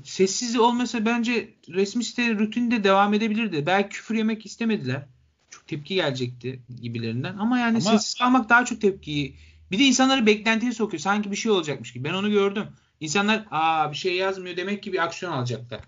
[0.04, 3.66] sessiz olmasa bence resmi site rutinde devam edebilirdi.
[3.66, 5.06] Belki küfür yemek istemediler.
[5.50, 7.38] Çok tepki gelecekti gibilerinden.
[7.38, 7.92] Ama yani Ama...
[7.92, 9.36] sessiz kalmak daha çok tepkiyi.
[9.74, 11.02] Bir de insanları beklentiye sokuyor.
[11.02, 12.04] Sanki bir şey olacakmış gibi.
[12.04, 12.64] Ben onu gördüm.
[13.00, 15.82] İnsanlar aa bir şey yazmıyor demek ki bir aksiyon alacaklar.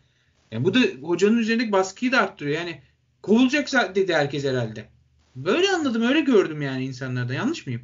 [0.51, 2.57] Yani bu da hocanın üzerindeki baskıyı da arttırıyor.
[2.57, 2.81] Yani
[3.21, 4.85] kovulacak dedi herkes herhalde.
[5.35, 7.33] Böyle anladım, öyle gördüm yani insanlarda.
[7.33, 7.81] Yanlış mıyım?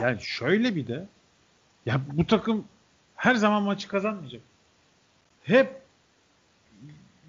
[0.00, 1.06] Yani şöyle bir de
[1.86, 2.64] ya bu takım
[3.16, 4.42] her zaman maçı kazanmayacak.
[5.42, 5.82] Hep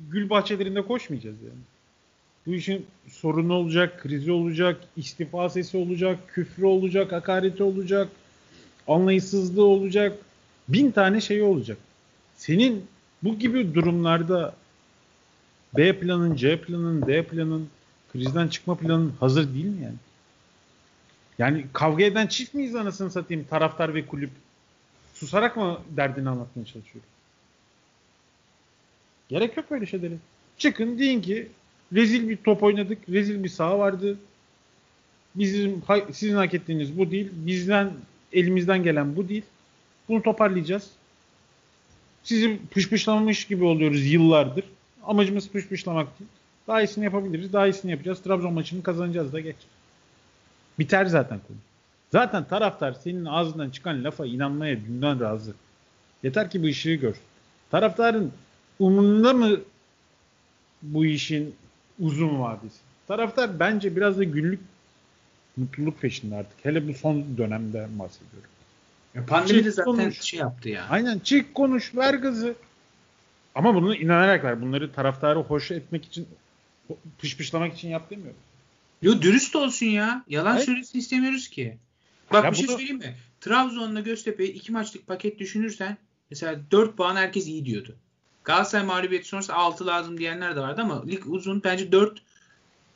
[0.10, 1.62] gül bahçelerinde koşmayacağız yani.
[2.50, 8.10] Bu işin sorunu olacak, krizi olacak, istifa sesi olacak, küfrü olacak, hakareti olacak,
[8.88, 10.18] anlayışsızlığı olacak.
[10.68, 11.78] Bin tane şey olacak.
[12.38, 12.86] Senin
[13.24, 14.56] bu gibi durumlarda
[15.78, 17.70] B planın, C planın, D planın,
[18.14, 19.98] krizden çıkma planın hazır değil mi yani?
[21.38, 24.32] Yani kavga eden çift miyiz anasını satayım taraftar ve kulüp?
[25.14, 27.04] Susarak mı derdini anlatmaya çalışıyor?
[29.28, 30.14] Gerek yok böyle şeylere.
[30.58, 31.48] Çıkın deyin ki
[31.94, 34.18] rezil bir top oynadık, rezil bir saha vardı.
[35.36, 37.30] Bizim sizin hak ettiğiniz bu değil.
[37.34, 37.92] Bizden
[38.34, 39.44] elimizden gelen bu değil.
[40.10, 40.90] Bunu toparlayacağız.
[42.24, 44.64] Sizi pışpışlamış gibi oluyoruz yıllardır.
[45.04, 46.30] Amacımız pışpışlamak değil.
[46.68, 47.54] Daha iyisini yapabiliriz.
[47.54, 48.22] Daha iyisini yapacağız.
[48.22, 49.56] Trabzon maçını kazanacağız da geç.
[50.80, 51.58] Biter zaten konu.
[52.12, 55.54] Zaten taraftar senin ağzından çıkan lafa inanmaya dünden razı.
[56.24, 57.16] Yeter ki bu ışığı gör.
[57.72, 58.32] Taraftarın
[58.80, 59.60] umurunda mı
[60.82, 61.56] bu işin
[62.00, 62.78] uzun vadesi?
[63.08, 64.60] Taraftar bence biraz da günlük
[65.58, 66.66] mutluluk peşinde artık.
[66.66, 68.50] Hele bu son dönemde bahsediyorum.
[69.16, 70.22] Ya pandemi zaten konuş.
[70.22, 70.88] şey yaptı ya.
[70.90, 72.56] Aynen çık konuş ver gazı.
[73.56, 74.62] Ama bunu inanarak ver.
[74.62, 76.28] Bunları taraftarı hoş etmek için
[77.18, 78.40] pışpışlamak için yap demiyorum.
[79.02, 80.24] Yo dürüst olsun ya.
[80.28, 80.66] Yalan evet.
[80.66, 81.78] söylesin istemiyoruz ki.
[82.34, 82.72] Bak ya bir şey da...
[82.72, 83.16] söyleyeyim mi?
[83.42, 85.98] Trabzon'la Göztepe'ye iki maçlık paket düşünürsen
[86.30, 87.96] mesela 4 puan herkes iyi diyordu.
[88.44, 92.22] Galatasaray mağlubiyeti sonrası 6 lazım diyenler de vardı ama lig uzun bence 4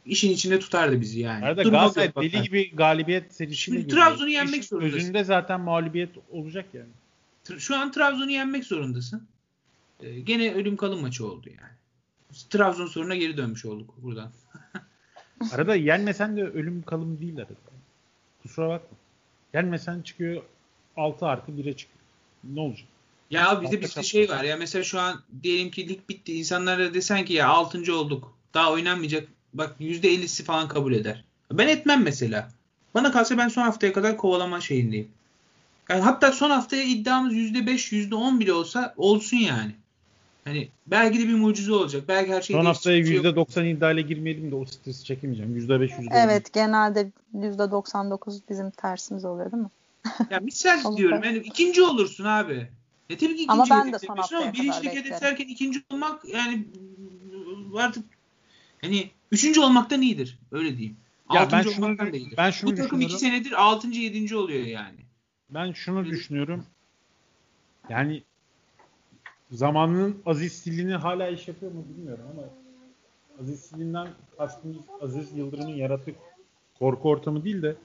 [0.05, 1.45] işin içinde tutardı bizi yani.
[1.45, 3.97] Arada Galatasaray deli gibi galibiyet serisiyle gidiyor.
[3.97, 4.97] Trabzon'u yenmek zorundasın.
[4.97, 7.59] Özünde zaten mağlubiyet olacak yani.
[7.59, 9.27] Şu an Trabzon'u yenmek zorundasın.
[10.03, 11.73] Ee, gene ölüm kalım maçı oldu yani.
[12.49, 14.31] Trabzon soruna geri dönmüş olduk buradan.
[15.51, 17.53] arada yenmesen de ölüm kalım değil arada.
[18.41, 18.97] Kusura bakma.
[19.53, 20.43] Yenmesen çıkıyor
[20.97, 21.99] 6 artı 1'e çıkıyor.
[22.43, 22.87] Ne olacak?
[23.33, 26.33] Ya bizde bir işte şey var ya mesela şu an diyelim ki lig bitti.
[26.33, 27.95] İnsanlara desen ki ya 6.
[27.95, 28.33] olduk.
[28.53, 29.27] Daha oynanmayacak.
[29.53, 31.23] Bak %50'si falan kabul eder.
[31.51, 32.49] Ben etmem mesela.
[32.93, 35.07] Bana kalsa ben son haftaya kadar kovalama şeyindeyim.
[35.89, 39.71] Yani hatta son haftaya iddiamız %5, %10 bile olsa olsun yani.
[40.43, 42.03] Hani belki de bir mucize olacak.
[42.07, 45.57] Belki her şey Son haftaya %90 iddiayla girmeyelim de o stresi çekemeyeceğim.
[45.57, 46.07] %5, %10.
[46.11, 49.69] Evet genelde %99 bizim tersimiz oluyor değil mi?
[50.29, 51.23] ya misal diyorum.
[51.23, 52.67] Yani ikinci olursun abi.
[53.09, 56.67] E tabii ki ikinci ama ben de son haftaya ama birincilik hedeflerken ikinci olmak yani
[57.75, 58.05] artık
[58.81, 60.39] hani üçüncü olmaktan iyidir.
[60.51, 60.97] Öyle diyeyim.
[61.33, 62.37] Ya altıncı ben şunu, da iyidir.
[62.37, 64.99] Ben şunu Bu takım iki senedir altıncı yedinci oluyor yani.
[65.49, 66.65] Ben şunu Öyle düşünüyorum.
[67.89, 68.23] Yani
[69.51, 72.43] zamanının Aziz Silini hala iş yapıyor mu bilmiyorum ama
[73.41, 74.07] Aziz Silin'den
[74.37, 76.15] kastımız Aziz Yıldırım'ın yarattığı
[76.79, 77.75] korku ortamı değil de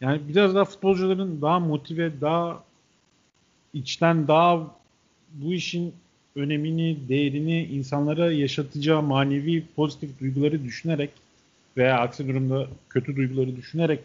[0.00, 2.64] yani biraz daha futbolcuların daha motive, daha
[3.74, 4.76] içten daha
[5.32, 5.94] bu işin
[6.36, 11.10] önemini, değerini insanlara yaşatacağı manevi pozitif duyguları düşünerek
[11.76, 14.00] veya aksi durumda kötü duyguları düşünerek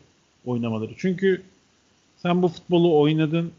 [0.45, 0.91] oynamaları.
[0.97, 1.41] Çünkü
[2.17, 3.51] sen bu futbolu oynadın,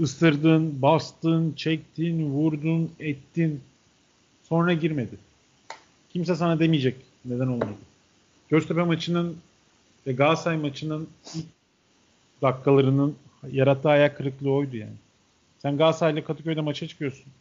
[0.00, 3.60] ısırdın, bastın, çektin, vurdun, ettin.
[4.48, 5.16] Sonra girmedi.
[6.10, 7.74] Kimse sana demeyecek neden olmadı.
[8.48, 9.36] Göztepe maçının
[10.06, 11.46] ve Galatasaray maçının ilk
[12.42, 13.16] dakikalarının
[13.50, 14.96] yarattığı ayak kırıklığı oydu yani.
[15.58, 17.32] Sen Galatasaray'la Kadıköy'de maça çıkıyorsun.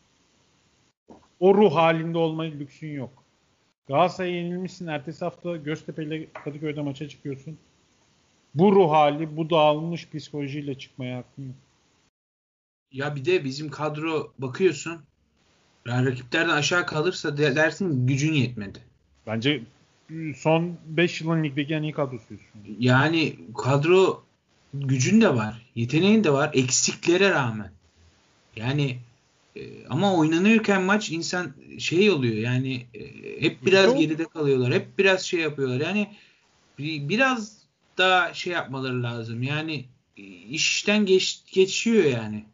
[1.39, 3.23] O ruh halinde olma lüksün yok.
[3.87, 4.87] Galatasaray'a yenilmişsin.
[4.87, 7.57] Ertesi hafta Göztepe ile Kadıköy'de maça çıkıyorsun.
[8.55, 11.55] Bu ruh hali, bu dağılmış psikolojiyle çıkmaya hakkın yok.
[12.91, 15.01] Ya bir de bizim kadro bakıyorsun.
[15.87, 18.79] Yani rakiplerden aşağı kalırsa dersin gücün yetmedi.
[19.27, 19.63] Bence
[20.35, 22.41] son 5 yılın ligdeki en iyi kadrosuyuz.
[22.79, 24.23] Yani kadro
[24.79, 25.71] gücün de var.
[25.75, 26.49] Yeteneğin de var.
[26.53, 27.71] Eksiklere rağmen.
[28.55, 28.97] Yani
[29.55, 33.01] e, ama oynanırken maç insan şey oluyor yani e,
[33.41, 34.73] hep biraz geride kalıyorlar.
[34.73, 35.81] Hep biraz şey yapıyorlar.
[35.81, 36.07] Yani
[36.79, 37.57] bir, biraz
[37.97, 39.43] daha şey yapmaları lazım.
[39.43, 39.85] Yani
[40.49, 42.45] işten geç, geçiyor yani.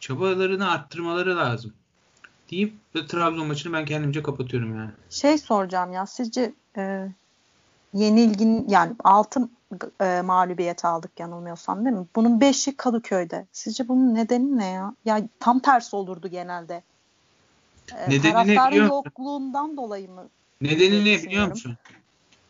[0.00, 1.72] Çabalarını arttırmaları lazım.
[2.50, 4.90] Deyip ve Trabzon maçını ben kendimce kapatıyorum yani.
[5.10, 7.08] Şey soracağım ya sizce e,
[7.94, 9.48] yenilgin yani 6
[10.00, 12.06] e, mağlubiyet aldık yanılmıyorsam değil mi?
[12.16, 13.46] Bunun 5'i Kadıköy'de.
[13.52, 14.94] Sizce bunun nedeni ne ya?
[15.04, 16.82] Ya tam tersi olurdu genelde.
[17.96, 18.96] E, Nedeni ne taraftarın biliyor musun?
[18.96, 20.28] yokluğundan dolayı mı?
[20.60, 21.50] Nedeni ne biliyor Düşünüyorum.
[21.50, 21.76] musun?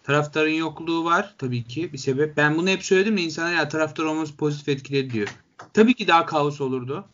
[0.03, 2.37] Taraftarın yokluğu var tabii ki bir sebep.
[2.37, 5.29] Ben bunu hep söyledim de insanlar ya taraftar olması pozitif etkiledi diyor.
[5.75, 7.05] Tabii ki daha kaos olurdu.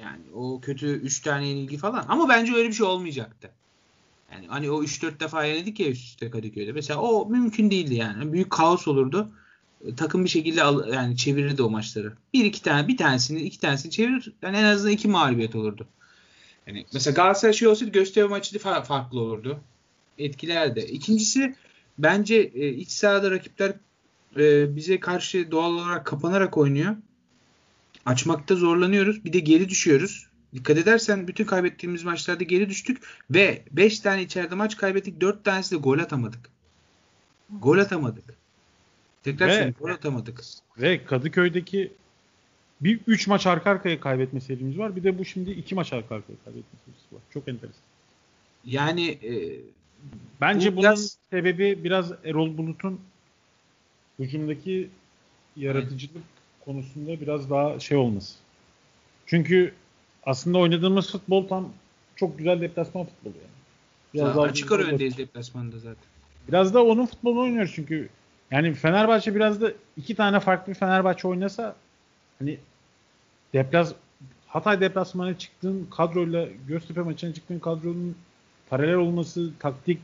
[0.00, 2.04] Yani o kötü 3 tane yenilgi falan.
[2.08, 3.50] Ama bence öyle bir şey olmayacaktı.
[4.32, 6.72] Yani hani o 3-4 defa yenildik ya üst üste Kadıköy'de.
[6.72, 8.32] Mesela o mümkün değildi yani.
[8.32, 9.30] Büyük kaos olurdu.
[9.86, 12.12] E, Takım bir şekilde al, yani çevirirdi o maçları.
[12.34, 14.32] Bir iki tane bir tanesini iki tanesini çevirir.
[14.42, 15.86] Yani en azından iki mağlubiyet olurdu.
[16.66, 19.60] Yani mesela Galatasaray şey olsaydı Göztepe maçı fa- farklı olurdu.
[20.18, 20.80] Etkilerdi.
[20.80, 21.54] İkincisi
[21.98, 23.74] bence e, iç sahada rakipler
[24.36, 26.96] e, bize karşı doğal olarak kapanarak oynuyor.
[28.06, 29.24] Açmakta zorlanıyoruz.
[29.24, 30.26] Bir de geri düşüyoruz.
[30.54, 35.20] Dikkat edersen bütün kaybettiğimiz maçlarda geri düştük ve 5 tane içeride maç kaybettik.
[35.20, 36.50] 4 tanesi de gol atamadık.
[37.60, 38.24] Gol atamadık.
[39.22, 40.40] Tekrar Ve- gol atamadık.
[40.78, 41.92] Ve Kadıköy'deki
[42.80, 44.96] bir 3 maç arka arkaya kaybetme serimiz var.
[44.96, 47.22] Bir de bu şimdi 2 maç arka arkaya kaybetme serisi var.
[47.34, 47.82] Çok enteresan.
[48.64, 49.60] Yani e,
[50.40, 53.00] Bence Bu bunun biraz- sebebi biraz Erol Bulut'un
[54.18, 54.88] hücumdaki
[55.56, 56.22] yaratıcılık
[56.64, 58.34] konusunda biraz daha şey olması.
[59.26, 59.72] Çünkü
[60.26, 61.68] aslında oynadığımız futbol tam
[62.16, 63.54] çok güzel deplasman futbolu yani.
[64.14, 66.04] Biraz daha açık ara öndeyiz deplasmanda zaten.
[66.48, 68.08] Biraz da onun futbolunu oynuyoruz çünkü.
[68.50, 71.76] Yani Fenerbahçe biraz da iki tane farklı bir Fenerbahçe oynasa
[72.38, 72.58] hani
[73.52, 73.94] deplas
[74.46, 78.16] Hatay deplasmana çıktığın kadroyla Göztepe maçına çıktığın kadronun
[78.70, 79.98] paralel olması, taktik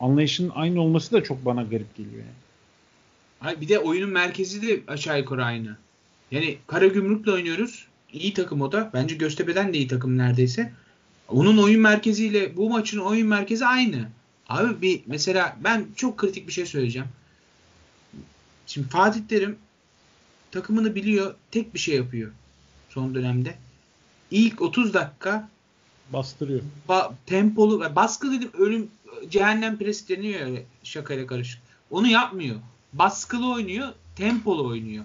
[0.00, 2.42] anlayışın aynı olması da çok bana garip geliyor yani.
[3.40, 5.76] Hayır, bir de oyunun merkezi de aşağı yukarı aynı.
[6.30, 7.86] Yani Karagümrük'le oynuyoruz.
[8.12, 8.90] İyi takım o da.
[8.94, 10.72] Bence Göztepe'den de iyi takım neredeyse.
[11.28, 14.08] Onun oyun merkeziyle bu maçın oyun merkezi aynı.
[14.48, 17.08] Abi bir mesela ben çok kritik bir şey söyleyeceğim.
[18.66, 19.58] Şimdi Fatih Terim
[20.50, 21.34] takımını biliyor.
[21.50, 22.32] Tek bir şey yapıyor
[22.90, 23.54] son dönemde.
[24.30, 25.48] İlk 30 dakika
[26.12, 26.60] Bastırıyor.
[26.88, 28.88] ba- tempolu baskı dedim ölüm
[29.30, 31.60] cehennem presi deniyor ya şakayla karışık.
[31.90, 32.56] Onu yapmıyor.
[32.92, 35.04] Baskılı oynuyor, tempolu oynuyor.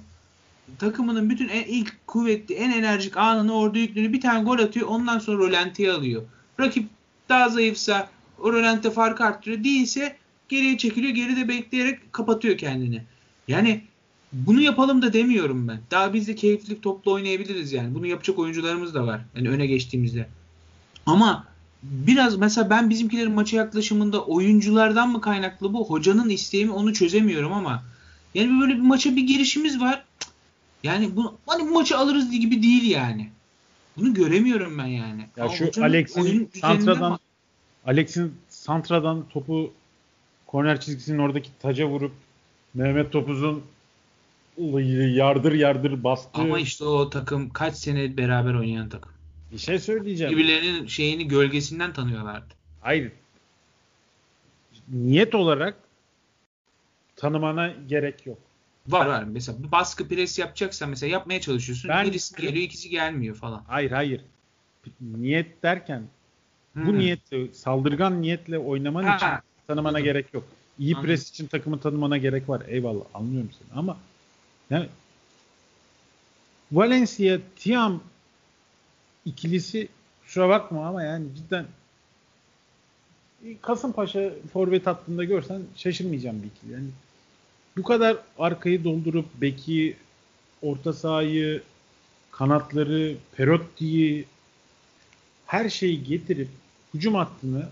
[0.80, 4.14] Takımının bütün en, ilk kuvvetli, en enerjik anını orada yükleniyor.
[4.14, 4.88] Bir tane gol atıyor.
[4.88, 6.24] Ondan sonra rolantiye alıyor.
[6.60, 6.90] Rakip
[7.30, 9.64] daha zayıfsa o rolante farkı arttırıyor.
[9.64, 10.18] Değilse
[10.50, 11.14] geriye çekiliyor.
[11.14, 13.04] Geride bekleyerek kapatıyor kendini.
[13.48, 13.82] Yani
[14.34, 15.80] bunu yapalım da demiyorum ben.
[15.92, 17.96] Daha biz de keyifli topla oynayabiliriz yani.
[17.96, 19.22] Bunu yapacak oyuncularımız da var.
[19.36, 20.30] Yani öne geçtiğimizde.
[21.06, 21.48] Ama
[21.84, 27.54] biraz mesela ben bizimkilerin maça yaklaşımında oyunculardan mı kaynaklı bu hocanın isteği mi onu çözemiyorum
[27.54, 27.84] ama
[28.34, 30.04] yani böyle bir maça bir girişimiz var.
[30.84, 33.30] Yani bu hani bu maçı alırız gibi değil yani.
[33.98, 35.28] Bunu göremiyorum ben yani.
[35.38, 37.20] Ya Ama şu Alex'in santradan
[37.86, 39.74] Alex'in santradan topu
[40.48, 42.12] korner çizgisinin oradaki taca vurup
[42.74, 43.64] Mehmet Topuz'un
[45.16, 49.12] yardır yardır bastığı ama işte o takım kaç sene beraber oynayan takım.
[49.52, 50.34] bir şey söyleyeceğim.
[50.34, 52.54] Birbirlerinin şeyini gölgesinden tanıyorlardı.
[52.82, 53.12] Hayır.
[54.90, 55.78] Niyet olarak
[57.16, 58.38] tanımana gerek yok.
[58.88, 59.24] Var var.
[59.24, 61.90] Mesela baskı pres yapacaksan mesela yapmaya çalışıyorsun.
[61.90, 63.64] Ben- Birisi geliyor ikisi gelmiyor falan.
[63.68, 64.22] Hayır hayır.
[65.02, 66.04] Niyet derken
[66.76, 66.98] bu Hı.
[66.98, 69.28] niyetle saldırgan niyetle oynaman Ha, için
[69.68, 70.04] tanımana anladım.
[70.06, 70.44] gerek yok.
[70.80, 71.08] İyi Anladım.
[71.10, 72.62] pres için takımı tanımana gerek var.
[72.68, 73.98] Eyvallah anlıyorum seni ama
[74.70, 74.88] yani
[76.72, 78.04] Valencia Tiam
[79.26, 79.88] ikilisi
[80.26, 81.66] kusura bakma ama yani cidden
[83.62, 86.74] Kasımpaşa forvet hattında görsen şaşırmayacağım bir ikili.
[86.74, 86.88] Yani
[87.78, 89.96] bu kadar arkayı doldurup beki,
[90.62, 91.62] orta sahayı,
[92.32, 94.26] kanatları, Perotti'yi
[95.46, 96.48] her şeyi getirip
[96.94, 97.70] hücum hattını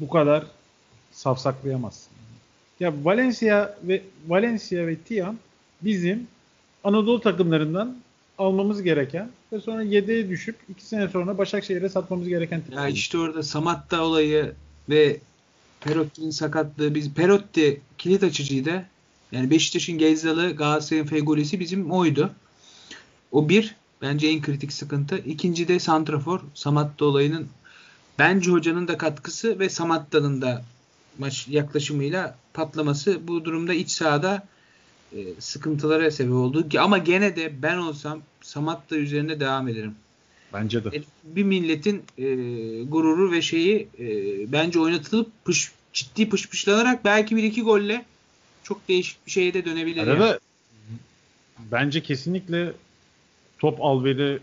[0.00, 0.44] bu kadar
[1.12, 2.12] safsaklayamazsın.
[2.80, 5.36] Ya Valencia ve Valencia ve Tiam
[5.82, 6.26] bizim
[6.84, 7.96] Anadolu takımlarından
[8.38, 12.88] almamız gereken ve sonra yedeğe düşüp iki sene sonra Başakşehir'e satmamız gereken Ya tipler.
[12.88, 14.52] işte orada Samatta olayı
[14.88, 15.20] ve
[15.84, 18.86] Perotti'nin sakatlığı biz Perotti kilit açıcıydı.
[19.32, 22.30] Yani Beşiktaş'ın Gezdalı, Galatasaray'ın Fegolisi bizim oydu.
[23.32, 25.18] O bir bence en kritik sıkıntı.
[25.18, 27.48] İkinci de Santrafor Samatta olayının
[28.18, 30.64] bence hocanın da katkısı ve Samatta'nın da
[31.18, 34.46] maç yaklaşımıyla patlaması bu durumda iç sahada
[35.12, 36.66] e, sıkıntılara sebep oldu.
[36.78, 39.94] Ama gene de ben olsam Samatta üzerinde devam ederim.
[40.52, 40.96] Bence de.
[40.96, 42.24] E, bir milletin e,
[42.82, 44.06] gururu ve şeyi e,
[44.52, 48.04] bence oynatılıp pış, ciddi pışpışlanarak belki bir iki golle
[48.62, 50.02] çok değişik bir şeye de dönebilir.
[50.02, 50.38] Arada yani.
[51.72, 52.72] bence kesinlikle
[53.58, 54.38] top alveri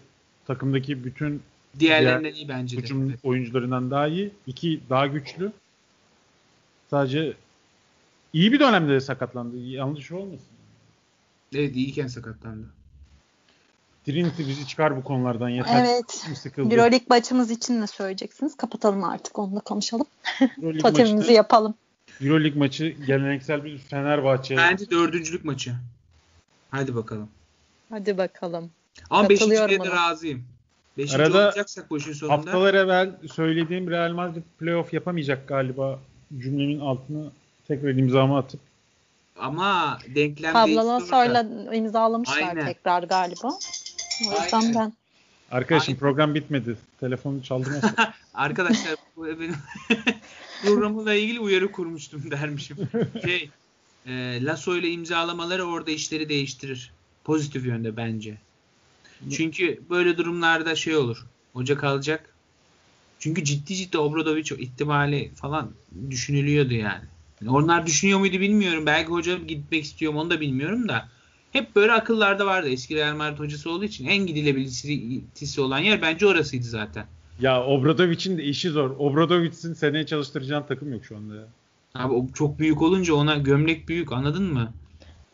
[0.48, 1.41] takımdaki bütün
[1.80, 2.81] Diğerlerinden iyi bence de.
[2.81, 4.31] hücum oyuncularından daha iyi.
[4.48, 5.52] İki daha güçlü.
[6.90, 7.34] Sadece
[8.34, 9.57] iyi bir dönemde de sakatlandı.
[9.57, 10.48] Yanlış olmasın.
[11.56, 12.65] Evet iyiyken sakatlandı.
[14.06, 15.86] Trinity bizi çıkar bu konulardan yeter.
[15.86, 16.38] Evet.
[16.38, 16.76] Sıkıldı.
[16.76, 18.58] Euroleague maçımız için ne söyleyeceksiniz?
[18.58, 20.06] Kapatalım artık onunla konuşalım.
[20.82, 21.74] Totemimizi maçı, yapalım.
[22.22, 24.58] Euroleague maçı geleneksel bir Fenerbahçe.
[24.58, 25.76] Bence dördüncülük maçı.
[26.72, 27.30] Hadi bakalım.
[27.90, 28.72] Hadi bakalım.
[29.10, 30.44] Ama beşinciye de razıyım.
[30.98, 32.38] Beşinci Arada olacaksak bu işin sonunda.
[32.38, 36.00] Haftalar evvel söylediğim Real Madrid playoff yapamayacak galiba
[36.38, 37.32] cümlemin altına
[37.68, 38.60] tekrar imzamı atıp
[39.40, 41.76] Ama denklem Pablo orada.
[41.76, 42.66] imzalamışlar Aynen.
[42.66, 43.50] tekrar galiba.
[44.28, 44.76] O yüzden Aynen.
[44.76, 44.94] ben
[45.52, 46.00] arkadaşım Aynen.
[46.00, 46.78] program bitmedi.
[47.00, 47.91] Telefonu çaldırmasın.
[48.34, 49.56] Arkadaşlar bu benim
[50.62, 52.78] programla ilgili uyarı kurmuştum dermişim.
[53.26, 53.50] Şey,
[54.06, 56.94] e, Lasso ile imzalamaları orada işleri değiştirir.
[57.24, 58.38] Pozitif yönde bence.
[59.32, 61.26] Çünkü böyle durumlarda şey olur.
[61.54, 62.34] Hoca kalacak.
[63.20, 65.72] Çünkü ciddi ciddi Obradoviç ihtimali falan
[66.10, 67.04] düşünülüyordu yani.
[67.41, 68.86] Yani Onlar düşünüyor muydu bilmiyorum.
[68.86, 71.10] Belki hoca gitmek istiyorum onu da bilmiyorum da.
[71.52, 72.70] Hep böyle akıllarda vardı.
[72.70, 77.06] Eski Real Madrid hocası olduğu için en gidilebilirisi olan yer bence orasıydı zaten.
[77.40, 78.90] ya Obradovic'in de işi zor.
[79.00, 81.48] Obradovic'in seneye çalıştıracağın takım yok şu anda ya.
[81.96, 84.74] Abi o çok büyük olunca ona gömlek büyük anladın mı?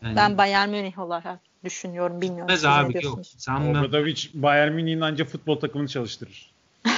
[0.02, 2.22] Yani ben Bayern Münih olarak düşünüyorum.
[2.22, 2.56] Bilmiyorum.
[2.64, 3.20] ne abi yok.
[3.38, 3.70] Sanmam.
[3.76, 6.52] Obradovic Bayern Münih'in ancak futbol takımını çalıştırır.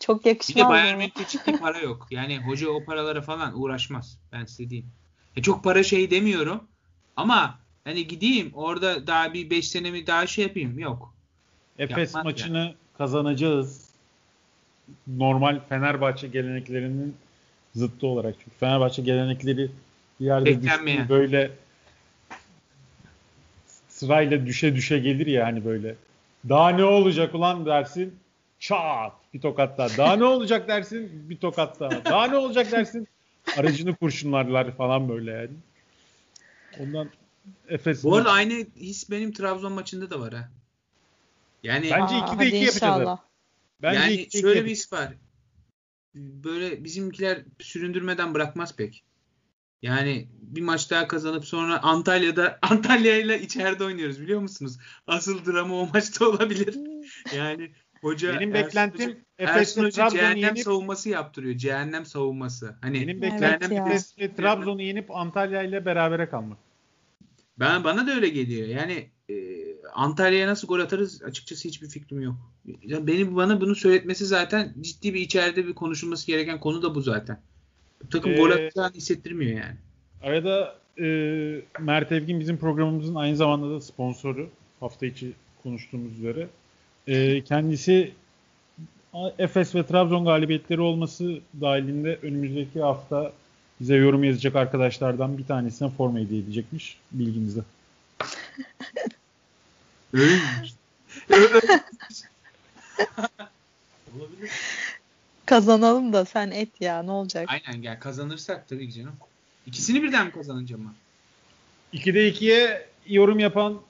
[0.00, 0.64] Çok Bir yakışmaz.
[0.64, 0.96] de Bayern?
[0.98, 2.06] Münih'te ciddi para yok.
[2.10, 4.18] Yani hoca o paralara falan uğraşmaz.
[4.32, 4.90] Ben size diyeyim.
[5.36, 6.60] E çok para şey demiyorum.
[7.16, 10.78] Ama hani gideyim orada daha bir 5 senemi daha şey yapayım.
[10.78, 11.14] Yok.
[11.78, 13.88] Efes Yapmaz maçını kazanacağız.
[15.06, 17.16] Normal Fenerbahçe geleneklerinin
[17.74, 18.34] zıttı olarak.
[18.38, 19.70] Çünkü Fenerbahçe gelenekleri
[20.20, 21.50] bir yerde düştüğü böyle
[23.88, 25.94] sırayla düşe düşe gelir ya hani böyle.
[26.48, 28.14] Daha ne olacak ulan dersin
[28.60, 29.96] çat bir tokat daha.
[29.96, 32.04] Daha ne olacak dersin bir tokat daha.
[32.04, 33.08] Daha ne olacak dersin
[33.56, 35.50] aracını kurşunlarlar falan böyle yani.
[36.80, 37.10] Ondan
[37.68, 40.50] Efes Bu arada aynı his benim Trabzon maçında da var ha.
[41.62, 43.18] Yani Bence Aa, ikide hadi iki yapacağız inşallah.
[43.82, 44.78] bence yani iki şöyle bir yapacağız.
[44.78, 45.14] his var.
[46.14, 49.04] Böyle bizimkiler süründürmeden bırakmaz pek.
[49.82, 54.78] Yani bir maç daha kazanıp sonra Antalya'da Antalya ile içeride oynuyoruz biliyor musunuz?
[55.06, 56.78] Asıl drama o maçta olabilir.
[57.36, 59.52] Yani hoca Benim Ersun beklentim Hoca
[59.90, 61.56] Trabzon'u cehennem yenip savunması yaptırıyor.
[61.56, 62.76] Cehennem savunması.
[62.80, 63.86] Hani benim beklentim ya.
[63.86, 66.58] Efes'le Trabzon'u yenip Antalya ile berabere kalmak.
[67.60, 68.68] Ben bana da öyle geliyor.
[68.68, 69.34] Yani e,
[69.94, 72.36] Antalya'ya nasıl gol atarız açıkçası hiçbir fikrim yok.
[72.82, 77.00] Ya benim bana bunu söyletmesi zaten ciddi bir içeride bir konuşulması gereken konu da bu
[77.00, 77.40] zaten.
[78.04, 79.76] Bu takım Ee, gol atacağını hissettirmiyor yani.
[80.22, 81.04] Arada e,
[81.80, 84.48] Mert Evgin bizim programımızın aynı zamanda da sponsoru.
[84.80, 85.32] Hafta içi
[85.62, 86.48] konuştuğumuz üzere.
[87.06, 88.12] E, kendisi
[89.38, 93.32] Efes ve Trabzon galibiyetleri olması dahilinde önümüzdeki hafta
[93.80, 96.98] bize yorum yazacak arkadaşlardan bir tanesine forma hediye edecekmiş.
[97.12, 97.60] Bilginizde.
[100.12, 100.40] Öyle
[104.16, 104.50] Olabilir.
[105.46, 107.48] Kazanalım da sen et ya ne olacak?
[107.48, 109.14] Aynen gel kazanırsak tabii ki canım.
[109.66, 110.94] İkisini birden mi kazanacağım ama?
[111.92, 113.80] 2'de 2'ye yorum yapan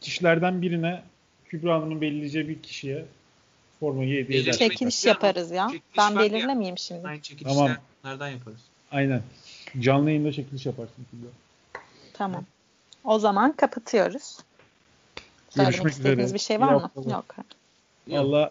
[0.00, 1.02] kişilerden birine
[1.44, 3.04] Kübra Hanım'ın belirleyeceği bir kişiye
[3.80, 4.52] formayı hediye eder.
[4.52, 5.66] Çekiliş Ya, yaparız ya.
[5.66, 6.32] çekiliş Ben var ya.
[6.32, 7.08] belirlemeyeyim şimdi.
[7.08, 8.30] Aynı çekilişlerden Tamam.
[8.32, 8.60] yaparız.
[8.92, 9.22] Aynen.
[9.80, 11.06] Canlı yayında çekiliş yaparsın.
[12.12, 12.44] Tamam.
[13.04, 14.38] O zaman kapatıyoruz.
[15.50, 16.34] Söylemek Görüşmek istediğiniz üzere.
[16.34, 16.80] bir şey İyi var mı?
[16.80, 17.10] haftalar.
[17.10, 17.34] Yok.
[18.08, 18.50] Valla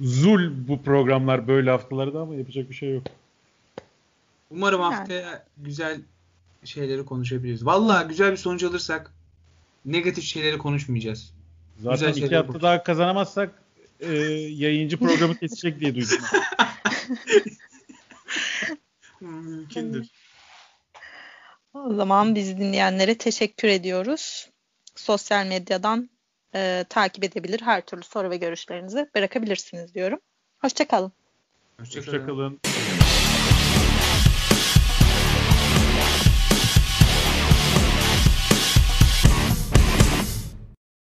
[0.00, 3.02] zul bu programlar böyle haftalarda ama yapacak bir şey yok.
[4.50, 4.94] Umarım Yani.
[4.94, 6.00] haftaya güzel
[6.64, 7.66] şeyleri konuşabiliriz.
[7.66, 9.12] Vallahi güzel bir sonuç alırsak
[9.84, 11.32] negatif şeyleri konuşmayacağız.
[11.82, 13.50] Zaten Güzel iki hafta daha kazanamazsak
[14.00, 14.12] e,
[14.50, 16.18] yayıncı programı kesecek diye duydum.
[19.20, 20.06] Mümkündür.
[21.74, 24.50] O zaman bizi dinleyenlere teşekkür ediyoruz.
[24.94, 26.10] Sosyal medyadan
[26.54, 30.18] e, takip edebilir, her türlü soru ve görüşlerinizi bırakabilirsiniz diyorum.
[30.58, 31.12] Hoşçakalın.
[31.80, 32.18] Hoşçakalın.
[32.18, 32.60] Hoşçakalın.